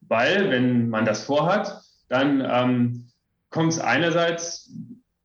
Weil, 0.00 0.50
wenn 0.50 0.88
man 0.88 1.04
das 1.04 1.24
vorhat, 1.24 1.80
dann 2.08 2.42
ähm, 2.48 3.08
kommt 3.50 3.72
es 3.72 3.80
einerseits 3.80 4.72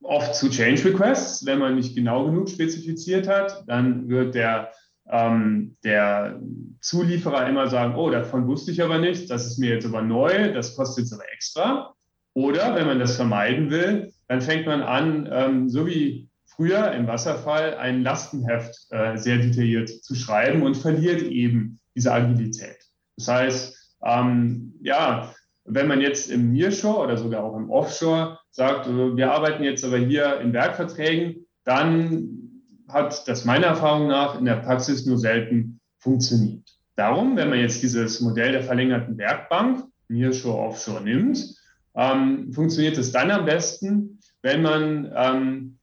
oft 0.02 0.36
zu 0.36 0.50
Change 0.50 0.86
Requests, 0.86 1.46
wenn 1.46 1.60
man 1.60 1.76
nicht 1.76 1.96
genau 1.96 2.26
genug 2.26 2.50
spezifiziert 2.50 3.28
hat. 3.28 3.64
Dann 3.68 4.10
wird 4.10 4.36
der 4.36 4.72
ähm, 5.10 5.76
der 5.84 6.40
Zulieferer 6.82 7.48
immer 7.48 7.68
sagen, 7.68 7.96
oh, 7.96 8.10
davon 8.10 8.48
wusste 8.48 8.72
ich 8.72 8.82
aber 8.82 9.00
nichts, 9.00 9.28
das 9.28 9.46
ist 9.46 9.60
mir 9.60 9.72
jetzt 9.72 9.86
aber 9.86 10.02
neu, 10.02 10.54
das 10.54 10.76
kostet 10.76 11.06
jetzt 11.06 11.14
aber 11.14 11.32
extra. 11.34 11.94
Oder 12.34 12.76
wenn 12.76 12.88
man 12.88 13.00
das 13.00 13.16
vermeiden 13.16 13.70
will, 13.70 14.12
dann 14.28 14.42
fängt 14.42 14.66
man 14.66 14.82
an, 14.82 15.30
ähm, 15.32 15.70
so 15.70 15.86
wie 15.86 16.30
früher 16.46 16.92
im 16.92 17.08
Wasserfall, 17.08 17.76
ein 17.76 18.04
Lastenheft 18.04 18.88
äh, 18.92 19.18
sehr 19.18 19.38
detailliert 19.38 19.90
zu 19.90 20.16
schreiben 20.16 20.64
und 20.64 20.78
verliert 20.78 21.22
eben 21.22 21.80
diese 21.96 22.12
Agilität. 22.12 22.78
Das 23.18 23.28
heißt, 23.28 23.98
ähm, 24.04 24.74
ja, 24.82 25.34
wenn 25.66 25.88
man 25.88 26.02
jetzt 26.02 26.30
im 26.30 26.52
Nearshore 26.52 27.04
oder 27.04 27.18
sogar 27.18 27.44
auch 27.44 27.56
im 27.56 27.70
Offshore 27.70 28.40
sagt, 28.52 28.88
wir 28.88 29.32
arbeiten 29.32 29.64
jetzt 29.64 29.86
aber 29.86 29.98
hier 29.98 30.40
in 30.42 30.54
Werkverträgen, 30.54 31.48
dann 31.64 32.43
hat 32.88 33.28
das 33.28 33.46
meiner 33.46 33.68
Erfahrung 33.68 34.08
nach 34.08 34.38
in 34.38 34.46
der 34.46 34.58
Praxis 34.58 35.06
nur 35.06 35.18
selten 35.18 35.80
funktioniert. 35.98 36.64
Darum, 36.96 37.36
wenn 37.36 37.50
man 37.50 37.60
jetzt 37.60 37.82
dieses 37.82 38.22
Modell 38.22 38.52
der 38.52 38.64
verlängerten 38.64 39.18
Werkbank, 39.18 39.86
Nearshore, 40.10 40.60
Offshore 40.60 41.02
nimmt, 41.02 41.56
ähm, 41.96 42.52
funktioniert 42.52 42.98
es 42.98 43.12
dann 43.12 43.32
am 43.32 43.46
besten, 43.46 44.20
wenn 44.42 44.62
man 44.62 45.12
ähm, 45.16 45.80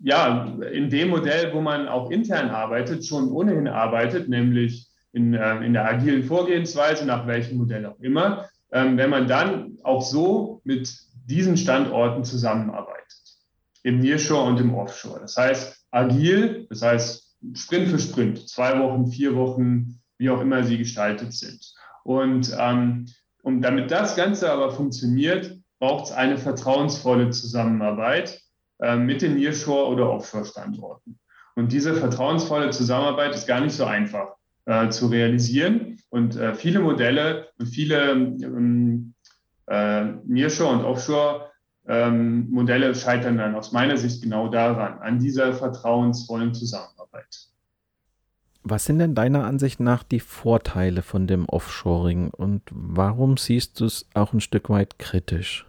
ja, 0.00 0.56
in 0.72 0.90
dem 0.90 1.10
Modell, 1.10 1.52
wo 1.54 1.60
man 1.60 1.88
auch 1.88 2.10
intern 2.10 2.50
arbeitet, 2.50 3.06
schon 3.06 3.30
ohnehin 3.30 3.68
arbeitet, 3.68 4.28
nämlich 4.28 4.88
in, 5.12 5.34
äh, 5.34 5.64
in 5.64 5.72
der 5.72 5.86
agilen 5.86 6.24
Vorgehensweise, 6.24 7.06
nach 7.06 7.26
welchem 7.26 7.58
Modell 7.58 7.86
auch 7.86 7.98
immer, 8.00 8.48
ähm, 8.72 8.96
wenn 8.96 9.10
man 9.10 9.28
dann 9.28 9.78
auch 9.82 10.02
so 10.02 10.60
mit 10.64 10.92
diesen 11.26 11.56
Standorten 11.56 12.24
zusammenarbeitet 12.24 13.01
im 13.82 13.98
Nearshore 13.98 14.48
und 14.48 14.60
im 14.60 14.74
Offshore. 14.74 15.20
Das 15.20 15.36
heißt, 15.36 15.86
agil, 15.90 16.66
das 16.70 16.82
heißt 16.82 17.36
Sprint 17.54 17.88
für 17.88 17.98
Sprint, 17.98 18.48
zwei 18.48 18.78
Wochen, 18.78 19.08
vier 19.08 19.34
Wochen, 19.34 20.00
wie 20.18 20.30
auch 20.30 20.40
immer 20.40 20.62
sie 20.62 20.78
gestaltet 20.78 21.32
sind. 21.32 21.74
Und 22.04 22.54
ähm, 22.58 23.06
um, 23.42 23.60
damit 23.60 23.90
das 23.90 24.14
Ganze 24.14 24.50
aber 24.50 24.70
funktioniert, 24.70 25.58
braucht 25.80 26.06
es 26.06 26.12
eine 26.12 26.38
vertrauensvolle 26.38 27.30
Zusammenarbeit 27.30 28.40
äh, 28.80 28.96
mit 28.96 29.22
den 29.22 29.36
Nearshore- 29.36 29.88
oder 29.88 30.10
Offshore-Standorten. 30.10 31.18
Und 31.56 31.72
diese 31.72 31.94
vertrauensvolle 31.94 32.70
Zusammenarbeit 32.70 33.34
ist 33.34 33.46
gar 33.46 33.60
nicht 33.60 33.74
so 33.74 33.84
einfach 33.84 34.36
äh, 34.66 34.88
zu 34.90 35.08
realisieren. 35.08 35.98
Und 36.08 36.36
äh, 36.36 36.54
viele 36.54 36.80
Modelle 36.80 37.48
und 37.58 37.66
viele 37.66 38.12
ähm, 38.12 39.14
äh, 39.66 40.04
Nearshore- 40.24 40.72
und 40.72 40.84
Offshore 40.84 41.51
ähm, 41.86 42.50
Modelle 42.50 42.94
scheitern 42.94 43.38
dann 43.38 43.54
aus 43.54 43.72
meiner 43.72 43.96
Sicht 43.96 44.22
genau 44.22 44.48
daran, 44.48 44.98
an 44.98 45.18
dieser 45.18 45.52
vertrauensvollen 45.52 46.54
Zusammenarbeit. 46.54 47.48
Was 48.64 48.84
sind 48.84 49.00
denn 49.00 49.16
deiner 49.16 49.44
Ansicht 49.44 49.80
nach 49.80 50.04
die 50.04 50.20
Vorteile 50.20 51.02
von 51.02 51.26
dem 51.26 51.46
Offshoring 51.46 52.30
und 52.30 52.62
warum 52.70 53.36
siehst 53.36 53.80
du 53.80 53.86
es 53.86 54.06
auch 54.14 54.32
ein 54.32 54.40
Stück 54.40 54.70
weit 54.70 55.00
kritisch? 55.00 55.66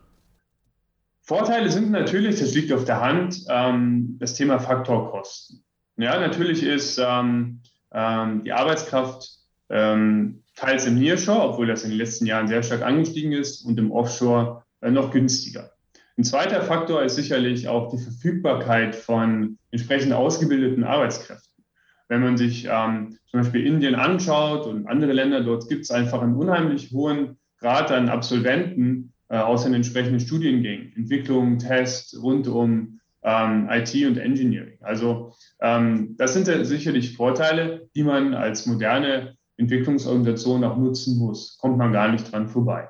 Vorteile 1.22 1.72
sind 1.72 1.90
natürlich, 1.90 2.40
das 2.40 2.54
liegt 2.54 2.72
auf 2.72 2.86
der 2.86 3.02
Hand, 3.02 3.46
ähm, 3.50 4.18
das 4.20 4.36
Thema 4.36 4.60
Faktorkosten. 4.60 5.64
Ja, 5.98 6.20
natürlich 6.20 6.64
ist 6.64 7.00
ähm, 7.00 7.62
ähm, 7.92 8.44
die 8.44 8.52
Arbeitskraft 8.52 9.30
ähm, 9.70 10.44
teils 10.56 10.86
im 10.86 11.00
Nearshore, 11.00 11.50
obwohl 11.50 11.68
das 11.68 11.84
in 11.84 11.90
den 11.90 11.98
letzten 11.98 12.26
Jahren 12.26 12.48
sehr 12.48 12.62
stark 12.62 12.84
angestiegen 12.84 13.32
ist, 13.32 13.64
und 13.64 13.80
im 13.80 13.92
Offshore 13.92 14.64
äh, 14.82 14.92
noch 14.92 15.12
günstiger. 15.12 15.72
Ein 16.18 16.24
zweiter 16.24 16.62
Faktor 16.62 17.04
ist 17.04 17.16
sicherlich 17.16 17.68
auch 17.68 17.90
die 17.90 17.98
Verfügbarkeit 17.98 18.96
von 18.96 19.58
entsprechend 19.72 20.14
ausgebildeten 20.14 20.84
Arbeitskräften. 20.84 21.64
Wenn 22.08 22.22
man 22.22 22.38
sich 22.38 22.68
ähm, 22.70 23.18
zum 23.26 23.42
Beispiel 23.42 23.66
Indien 23.66 23.96
anschaut 23.96 24.68
und 24.68 24.88
andere 24.88 25.14
Länder, 25.14 25.42
dort 25.42 25.68
gibt 25.70 25.84
es 25.84 25.92
einfach 25.92 26.22
einen 26.22 26.36
unheimlich 26.36 26.92
hohen 26.92 27.40
Grad 27.58 27.92
an 27.92 28.10
Absolventen 28.10 29.14
äh, 29.30 29.38
aus 29.38 29.64
den 29.64 29.74
entsprechenden 29.74 30.20
Studiengängen, 30.20 30.94
Entwicklung, 30.96 31.58
Test 31.58 32.16
rund 32.22 32.48
um 32.48 33.00
ähm, 33.24 33.68
IT 33.72 33.96
und 34.06 34.18
Engineering. 34.18 34.78
Also 34.82 35.34
ähm, 35.62 36.16
das 36.18 36.34
sind 36.34 36.46
sicherlich 36.68 37.16
Vorteile, 37.16 37.90
die 37.96 38.04
man 38.04 38.36
als 38.36 38.68
moderne 38.68 39.36
Entwicklungsorganisation 39.58 40.64
auch 40.64 40.78
nutzen 40.78 41.18
muss. 41.18 41.58
Kommt 41.58 41.78
man 41.78 41.92
gar 41.92 42.12
nicht 42.12 42.32
dran 42.32 42.48
vorbei. 42.48 42.90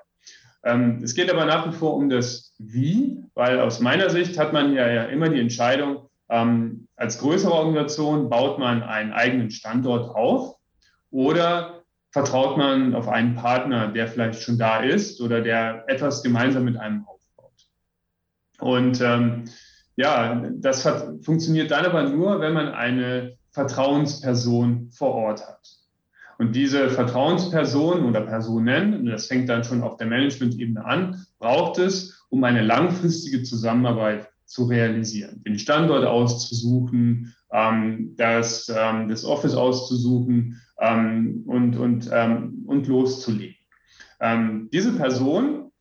Ähm, 0.64 1.02
es 1.04 1.14
geht 1.14 1.32
aber 1.32 1.46
nach 1.46 1.68
wie 1.68 1.76
vor 1.76 1.96
um 1.96 2.10
das 2.10 2.54
Wie, 2.58 3.24
weil 3.34 3.60
aus 3.60 3.80
meiner 3.80 4.10
Sicht 4.10 4.38
hat 4.40 4.54
man 4.54 4.74
ja, 4.74 4.90
ja 4.90 5.04
immer 5.04 5.30
die 5.30 5.40
Entscheidung, 5.40 6.10
ähm, 6.30 6.88
als 6.96 7.20
größere 7.20 7.52
Organisation 7.52 8.30
baut 8.30 8.60
man 8.60 8.82
einen 8.82 9.12
eigenen 9.12 9.52
Standort 9.52 10.16
auf 10.16 10.56
oder 11.12 11.84
vertraut 12.12 12.58
man 12.58 12.96
auf 12.96 13.08
einen 13.08 13.36
Partner, 13.36 13.88
der 13.88 14.08
vielleicht 14.08 14.42
schon 14.42 14.58
da 14.58 14.80
ist 14.80 15.20
oder 15.20 15.42
der 15.42 15.84
etwas 15.88 16.24
gemeinsam 16.24 16.64
mit 16.64 16.78
einem 16.78 17.06
aufbaut. 17.06 17.68
Und 18.60 19.02
ähm, 19.02 19.46
ja, 19.96 20.42
das 20.56 20.88
funktioniert 21.24 21.72
dann 21.72 21.86
aber 21.86 22.04
nur, 22.04 22.40
wenn 22.40 22.54
man 22.54 22.70
eine 22.70 23.38
Vertrauensperson 23.52 24.92
vor 24.92 25.14
Ort 25.14 25.46
hat. 25.46 25.83
Und 26.38 26.56
diese 26.56 26.90
Vertrauensperson 26.90 28.06
oder 28.06 28.22
Personen, 28.22 29.06
das 29.06 29.28
fängt 29.28 29.50
dann 29.50 29.64
schon 29.64 29.84
auf 29.84 29.98
der 29.98 30.08
Management-Ebene 30.08 30.84
an, 30.84 31.26
braucht 31.40 31.78
es, 31.78 32.26
um 32.30 32.44
eine 32.44 32.64
langfristige 32.64 33.44
Zusammenarbeit 33.44 34.30
zu 34.46 34.66
realisieren, 34.66 35.44
den 35.46 35.58
Standort 35.58 36.06
auszusuchen, 36.06 37.34
ähm, 37.52 38.16
das, 38.18 38.70
ähm, 38.70 39.10
das 39.10 39.26
Office 39.26 39.56
auszusuchen 39.56 40.62
ähm, 40.80 41.44
und, 41.46 41.78
und, 41.78 42.10
und 42.10 42.88
loszulegen. 42.88 43.56
Diese 44.72 44.94
Person 44.94 45.72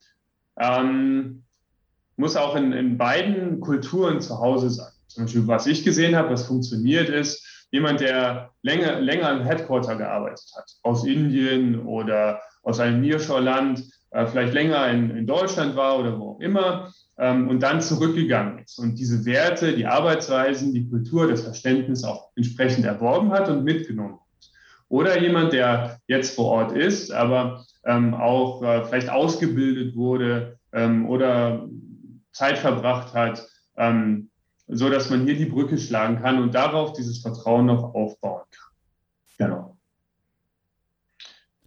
muss 2.17 2.35
auch 2.35 2.55
in, 2.57 2.73
in 2.73 2.97
beiden 2.97 3.61
Kulturen 3.61 4.19
zu 4.19 4.37
Hause 4.39 4.69
sein. 4.69 4.91
Zum 5.07 5.23
Beispiel, 5.23 5.47
was 5.47 5.65
ich 5.65 5.85
gesehen 5.85 6.15
habe, 6.17 6.31
was 6.31 6.45
funktioniert 6.45 7.07
ist, 7.07 7.52
jemand, 7.73 8.01
der 8.01 8.51
länger, 8.61 9.01
länger 9.01 9.31
im 9.31 9.41
Headquarter 9.41 9.95
gearbeitet 9.95 10.45
hat, 10.55 10.71
aus 10.83 11.05
Indien 11.05 11.81
oder 11.85 12.39
aus 12.61 12.79
einem 12.79 13.01
Nearshore-Land, 13.01 13.83
äh, 14.11 14.27
vielleicht 14.27 14.53
länger 14.53 14.87
in, 14.89 15.09
in, 15.09 15.25
Deutschland 15.25 15.75
war 15.75 15.99
oder 15.99 16.17
wo 16.19 16.33
auch 16.33 16.39
immer 16.39 16.93
ähm, 17.17 17.49
und 17.49 17.63
dann 17.63 17.81
zurückgegangen 17.81 18.59
ist 18.59 18.77
und 18.77 18.99
diese 18.99 19.25
Werte, 19.25 19.73
die 19.73 19.87
Arbeitsweisen, 19.87 20.71
die 20.71 20.87
Kultur, 20.87 21.27
das 21.27 21.41
Verständnis 21.41 22.03
auch 22.03 22.29
entsprechend 22.35 22.85
erworben 22.85 23.31
hat 23.31 23.49
und 23.49 23.63
mitgenommen 23.63 24.13
hat. 24.13 24.51
Oder 24.89 25.19
jemand, 25.19 25.51
der 25.53 25.97
jetzt 26.05 26.35
vor 26.35 26.45
Ort 26.45 26.73
ist, 26.73 27.11
aber 27.11 27.65
ähm, 27.85 28.13
auch 28.13 28.61
äh, 28.61 28.85
vielleicht 28.85 29.09
ausgebildet 29.09 29.95
wurde 29.95 30.59
ähm, 30.73 31.09
oder 31.09 31.67
Zeit 32.31 32.59
verbracht 32.59 33.15
hat, 33.15 33.47
ähm, 33.77 34.29
so 34.73 34.89
dass 34.89 35.09
man 35.09 35.25
hier 35.25 35.35
die 35.35 35.45
Brücke 35.45 35.77
schlagen 35.77 36.21
kann 36.21 36.41
und 36.41 36.53
darauf 36.53 36.93
dieses 36.93 37.19
Vertrauen 37.19 37.65
noch 37.65 37.93
aufbauen 37.93 38.43
kann. 38.51 39.47
Genau. 39.47 39.77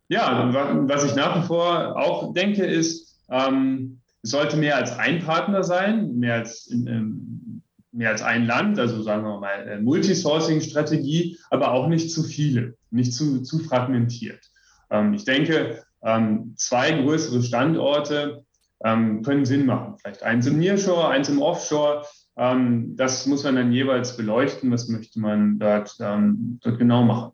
Ja, 0.09 0.52
was 0.88 1.04
ich 1.04 1.16
nach 1.16 1.42
wie 1.42 1.46
vor 1.46 1.96
auch 1.96 2.32
denke, 2.32 2.64
ist, 2.64 3.18
ähm, 3.28 4.00
es 4.22 4.30
sollte 4.30 4.57
mehr 4.57 4.76
als 4.76 4.96
ein 4.98 5.20
Partner 5.20 5.64
sein, 5.64 6.16
mehr 6.16 6.34
als, 6.34 6.68
in, 6.68 7.62
mehr 7.92 8.11
als 8.11 8.22
ein 8.22 8.46
Land, 8.46 8.78
also 8.78 9.02
sagen 9.02 9.24
wir 9.24 9.40
mal 9.40 9.68
äh, 9.68 9.80
Multisourcing-Strategie, 9.80 11.38
aber 11.50 11.72
auch 11.72 11.88
nicht 11.88 12.12
zu 12.12 12.22
viele, 12.22 12.76
nicht 12.90 13.14
zu, 13.14 13.42
zu 13.42 13.59
fragmentiert. 13.61 14.50
Ähm, 14.90 15.14
ich 15.14 15.24
denke, 15.24 15.82
ähm, 16.02 16.54
zwei 16.57 16.92
größere 16.92 17.42
Standorte 17.42 18.44
ähm, 18.84 19.22
können 19.22 19.44
Sinn 19.44 19.66
machen. 19.66 19.96
Vielleicht 19.98 20.22
eins 20.22 20.46
im 20.46 20.59
Nearshore, 20.59 21.09
eins 21.09 21.28
im 21.28 21.40
Offshore. 21.40 22.04
Ähm, 22.37 22.97
das 22.97 23.26
muss 23.26 23.45
man 23.45 23.57
dann 23.57 23.72
jeweils 23.72 24.16
beleuchten. 24.16 24.70
Was 24.70 24.89
möchte 24.89 25.20
man 25.20 25.59
dort, 25.59 25.97
ähm, 26.01 26.59
dort 26.62 26.78
genau 26.78 27.03
machen? 27.03 27.32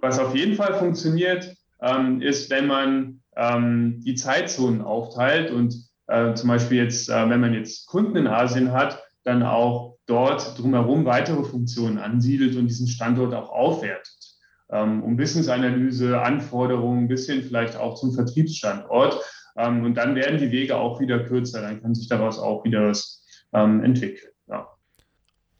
Was 0.00 0.18
auf 0.18 0.34
jeden 0.34 0.54
Fall 0.54 0.74
funktioniert, 0.74 1.54
ähm, 1.82 2.20
ist, 2.20 2.50
wenn 2.50 2.66
man 2.66 3.20
ähm, 3.36 4.00
die 4.04 4.14
Zeitzonen 4.14 4.82
aufteilt 4.82 5.50
und 5.50 5.74
äh, 6.08 6.34
zum 6.34 6.48
Beispiel 6.48 6.78
jetzt, 6.78 7.08
äh, 7.08 7.28
wenn 7.28 7.40
man 7.40 7.54
jetzt 7.54 7.86
Kunden 7.86 8.16
in 8.16 8.26
Asien 8.26 8.72
hat, 8.72 9.02
dann 9.24 9.42
auch 9.42 9.98
dort 10.06 10.58
drumherum 10.58 11.04
weitere 11.04 11.44
Funktionen 11.44 11.98
ansiedelt 11.98 12.56
und 12.56 12.66
diesen 12.66 12.88
Standort 12.88 13.34
auch 13.34 13.50
aufwertet 13.50 14.20
ähm, 14.72 15.02
um 15.02 15.16
Business-Analyse, 15.16 16.20
Anforderungen 16.20 17.08
bis 17.08 17.26
hin 17.26 17.42
vielleicht 17.42 17.76
auch 17.76 17.94
zum 17.94 18.12
Vertriebsstandort. 18.12 19.20
Ähm, 19.56 19.84
und 19.84 19.94
dann 19.94 20.14
werden 20.14 20.38
die 20.38 20.52
Wege 20.52 20.76
auch 20.76 21.00
wieder 21.00 21.24
kürzer, 21.24 21.60
dann 21.60 21.82
kann 21.82 21.94
sich 21.94 22.08
daraus 22.08 22.38
auch 22.38 22.64
wieder 22.64 22.88
was 22.88 23.19
ähm, 23.52 23.82
entwickeln. 23.82 24.32
Ja. 24.48 24.68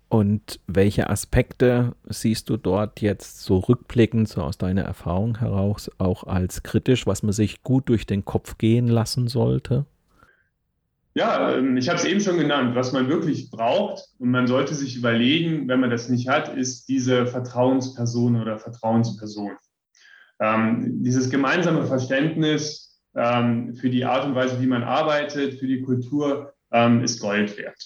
Und 0.08 0.60
welche 0.66 1.08
Aspekte 1.08 1.94
siehst 2.08 2.50
du 2.50 2.56
dort 2.56 3.00
jetzt 3.00 3.42
so 3.42 3.58
rückblickend, 3.58 4.28
so 4.28 4.42
aus 4.42 4.58
deiner 4.58 4.82
Erfahrung 4.82 5.38
heraus, 5.38 5.90
auch 5.98 6.24
als 6.24 6.62
kritisch, 6.62 7.06
was 7.06 7.22
man 7.22 7.32
sich 7.32 7.62
gut 7.62 7.88
durch 7.88 8.06
den 8.06 8.24
Kopf 8.24 8.58
gehen 8.58 8.88
lassen 8.88 9.28
sollte? 9.28 9.86
Ja, 11.14 11.54
ähm, 11.56 11.76
ich 11.76 11.88
habe 11.88 11.98
es 11.98 12.04
eben 12.04 12.20
schon 12.20 12.38
genannt. 12.38 12.74
Was 12.74 12.92
man 12.92 13.08
wirklich 13.08 13.50
braucht 13.50 14.04
und 14.18 14.30
man 14.30 14.46
sollte 14.46 14.74
sich 14.74 14.96
überlegen, 14.96 15.68
wenn 15.68 15.80
man 15.80 15.90
das 15.90 16.08
nicht 16.08 16.28
hat, 16.28 16.56
ist 16.56 16.88
diese 16.88 17.26
Vertrauensperson 17.26 18.40
oder 18.40 18.58
Vertrauensperson. 18.58 19.52
Ähm, 20.40 21.02
dieses 21.02 21.30
gemeinsame 21.30 21.84
Verständnis, 21.84 22.90
ähm, 23.14 23.74
für 23.74 23.90
die 23.90 24.04
Art 24.04 24.24
und 24.24 24.34
Weise, 24.34 24.60
wie 24.60 24.66
man 24.66 24.82
arbeitet, 24.82 25.54
für 25.54 25.66
die 25.66 25.82
Kultur, 25.82 26.52
ähm, 26.72 27.02
ist 27.02 27.20
Gold 27.20 27.56
wert. 27.58 27.78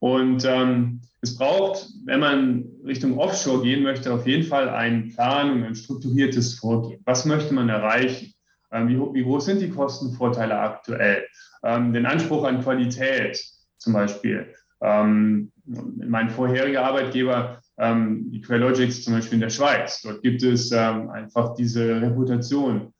Und 0.00 0.44
ähm, 0.44 1.00
es 1.20 1.36
braucht, 1.36 1.88
wenn 2.04 2.20
man 2.20 2.64
Richtung 2.84 3.18
Offshore 3.18 3.62
gehen 3.62 3.82
möchte, 3.82 4.12
auf 4.12 4.26
jeden 4.26 4.44
Fall 4.44 4.68
einen 4.68 5.08
Plan 5.10 5.50
und 5.50 5.64
ein 5.64 5.74
strukturiertes 5.74 6.58
Vorgehen. 6.58 7.00
Was 7.04 7.24
möchte 7.24 7.52
man 7.52 7.68
erreichen? 7.68 8.32
Ähm, 8.70 8.88
wie, 8.88 8.96
wie, 8.96 9.24
groß 9.24 9.46
sind 9.46 9.60
die 9.60 9.70
Kostenvorteile 9.70 10.58
aktuell? 10.58 11.26
Ähm, 11.64 11.92
den 11.92 12.06
Anspruch 12.06 12.44
an 12.44 12.62
Qualität 12.62 13.42
zum 13.78 13.94
Beispiel. 13.94 14.54
Ähm, 14.80 15.50
mein 15.64 16.30
vorheriger 16.30 16.84
Arbeitgeber, 16.84 17.60
die 17.80 18.40
Qualogics 18.40 19.04
zum 19.04 19.14
Beispiel 19.14 19.34
in 19.34 19.40
der 19.40 19.50
Schweiz, 19.50 20.02
dort 20.02 20.22
gibt 20.22 20.42
es 20.42 20.72
einfach 20.72 21.54
diese 21.54 22.00
Reputation. 22.00 22.92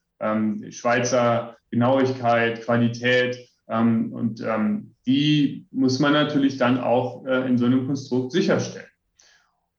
Schweizer 0.71 1.57
Genauigkeit, 1.71 2.63
Qualität. 2.63 3.48
Ähm, 3.69 4.13
und 4.13 4.41
ähm, 4.41 4.95
die 5.07 5.67
muss 5.71 5.99
man 5.99 6.13
natürlich 6.13 6.57
dann 6.57 6.79
auch 6.79 7.25
äh, 7.27 7.47
in 7.47 7.59
so 7.59 7.67
einem 7.67 7.87
Konstrukt 7.87 8.33
sicherstellen. 8.33 8.87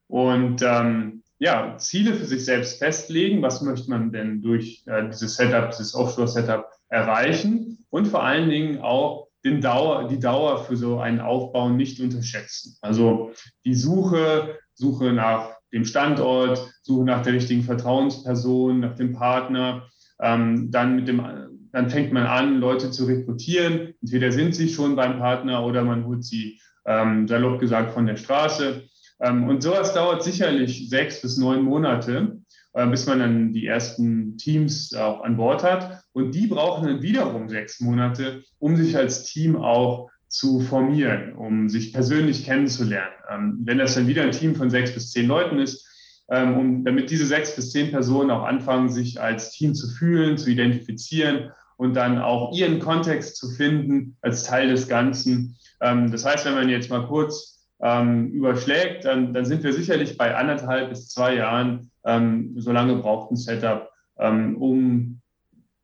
Und 0.06 0.62
ähm, 0.62 1.22
ja, 1.38 1.76
Ziele 1.78 2.14
für 2.14 2.26
sich 2.26 2.44
selbst 2.44 2.78
festlegen. 2.78 3.42
Was 3.42 3.62
möchte 3.62 3.90
man 3.90 4.12
denn 4.12 4.42
durch 4.42 4.84
äh, 4.86 5.08
dieses 5.08 5.36
Setup, 5.36 5.70
dieses 5.70 5.94
Offshore-Setup 5.94 6.66
erreichen? 6.88 7.78
Und 7.90 8.08
vor 8.08 8.22
allen 8.22 8.50
Dingen 8.50 8.78
auch 8.78 9.28
den 9.44 9.60
Dauer, 9.60 10.06
die 10.08 10.18
Dauer 10.18 10.64
für 10.64 10.76
so 10.76 11.00
einen 11.00 11.20
Aufbau 11.20 11.70
nicht 11.70 11.98
unterschätzen. 12.00 12.76
Also 12.82 13.32
die 13.64 13.74
Suche, 13.74 14.58
Suche 14.74 15.12
nach 15.12 15.56
dem 15.72 15.84
Standort, 15.84 16.70
Suche 16.82 17.04
nach 17.04 17.22
der 17.22 17.34
richtigen 17.34 17.62
Vertrauensperson, 17.62 18.80
nach 18.80 18.96
dem 18.96 19.14
Partner, 19.14 19.88
ähm, 20.20 20.70
dann 20.70 20.96
mit 20.96 21.08
dem 21.08 21.49
dann 21.72 21.90
fängt 21.90 22.12
man 22.12 22.26
an, 22.26 22.60
Leute 22.60 22.90
zu 22.90 23.04
rekrutieren. 23.04 23.94
Entweder 24.02 24.32
sind 24.32 24.54
sie 24.54 24.68
schon 24.68 24.96
beim 24.96 25.18
Partner 25.18 25.64
oder 25.64 25.84
man 25.84 26.04
holt 26.04 26.24
sie, 26.24 26.60
ähm, 26.86 27.28
salopp 27.28 27.60
gesagt, 27.60 27.92
von 27.92 28.06
der 28.06 28.16
Straße. 28.16 28.84
Ähm, 29.20 29.48
und 29.48 29.62
sowas 29.62 29.94
dauert 29.94 30.22
sicherlich 30.22 30.88
sechs 30.88 31.20
bis 31.22 31.36
neun 31.36 31.62
Monate, 31.62 32.40
äh, 32.72 32.86
bis 32.86 33.06
man 33.06 33.20
dann 33.20 33.52
die 33.52 33.66
ersten 33.66 34.36
Teams 34.38 34.94
auch 34.94 35.22
an 35.22 35.36
Bord 35.36 35.62
hat. 35.62 36.02
Und 36.12 36.34
die 36.34 36.46
brauchen 36.46 36.86
dann 36.86 37.02
wiederum 37.02 37.48
sechs 37.48 37.80
Monate, 37.80 38.42
um 38.58 38.76
sich 38.76 38.96
als 38.96 39.24
Team 39.24 39.56
auch 39.56 40.10
zu 40.28 40.60
formieren, 40.60 41.34
um 41.34 41.68
sich 41.68 41.92
persönlich 41.92 42.44
kennenzulernen. 42.44 43.12
Ähm, 43.30 43.60
wenn 43.64 43.78
das 43.78 43.94
dann 43.94 44.06
wieder 44.06 44.22
ein 44.22 44.32
Team 44.32 44.54
von 44.54 44.70
sechs 44.70 44.92
bis 44.92 45.10
zehn 45.10 45.26
Leuten 45.26 45.58
ist, 45.58 45.86
ähm, 46.30 46.56
um, 46.56 46.84
damit 46.84 47.10
diese 47.10 47.26
sechs 47.26 47.54
bis 47.54 47.72
zehn 47.72 47.90
Personen 47.90 48.30
auch 48.30 48.44
anfangen, 48.44 48.88
sich 48.88 49.20
als 49.20 49.50
Team 49.50 49.74
zu 49.74 49.88
fühlen, 49.88 50.38
zu 50.38 50.48
identifizieren 50.48 51.50
und 51.80 51.94
dann 51.94 52.18
auch 52.18 52.52
ihren 52.52 52.78
Kontext 52.78 53.36
zu 53.36 53.48
finden 53.48 54.14
als 54.20 54.44
Teil 54.44 54.68
des 54.68 54.86
Ganzen. 54.86 55.56
Ähm, 55.80 56.12
das 56.12 56.26
heißt, 56.26 56.44
wenn 56.44 56.52
man 56.52 56.68
jetzt 56.68 56.90
mal 56.90 57.06
kurz 57.06 57.66
ähm, 57.80 58.28
überschlägt, 58.32 59.06
dann, 59.06 59.32
dann 59.32 59.46
sind 59.46 59.62
wir 59.62 59.72
sicherlich 59.72 60.18
bei 60.18 60.36
anderthalb 60.36 60.90
bis 60.90 61.08
zwei 61.08 61.36
Jahren. 61.36 61.90
Ähm, 62.04 62.52
so 62.58 62.70
lange 62.70 62.96
braucht 62.96 63.30
ein 63.30 63.36
Setup, 63.36 63.88
um 64.18 65.22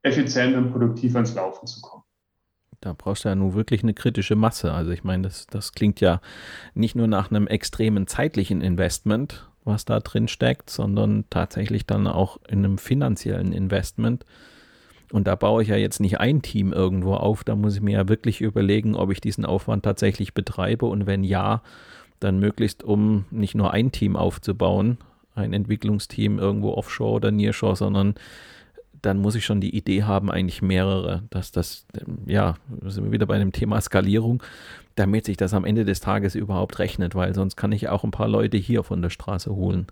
effizient 0.03 0.55
und 0.55 0.71
produktiv 0.71 1.15
ans 1.15 1.35
Laufen 1.35 1.67
zu 1.67 1.81
kommen. 1.81 2.03
Da 2.83 2.93
brauchst 2.93 3.25
du 3.25 3.31
ja 3.31 3.35
nun 3.35 3.55
wirklich 3.55 3.83
eine 3.83 3.95
kritische 3.95 4.37
Masse. 4.37 4.75
Also 4.75 4.91
ich 4.91 5.03
meine, 5.03 5.23
das, 5.23 5.47
das 5.47 5.73
klingt 5.73 6.03
ja 6.03 6.21
nicht 6.75 6.95
nur 6.95 7.07
nach 7.07 7.31
einem 7.31 7.47
extremen 7.47 8.07
zeitlichen 8.07 8.61
Investment, 8.61 9.49
was 9.65 9.87
da 9.87 10.01
drin 10.01 10.29
steckt, 10.29 10.69
sondern 10.69 11.25
tatsächlich 11.31 11.87
dann 11.87 12.07
auch 12.07 12.37
in 12.47 12.59
einem 12.59 12.77
finanziellen 12.77 13.53
Investment 13.53 14.27
Und 15.13 15.27
da 15.27 15.37
baue 15.37 15.63
ich 15.63 15.69
ja 15.69 15.77
jetzt 15.77 16.01
nicht 16.01 16.19
ein 16.19 16.43
Team 16.43 16.73
irgendwo 16.73 17.15
auf, 17.15 17.45
da 17.45 17.55
muss 17.55 17.77
ich 17.77 17.83
mir 17.83 17.93
ja 17.93 18.09
wirklich 18.09 18.41
überlegen, 18.41 18.97
ob 18.97 19.11
ich 19.13 19.21
diesen 19.21 19.45
Aufwand 19.45 19.85
tatsächlich 19.85 20.35
betreibe 20.35 20.87
und 20.87 21.07
wenn 21.07 21.23
ja, 21.23 21.63
dann 22.19 22.39
möglichst 22.39 22.83
um 22.83 23.25
nicht 23.31 23.55
nur 23.55 23.73
ein 23.73 23.93
Team 23.93 24.17
aufzubauen, 24.17 24.99
ein 25.35 25.53
Entwicklungsteam 25.53 26.39
irgendwo 26.39 26.73
offshore 26.73 27.13
oder 27.13 27.31
nearshore, 27.31 27.77
sondern 27.77 28.15
dann 29.03 29.19
muss 29.19 29.35
ich 29.35 29.45
schon 29.45 29.61
die 29.61 29.77
Idee 29.77 30.03
haben, 30.03 30.31
eigentlich 30.31 30.63
mehrere, 30.63 31.23
dass 31.31 31.53
das, 31.53 31.87
ja, 32.27 32.57
sind 32.83 33.05
wir 33.05 33.13
wieder 33.13 33.27
bei 33.27 33.39
dem 33.39 33.53
Thema 33.53 33.81
Skalierung, 33.81 34.43
damit 34.97 35.27
sich 35.27 35.37
das 35.37 35.55
am 35.55 35.65
Ende 35.65 35.85
des 35.85 36.01
Tages 36.01 36.35
überhaupt 36.35 36.79
rechnet, 36.79 37.15
weil 37.15 37.35
sonst 37.35 37.57
kann 37.57 37.73
ich 37.73 37.89
auch 37.89 38.03
ein 38.03 38.11
paar 38.11 38.29
Leute 38.29 38.57
hier 38.57 38.83
von 38.83 39.03
der 39.03 39.11
Straße 39.11 39.55
holen. 39.55 39.87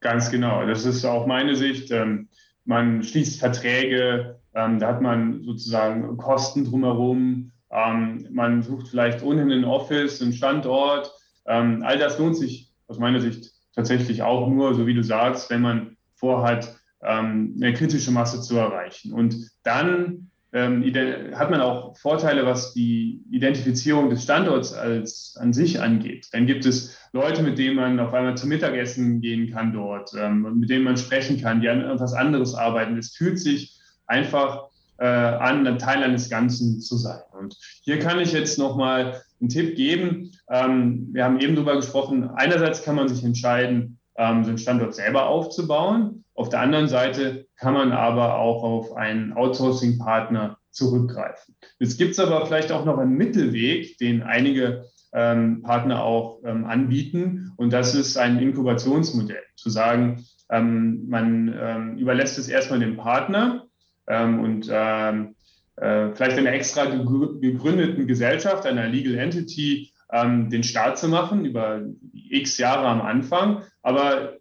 Ganz 0.00 0.30
genau, 0.30 0.66
das 0.66 0.84
ist 0.84 1.04
auch 1.04 1.26
meine 1.26 1.54
Sicht. 1.54 1.90
Ähm, 1.90 2.28
man 2.70 3.02
schließt 3.02 3.40
Verträge, 3.40 4.38
ähm, 4.54 4.78
da 4.78 4.88
hat 4.88 5.02
man 5.02 5.42
sozusagen 5.42 6.16
Kosten 6.16 6.64
drumherum, 6.64 7.50
ähm, 7.70 8.26
man 8.30 8.62
sucht 8.62 8.88
vielleicht 8.88 9.22
ohnehin 9.22 9.50
ein 9.50 9.64
Office, 9.64 10.22
einen 10.22 10.32
Standort. 10.32 11.12
all 11.44 11.98
das 11.98 12.18
lohnt 12.18 12.36
sich 12.36 12.72
aus 12.86 12.98
meiner 12.98 13.20
Sicht 13.20 13.50
tatsächlich 13.74 14.22
auch 14.22 14.48
nur, 14.48 14.74
so 14.74 14.86
wie 14.86 14.94
du 14.94 15.02
sagst, 15.02 15.50
wenn 15.50 15.62
man 15.62 15.96
vorhat, 16.14 16.76
eine 17.02 17.72
kritische 17.72 18.10
Masse 18.10 18.42
zu 18.42 18.58
erreichen. 18.58 19.14
Und 19.14 19.50
dann 19.62 19.90
ähm, 19.96 20.29
hat 20.52 21.50
man 21.50 21.60
auch 21.60 21.96
Vorteile, 21.96 22.44
was 22.44 22.72
die 22.72 23.22
Identifizierung 23.30 24.10
des 24.10 24.24
Standorts 24.24 24.72
als 24.72 25.36
an 25.38 25.52
sich 25.52 25.80
angeht. 25.80 26.26
Dann 26.32 26.46
gibt 26.46 26.66
es 26.66 26.96
Leute, 27.12 27.42
mit 27.42 27.58
denen 27.58 27.76
man 27.76 28.00
auf 28.00 28.12
einmal 28.12 28.36
zum 28.36 28.48
Mittagessen 28.48 29.20
gehen 29.20 29.52
kann 29.52 29.72
dort, 29.72 30.12
ähm, 30.18 30.58
mit 30.58 30.70
denen 30.70 30.84
man 30.84 30.96
sprechen 30.96 31.40
kann, 31.40 31.60
die 31.60 31.68
an 31.68 31.82
etwas 31.82 32.14
anderes 32.14 32.54
arbeiten. 32.54 32.98
Es 32.98 33.14
fühlt 33.14 33.38
sich 33.38 33.78
einfach 34.06 34.70
äh, 34.98 35.06
an, 35.06 35.66
ein 35.66 35.78
Teil 35.78 36.02
eines 36.02 36.28
Ganzen 36.28 36.80
zu 36.80 36.96
sein. 36.96 37.20
Und 37.38 37.56
hier 37.82 37.98
kann 37.98 38.20
ich 38.20 38.32
jetzt 38.32 38.58
nochmal 38.58 39.22
einen 39.40 39.48
Tipp 39.48 39.76
geben. 39.76 40.32
Ähm, 40.50 41.08
wir 41.12 41.24
haben 41.24 41.40
eben 41.40 41.54
darüber 41.54 41.76
gesprochen, 41.76 42.28
einerseits 42.34 42.82
kann 42.84 42.96
man 42.96 43.08
sich 43.08 43.24
entscheiden, 43.24 43.98
ähm, 44.16 44.44
den 44.44 44.58
Standort 44.58 44.94
selber 44.94 45.28
aufzubauen. 45.28 46.24
Auf 46.40 46.48
der 46.48 46.60
anderen 46.60 46.88
Seite 46.88 47.48
kann 47.58 47.74
man 47.74 47.92
aber 47.92 48.38
auch 48.38 48.62
auf 48.62 48.96
einen 48.96 49.34
Outsourcing-Partner 49.34 50.56
zurückgreifen. 50.70 51.54
Jetzt 51.78 51.98
gibt 51.98 52.12
es 52.12 52.18
aber 52.18 52.46
vielleicht 52.46 52.72
auch 52.72 52.86
noch 52.86 52.96
einen 52.96 53.12
Mittelweg, 53.12 53.98
den 53.98 54.22
einige 54.22 54.86
ähm, 55.12 55.60
Partner 55.60 56.02
auch 56.02 56.40
ähm, 56.46 56.64
anbieten. 56.64 57.52
Und 57.58 57.74
das 57.74 57.94
ist 57.94 58.16
ein 58.16 58.38
Inkubationsmodell. 58.38 59.42
Zu 59.54 59.68
sagen, 59.68 60.24
ähm, 60.48 61.04
man 61.10 61.54
ähm, 61.60 61.98
überlässt 61.98 62.38
es 62.38 62.48
erstmal 62.48 62.80
dem 62.80 62.96
Partner 62.96 63.66
ähm, 64.06 64.40
und 64.40 64.66
ähm, 64.72 65.34
äh, 65.76 66.08
vielleicht 66.14 66.38
einer 66.38 66.54
extra 66.54 66.86
gegründeten 66.86 68.06
Gesellschaft, 68.06 68.64
einer 68.64 68.88
Legal 68.88 69.18
Entity, 69.18 69.92
den 70.12 70.64
Start 70.64 70.98
zu 70.98 71.06
machen 71.06 71.44
über 71.44 71.82
x 72.12 72.58
Jahre 72.58 72.88
am 72.88 73.00
Anfang. 73.00 73.62
Aber 73.80 74.39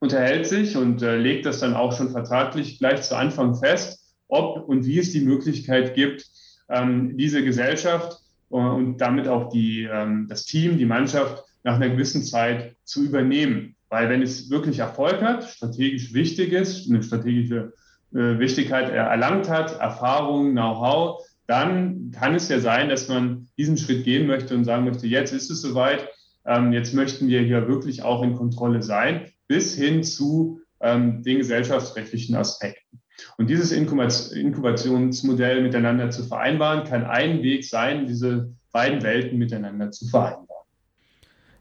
unterhält 0.00 0.46
sich 0.46 0.76
und 0.76 1.02
äh, 1.02 1.16
legt 1.16 1.46
das 1.46 1.60
dann 1.60 1.74
auch 1.74 1.96
schon 1.96 2.10
vertraglich 2.10 2.78
gleich 2.78 3.02
zu 3.02 3.16
Anfang 3.16 3.54
fest, 3.54 4.14
ob 4.28 4.68
und 4.68 4.86
wie 4.86 4.98
es 4.98 5.12
die 5.12 5.20
Möglichkeit 5.20 5.94
gibt, 5.94 6.26
ähm, 6.68 7.16
diese 7.16 7.44
Gesellschaft 7.44 8.18
äh, 8.50 8.56
und 8.56 8.98
damit 8.98 9.28
auch 9.28 9.48
die, 9.48 9.88
ähm, 9.90 10.26
das 10.28 10.44
Team, 10.44 10.78
die 10.78 10.84
Mannschaft 10.84 11.44
nach 11.64 11.76
einer 11.76 11.88
gewissen 11.88 12.22
Zeit 12.22 12.76
zu 12.84 13.04
übernehmen. 13.04 13.74
Weil 13.88 14.08
wenn 14.10 14.22
es 14.22 14.50
wirklich 14.50 14.80
Erfolg 14.80 15.22
hat, 15.22 15.44
strategisch 15.44 16.12
wichtig 16.12 16.52
ist, 16.52 16.90
eine 16.90 17.02
strategische 17.02 17.72
äh, 18.12 18.38
Wichtigkeit 18.38 18.90
erlangt 18.90 19.48
hat, 19.48 19.78
Erfahrung, 19.80 20.52
Know-how, 20.52 21.24
dann 21.46 22.10
kann 22.10 22.34
es 22.34 22.48
ja 22.48 22.58
sein, 22.58 22.88
dass 22.88 23.08
man 23.08 23.48
diesen 23.56 23.76
Schritt 23.76 24.04
gehen 24.04 24.26
möchte 24.26 24.54
und 24.54 24.64
sagen 24.64 24.84
möchte, 24.84 25.06
jetzt 25.06 25.32
ist 25.32 25.50
es 25.50 25.62
soweit, 25.62 26.08
ähm, 26.44 26.72
jetzt 26.72 26.92
möchten 26.92 27.28
wir 27.28 27.40
hier 27.40 27.68
wirklich 27.68 28.02
auch 28.02 28.22
in 28.22 28.34
Kontrolle 28.34 28.82
sein 28.82 29.30
bis 29.48 29.74
hin 29.74 30.02
zu 30.02 30.60
ähm, 30.80 31.22
den 31.22 31.38
gesellschaftsrechtlichen 31.38 32.36
Aspekten. 32.36 33.00
Und 33.38 33.48
dieses 33.48 33.72
Inkubationsmodell 33.72 35.62
miteinander 35.62 36.10
zu 36.10 36.24
vereinbaren, 36.24 36.84
kann 36.84 37.04
ein 37.04 37.42
Weg 37.42 37.64
sein, 37.64 38.06
diese 38.06 38.52
beiden 38.72 39.02
Welten 39.02 39.38
miteinander 39.38 39.90
zu 39.90 40.06
vereinbaren. 40.06 40.46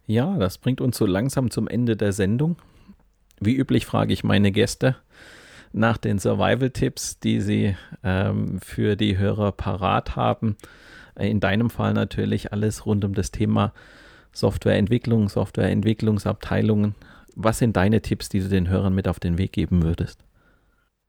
Ja, 0.05 0.37
das 0.37 0.57
bringt 0.57 0.81
uns 0.81 0.97
so 0.97 1.05
langsam 1.05 1.49
zum 1.49 1.67
Ende 1.67 1.95
der 1.95 2.11
Sendung. 2.11 2.57
Wie 3.39 3.55
üblich 3.55 3.85
frage 3.85 4.13
ich 4.13 4.23
meine 4.23 4.51
Gäste 4.51 4.97
nach 5.73 5.97
den 5.97 6.19
Survival-Tipps, 6.19 7.19
die 7.19 7.41
sie 7.41 7.75
ähm, 8.03 8.59
für 8.61 8.95
die 8.95 9.17
Hörer 9.17 9.51
parat 9.51 10.15
haben. 10.15 10.55
In 11.17 11.39
deinem 11.39 11.69
Fall 11.69 11.93
natürlich 11.93 12.53
alles 12.53 12.85
rund 12.85 13.03
um 13.03 13.13
das 13.13 13.31
Thema 13.31 13.73
Softwareentwicklung, 14.31 15.29
Softwareentwicklungsabteilungen, 15.29 16.95
was 17.35 17.59
sind 17.59 17.75
deine 17.75 18.01
Tipps, 18.01 18.29
die 18.29 18.39
du 18.39 18.47
den 18.47 18.69
Hörern 18.69 18.95
mit 18.95 19.07
auf 19.07 19.19
den 19.19 19.37
Weg 19.37 19.51
geben 19.51 19.83
würdest? 19.83 20.23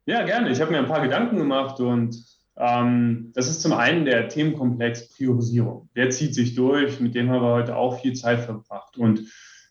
Ja, 0.04 0.24
gerne. 0.24 0.50
Ich 0.50 0.60
habe 0.60 0.70
mir 0.70 0.78
ein 0.78 0.86
paar 0.86 1.02
Gedanken 1.02 1.36
gemacht 1.36 1.80
und 1.80 2.16
ähm, 2.56 3.32
das 3.34 3.48
ist 3.48 3.60
zum 3.60 3.72
einen 3.72 4.04
der 4.04 4.28
Themenkomplex 4.28 5.10
Priorisierung. 5.10 5.88
Der 5.96 6.10
zieht 6.10 6.34
sich 6.34 6.54
durch, 6.54 7.00
mit 7.00 7.14
dem 7.14 7.30
haben 7.30 7.42
wir 7.42 7.52
heute 7.52 7.76
auch 7.76 8.00
viel 8.00 8.14
Zeit 8.14 8.40
verbracht. 8.40 8.96
Und 8.96 9.22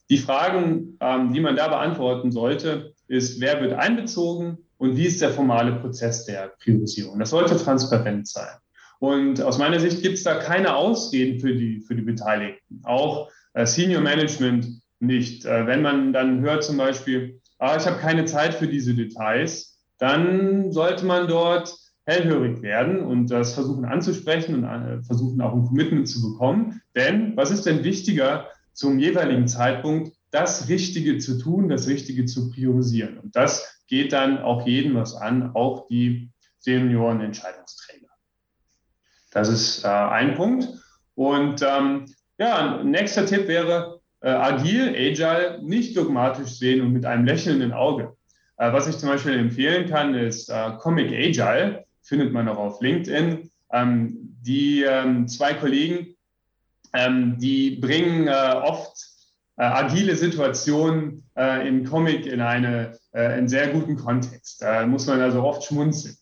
die 0.10 0.18
Fragen, 0.18 0.98
ähm, 1.00 1.34
die 1.34 1.40
man 1.40 1.56
da 1.56 1.68
beantworten 1.68 2.32
sollte, 2.32 2.94
ist, 3.08 3.40
wer 3.42 3.62
wird 3.62 3.74
einbezogen 3.74 4.58
und 4.78 4.98
wie 4.98 5.06
ist 5.06 5.22
der 5.22 5.32
formale 5.32 5.74
Prozess 5.78 6.26
der 6.26 6.54
Priorisierung? 6.60 7.18
Das 7.18 7.32
sollte 7.32 7.58
transparent 7.58 8.28
sein. 8.28 8.58
Und 9.00 9.42
aus 9.42 9.58
meiner 9.58 9.80
Sicht 9.80 10.02
gibt 10.02 10.16
es 10.16 10.24
da 10.24 10.36
keine 10.36 10.76
Ausreden 10.76 11.40
für 11.40 11.56
die, 11.56 11.82
für 11.82 11.96
die 11.96 12.02
Beteiligten. 12.02 12.82
Auch 12.84 13.30
äh, 13.54 13.66
Senior 13.66 14.02
Management 14.02 14.68
nicht. 15.06 15.46
Äh, 15.46 15.68
wenn 15.68 15.82
man 15.82 16.14
dann 16.14 16.42
hört 16.42 16.64
zum 16.64 16.78
Beispiel, 16.78 17.42
ah, 17.60 17.76
ich 17.78 17.86
habe 17.86 18.00
keine 18.00 18.26
Zeit 18.26 18.54
für 18.54 18.68
diese 18.68 18.94
Details, 18.94 19.80
dann 19.98 20.72
sollte 20.72 21.06
man 21.06 21.28
dort 21.28 21.76
hellhörig 22.06 22.62
werden 22.62 23.00
und 23.00 23.28
das 23.32 23.54
versuchen 23.54 23.86
anzusprechen 23.86 24.56
und 24.56 24.64
äh, 24.64 25.02
versuchen 25.04 25.42
auch 25.42 25.54
ein 25.54 25.66
Commitment 25.66 26.08
zu 26.08 26.22
bekommen. 26.22 26.82
Denn 26.96 27.36
was 27.36 27.52
ist 27.52 27.66
denn 27.66 27.84
wichtiger 27.84 28.48
zum 28.74 29.00
jeweiligen 29.00 29.48
Zeitpunkt, 29.48 30.12
das 30.32 30.70
Richtige 30.70 31.18
zu 31.18 31.40
tun, 31.40 31.70
das 31.70 31.88
Richtige 31.88 32.26
zu 32.26 32.52
priorisieren? 32.52 33.18
Und 33.18 33.36
das 33.36 33.84
geht 33.88 34.14
dann 34.14 34.40
auch 34.40 34.68
jedem 34.68 34.96
was 34.96 35.16
an, 35.16 35.52
auch 35.56 35.88
die 35.88 36.30
Senioren-Entscheidungsträger. 36.60 38.08
Das 39.32 39.50
ist 39.50 39.84
äh, 39.84 39.88
ein 39.88 40.36
Punkt. 40.36 40.68
Und 41.16 41.62
ähm, 41.62 42.06
ja, 42.38 42.84
nächster 42.84 43.26
Tipp 43.26 43.48
wäre, 43.48 43.95
äh, 44.26 44.30
agil, 44.30 44.96
agile, 44.96 45.60
nicht 45.62 45.96
dogmatisch 45.96 46.58
sehen 46.58 46.82
und 46.82 46.94
mit 46.94 47.06
einem 47.06 47.26
lächelnden 47.26 47.72
Auge. 47.72 48.16
Äh, 48.58 48.74
was 48.74 48.88
ich 48.88 48.98
zum 48.98 49.10
Beispiel 49.10 49.38
empfehlen 49.38 49.88
kann, 49.88 50.16
ist 50.16 50.50
äh, 50.50 50.72
Comic 50.80 51.12
Agile, 51.12 51.86
findet 52.02 52.34
man 52.34 52.50
auch 52.50 52.58
auf 52.58 52.82
LinkedIn. 52.82 53.52
Ähm, 53.72 54.36
die 54.42 54.82
ähm, 54.82 55.28
zwei 55.28 55.54
Kollegen, 55.54 56.16
ähm, 56.94 57.38
die 57.38 57.76
bringen 57.76 58.28
äh, 58.28 58.56
oft 58.64 58.98
äh, 59.58 59.64
agile 59.64 60.16
Situationen 60.16 61.24
äh, 61.38 61.68
im 61.68 61.86
Comic 61.86 62.26
in 62.26 62.42
eine, 62.42 62.98
einen 63.14 63.48
sehr 63.48 63.68
guten 63.68 63.96
Kontext. 63.96 64.62
Da 64.62 64.88
muss 64.88 65.06
man 65.06 65.22
also 65.22 65.44
oft 65.44 65.64
schmunzeln. 65.64 66.18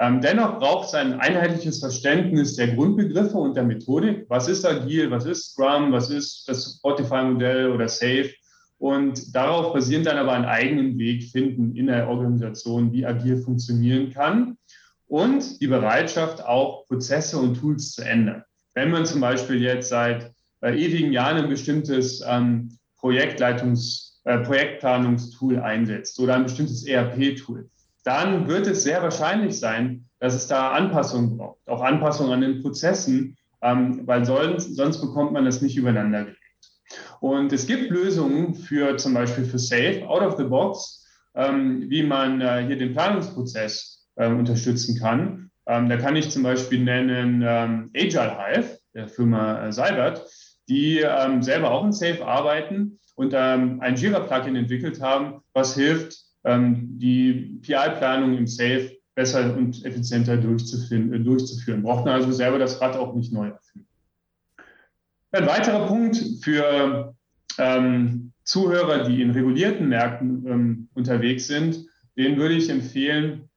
Ähm, 0.00 0.20
dennoch 0.20 0.58
braucht 0.60 0.88
es 0.88 0.94
ein 0.94 1.18
einheitliches 1.18 1.80
Verständnis 1.80 2.54
der 2.54 2.74
Grundbegriffe 2.74 3.36
und 3.36 3.56
der 3.56 3.64
Methodik. 3.64 4.26
Was 4.28 4.48
ist 4.48 4.64
agil? 4.64 5.10
Was 5.10 5.24
ist 5.24 5.52
Scrum? 5.52 5.90
Was 5.90 6.10
ist 6.10 6.48
das 6.48 6.76
Spotify-Modell 6.78 7.72
oder 7.72 7.88
Safe? 7.88 8.30
Und 8.78 9.34
darauf 9.34 9.72
basierend 9.72 10.06
dann 10.06 10.18
aber 10.18 10.32
einen 10.32 10.44
eigenen 10.44 10.98
Weg 10.98 11.24
finden 11.24 11.74
in 11.74 11.88
der 11.88 12.08
Organisation, 12.08 12.92
wie 12.92 13.04
agil 13.04 13.38
funktionieren 13.38 14.12
kann. 14.12 14.56
Und 15.08 15.60
die 15.60 15.66
Bereitschaft, 15.66 16.44
auch 16.44 16.86
Prozesse 16.86 17.38
und 17.38 17.54
Tools 17.58 17.92
zu 17.92 18.02
ändern. 18.02 18.44
Wenn 18.74 18.92
man 18.92 19.04
zum 19.04 19.20
Beispiel 19.20 19.60
jetzt 19.60 19.88
seit 19.88 20.32
äh, 20.60 20.78
ewigen 20.78 21.12
Jahren 21.12 21.38
ein 21.38 21.48
bestimmtes 21.48 22.22
ähm, 22.24 22.78
Projektleitungs-, 23.00 24.20
äh, 24.24 24.38
Projektplanungstool 24.38 25.58
einsetzt 25.58 26.20
oder 26.20 26.36
ein 26.36 26.44
bestimmtes 26.44 26.86
ERP-Tool, 26.86 27.68
dann 28.08 28.48
wird 28.48 28.66
es 28.66 28.84
sehr 28.84 29.02
wahrscheinlich 29.02 29.58
sein, 29.60 30.06
dass 30.18 30.34
es 30.34 30.46
da 30.46 30.70
Anpassungen 30.70 31.36
braucht, 31.36 31.58
auch 31.68 31.82
Anpassungen 31.82 32.32
an 32.32 32.40
den 32.40 32.62
Prozessen, 32.62 33.36
ähm, 33.60 34.06
weil 34.06 34.24
sonst, 34.24 34.74
sonst 34.76 35.02
bekommt 35.02 35.32
man 35.32 35.44
das 35.44 35.60
nicht 35.60 35.76
übereinander 35.76 36.20
gelegt. 36.20 36.38
Und 37.20 37.52
es 37.52 37.66
gibt 37.66 37.90
Lösungen 37.90 38.54
für 38.54 38.96
zum 38.96 39.12
Beispiel 39.12 39.44
für 39.44 39.58
Safe, 39.58 40.08
out 40.08 40.22
of 40.22 40.38
the 40.38 40.44
box, 40.44 41.06
ähm, 41.34 41.84
wie 41.90 42.02
man 42.02 42.40
äh, 42.40 42.64
hier 42.66 42.78
den 42.78 42.94
Planungsprozess 42.94 44.08
äh, 44.16 44.28
unterstützen 44.28 44.98
kann. 44.98 45.50
Ähm, 45.66 45.90
da 45.90 45.98
kann 45.98 46.16
ich 46.16 46.30
zum 46.30 46.42
Beispiel 46.42 46.82
nennen 46.82 47.44
ähm, 47.46 47.90
Agile 47.94 48.38
Hive, 48.38 48.78
der 48.94 49.08
Firma 49.08 49.66
äh, 49.66 49.72
Seibert, 49.72 50.24
die 50.66 51.00
ähm, 51.00 51.42
selber 51.42 51.72
auch 51.72 51.84
in 51.84 51.92
Safe 51.92 52.26
arbeiten 52.26 52.98
und 53.16 53.34
ähm, 53.36 53.80
ein 53.82 53.96
Jira-Plugin 53.96 54.56
entwickelt 54.56 55.02
haben, 55.02 55.42
was 55.52 55.74
hilft, 55.74 56.14
ähm, 56.14 56.27
die 56.44 57.58
PI-Planung 57.62 58.38
im 58.38 58.46
Safe 58.46 58.98
besser 59.18 59.56
und 59.56 59.84
effizienter 59.84 60.36
durchzuführen. 60.36 61.12
Äh, 61.12 61.18
durchzuführen. 61.18 61.82
Braucht 61.82 62.04
man 62.04 62.14
also 62.14 62.30
selber 62.30 62.60
das 62.60 62.80
Rad 62.80 62.96
auch 62.96 63.16
nicht 63.16 63.32
neu 63.32 63.48
erfinden. 63.48 63.88
Ein 65.32 65.46
weiterer 65.48 65.88
Punkt 65.88 66.16
für 66.40 67.16
ähm, 67.58 68.32
Zuhörer, 68.44 69.08
die 69.08 69.20
in 69.20 69.32
regulierten 69.32 69.88
Märkten 69.88 70.46
ähm, 70.46 70.88
unterwegs 70.94 71.48
sind, 71.48 71.84
den 72.16 72.36
würde 72.36 72.54
ich 72.54 72.70
empfehlen, 72.70 73.48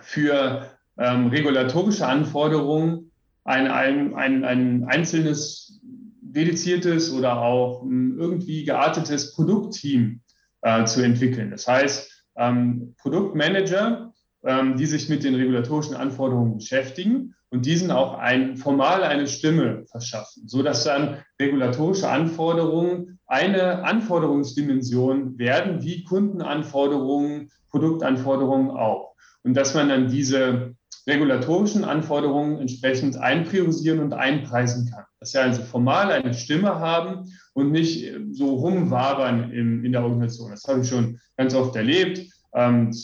für 0.00 0.70
ähm, 0.96 1.26
regulatorische 1.26 2.06
Anforderungen 2.06 3.12
ein, 3.44 3.66
ein, 3.66 4.14
ein, 4.14 4.44
ein 4.44 4.84
einzelnes 4.84 5.82
dediziertes 6.22 7.12
oder 7.12 7.42
auch 7.42 7.82
ähm, 7.82 8.16
irgendwie 8.18 8.64
geartetes 8.64 9.34
Produktteam 9.34 10.22
äh, 10.62 10.86
zu 10.86 11.02
entwickeln. 11.02 11.50
Das 11.50 11.68
heißt, 11.68 12.13
ähm, 12.36 12.94
Produktmanager, 12.98 14.12
ähm, 14.44 14.76
die 14.76 14.86
sich 14.86 15.08
mit 15.08 15.24
den 15.24 15.34
regulatorischen 15.34 15.96
Anforderungen 15.96 16.58
beschäftigen 16.58 17.34
und 17.50 17.66
diesen 17.66 17.90
auch 17.90 18.18
ein, 18.18 18.56
formal 18.56 19.04
eine 19.04 19.26
Stimme 19.26 19.84
verschaffen, 19.90 20.48
so 20.48 20.62
dass 20.62 20.84
dann 20.84 21.18
regulatorische 21.40 22.08
Anforderungen 22.08 23.18
eine 23.26 23.84
Anforderungsdimension 23.84 25.38
werden, 25.38 25.82
wie 25.82 26.04
Kundenanforderungen, 26.04 27.50
Produktanforderungen 27.70 28.70
auch. 28.70 29.14
Und 29.44 29.54
dass 29.54 29.74
man 29.74 29.88
dann 29.88 30.08
diese 30.08 30.74
regulatorischen 31.06 31.84
Anforderungen 31.84 32.58
entsprechend 32.58 33.16
einpriorisieren 33.16 34.00
und 34.00 34.14
einpreisen 34.14 34.90
kann. 34.90 35.04
Dass 35.24 35.32
wir 35.32 35.40
also 35.40 35.62
formal 35.62 36.12
eine 36.12 36.34
Stimme 36.34 36.80
haben 36.80 37.32
und 37.54 37.72
nicht 37.72 38.12
so 38.32 38.56
rumwabern 38.56 39.50
in, 39.52 39.82
in 39.82 39.92
der 39.92 40.02
Organisation. 40.02 40.50
Das 40.50 40.64
habe 40.68 40.82
ich 40.82 40.88
schon 40.90 41.18
ganz 41.38 41.54
oft 41.54 41.74
erlebt. 41.76 42.30
Ähm, 42.54 42.94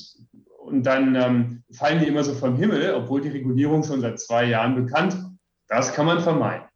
und 0.58 0.82
dann 0.84 1.14
ähm, 1.14 1.62
fallen 1.72 2.00
die 2.00 2.08
immer 2.08 2.22
so 2.22 2.34
vom 2.34 2.56
Himmel, 2.56 2.92
obwohl 2.92 3.22
die 3.22 3.30
Regulierung 3.30 3.82
schon 3.82 4.02
seit 4.02 4.20
zwei 4.20 4.44
Jahren 4.44 4.74
bekannt 4.74 5.14
ist. 5.14 5.24
Das 5.68 5.94
kann 5.94 6.04
man 6.04 6.20
vermeiden. 6.20 6.66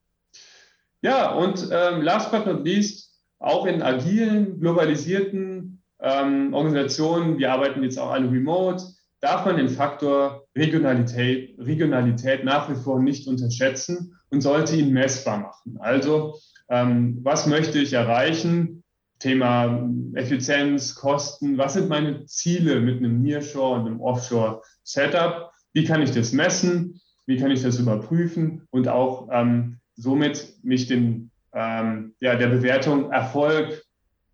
Ja, 1.02 1.32
und 1.32 1.68
ähm, 1.70 2.00
last 2.00 2.30
but 2.30 2.46
not 2.46 2.64
least, 2.64 3.12
auch 3.38 3.66
in 3.66 3.82
agilen, 3.82 4.58
globalisierten 4.60 5.82
Organisationen, 5.98 7.38
wir 7.38 7.52
arbeiten 7.52 7.82
jetzt 7.82 7.98
auch 7.98 8.10
alle 8.10 8.30
remote, 8.30 8.84
darf 9.20 9.46
man 9.46 9.56
den 9.56 9.70
Faktor 9.70 10.44
Regionalität, 10.54 11.58
Regionalität 11.58 12.44
nach 12.44 12.68
wie 12.68 12.74
vor 12.74 13.00
nicht 13.00 13.26
unterschätzen 13.26 14.14
und 14.34 14.40
sollte 14.40 14.74
ihn 14.74 14.92
messbar 14.92 15.38
machen. 15.38 15.78
Also, 15.78 16.36
ähm, 16.68 17.20
was 17.22 17.46
möchte 17.46 17.78
ich 17.78 17.92
erreichen? 17.92 18.82
Thema 19.20 19.88
Effizienz, 20.14 20.96
Kosten. 20.96 21.56
Was 21.56 21.74
sind 21.74 21.88
meine 21.88 22.26
Ziele 22.26 22.80
mit 22.80 22.98
einem 22.98 23.22
Nearshore 23.22 23.78
und 23.78 23.86
einem 23.86 24.00
Offshore-Setup? 24.00 25.52
Wie 25.72 25.84
kann 25.84 26.02
ich 26.02 26.10
das 26.10 26.32
messen? 26.32 27.00
Wie 27.26 27.36
kann 27.38 27.52
ich 27.52 27.62
das 27.62 27.78
überprüfen? 27.78 28.66
Und 28.70 28.88
auch 28.88 29.28
ähm, 29.30 29.78
somit 29.94 30.56
mich 30.64 30.88
den, 30.88 31.30
ähm, 31.52 32.14
ja, 32.18 32.34
der 32.34 32.48
Bewertung 32.48 33.12
Erfolg 33.12 33.84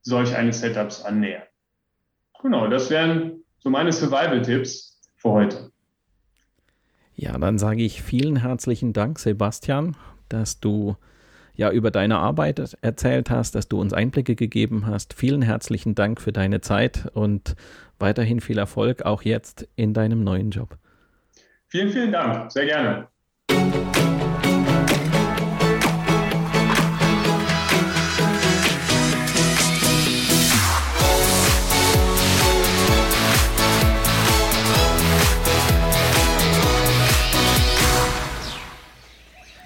solch 0.01 0.34
eines 0.34 0.61
Setups 0.61 1.03
annähern. 1.03 1.42
Genau, 2.40 2.68
das 2.68 2.88
wären 2.88 3.44
so 3.59 3.68
meine 3.68 3.92
Survival-Tipps 3.92 4.98
für 5.16 5.30
heute. 5.30 5.70
Ja, 7.21 7.37
dann 7.37 7.59
sage 7.59 7.83
ich 7.83 8.01
vielen 8.01 8.37
herzlichen 8.37 8.95
Dank, 8.95 9.18
Sebastian, 9.18 9.95
dass 10.31 10.59
du 10.59 10.97
ja 11.55 11.71
über 11.71 11.91
deine 11.91 12.16
Arbeit 12.16 12.79
erzählt 12.81 13.29
hast, 13.29 13.55
dass 13.55 13.68
du 13.68 13.79
uns 13.79 13.93
Einblicke 13.93 14.35
gegeben 14.35 14.87
hast. 14.87 15.12
Vielen 15.12 15.43
herzlichen 15.43 15.95
Dank 15.95 16.18
für 16.18 16.33
deine 16.33 16.62
Zeit 16.62 17.11
und 17.12 17.57
weiterhin 17.99 18.41
viel 18.41 18.57
Erfolg 18.57 19.03
auch 19.03 19.21
jetzt 19.21 19.68
in 19.77 19.93
deinem 19.93 20.25
neuen 20.25 20.51
Job. 20.51 20.79
Vielen, 21.68 21.91
vielen 21.91 22.11
Dank. 22.11 22.51
Sehr 22.51 22.64
gerne. 22.64 23.09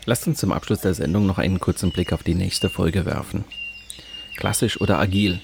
Lasst 0.06 0.26
uns 0.26 0.38
zum 0.38 0.52
Abschluss 0.52 0.80
der 0.80 0.94
Sendung 0.94 1.26
noch 1.26 1.38
einen 1.38 1.60
kurzen 1.60 1.90
Blick 1.90 2.12
auf 2.12 2.22
die 2.22 2.34
nächste 2.34 2.68
Folge 2.68 3.06
werfen. 3.06 3.44
Klassisch 4.36 4.80
oder 4.80 4.98
agil? 4.98 5.40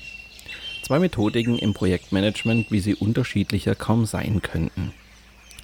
Zwei 0.83 0.99
Methodiken 0.99 1.59
im 1.59 1.73
Projektmanagement, 1.73 2.71
wie 2.71 2.81
sie 2.81 2.95
unterschiedlicher 2.95 3.75
kaum 3.75 4.05
sein 4.05 4.43
könnten. 4.43 4.93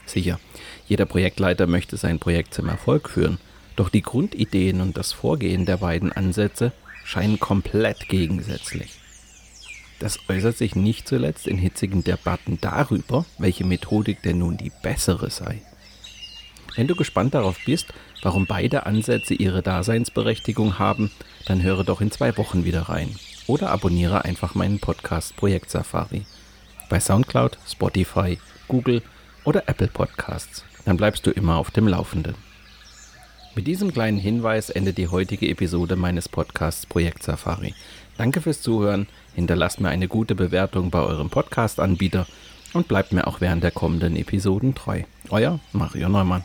Sicher, 0.07 0.39
jeder 0.87 1.05
Projektleiter 1.05 1.67
möchte 1.67 1.97
sein 1.97 2.19
Projekt 2.19 2.55
zum 2.55 2.69
Erfolg 2.69 3.11
führen, 3.11 3.39
doch 3.75 3.91
die 3.91 4.03
Grundideen 4.03 4.81
und 4.81 4.97
das 4.97 5.13
Vorgehen 5.13 5.67
der 5.67 5.79
beiden 5.79 6.13
Ansätze 6.13 6.73
scheinen 7.05 7.39
komplett 7.39 8.09
gegensätzlich. 8.09 8.93
Das 9.99 10.19
äußert 10.29 10.57
sich 10.57 10.75
nicht 10.75 11.09
zuletzt 11.09 11.47
in 11.47 11.59
hitzigen 11.59 12.05
Debatten 12.05 12.59
darüber, 12.61 13.27
welche 13.39 13.65
Methodik 13.65 14.23
denn 14.23 14.39
nun 14.39 14.57
die 14.57 14.73
bessere 14.83 15.31
sei. 15.31 15.61
Wenn 16.77 16.87
du 16.87 16.95
gespannt 16.95 17.35
darauf 17.35 17.57
bist, 17.65 17.93
warum 18.23 18.47
beide 18.47 18.85
Ansätze 18.85 19.33
ihre 19.33 19.63
Daseinsberechtigung 19.63 20.79
haben, 20.79 21.11
dann 21.47 21.63
höre 21.63 21.85
doch 21.85 22.03
in 22.03 22.11
zwei 22.11 22.37
Wochen 22.37 22.65
wieder 22.65 22.83
rein. 22.83 23.17
Oder 23.47 23.71
abonniere 23.71 24.25
einfach 24.25 24.55
meinen 24.55 24.79
Podcast 24.79 25.37
Projekt 25.37 25.71
Safari. 25.71 26.27
Bei 26.91 27.01
Soundcloud, 27.01 27.59
Spotify, 27.67 28.39
Google 28.69 29.03
oder 29.45 29.69
Apple 29.69 29.89
Podcasts. 29.89 30.65
Dann 30.85 30.99
bleibst 30.99 31.27
du 31.27 31.31
immer 31.31 31.57
auf 31.57 31.71
dem 31.71 31.89
Laufenden. 31.89 32.35
Mit 33.55 33.67
diesem 33.67 33.91
kleinen 33.91 34.19
Hinweis 34.19 34.69
endet 34.69 34.99
die 34.99 35.09
heutige 35.09 35.49
Episode 35.49 35.97
meines 35.97 36.29
Podcasts 36.29 36.85
Projekt 36.85 37.23
Safari. 37.23 37.75
Danke 38.19 38.43
fürs 38.43 38.61
Zuhören, 38.61 39.07
hinterlasst 39.35 39.81
mir 39.81 39.89
eine 39.89 40.09
gute 40.09 40.35
Bewertung 40.35 40.91
bei 40.91 41.01
eurem 41.01 41.31
Podcast-Anbieter 41.31 42.27
und 42.75 42.87
bleibt 42.87 43.13
mir 43.13 43.27
auch 43.27 43.41
während 43.41 43.65
der 43.65 43.71
kommenden 43.71 44.15
Episoden 44.17 44.75
treu. 44.75 45.03
Euer 45.31 45.59
Mario 45.73 46.11
Neumann. 46.11 46.45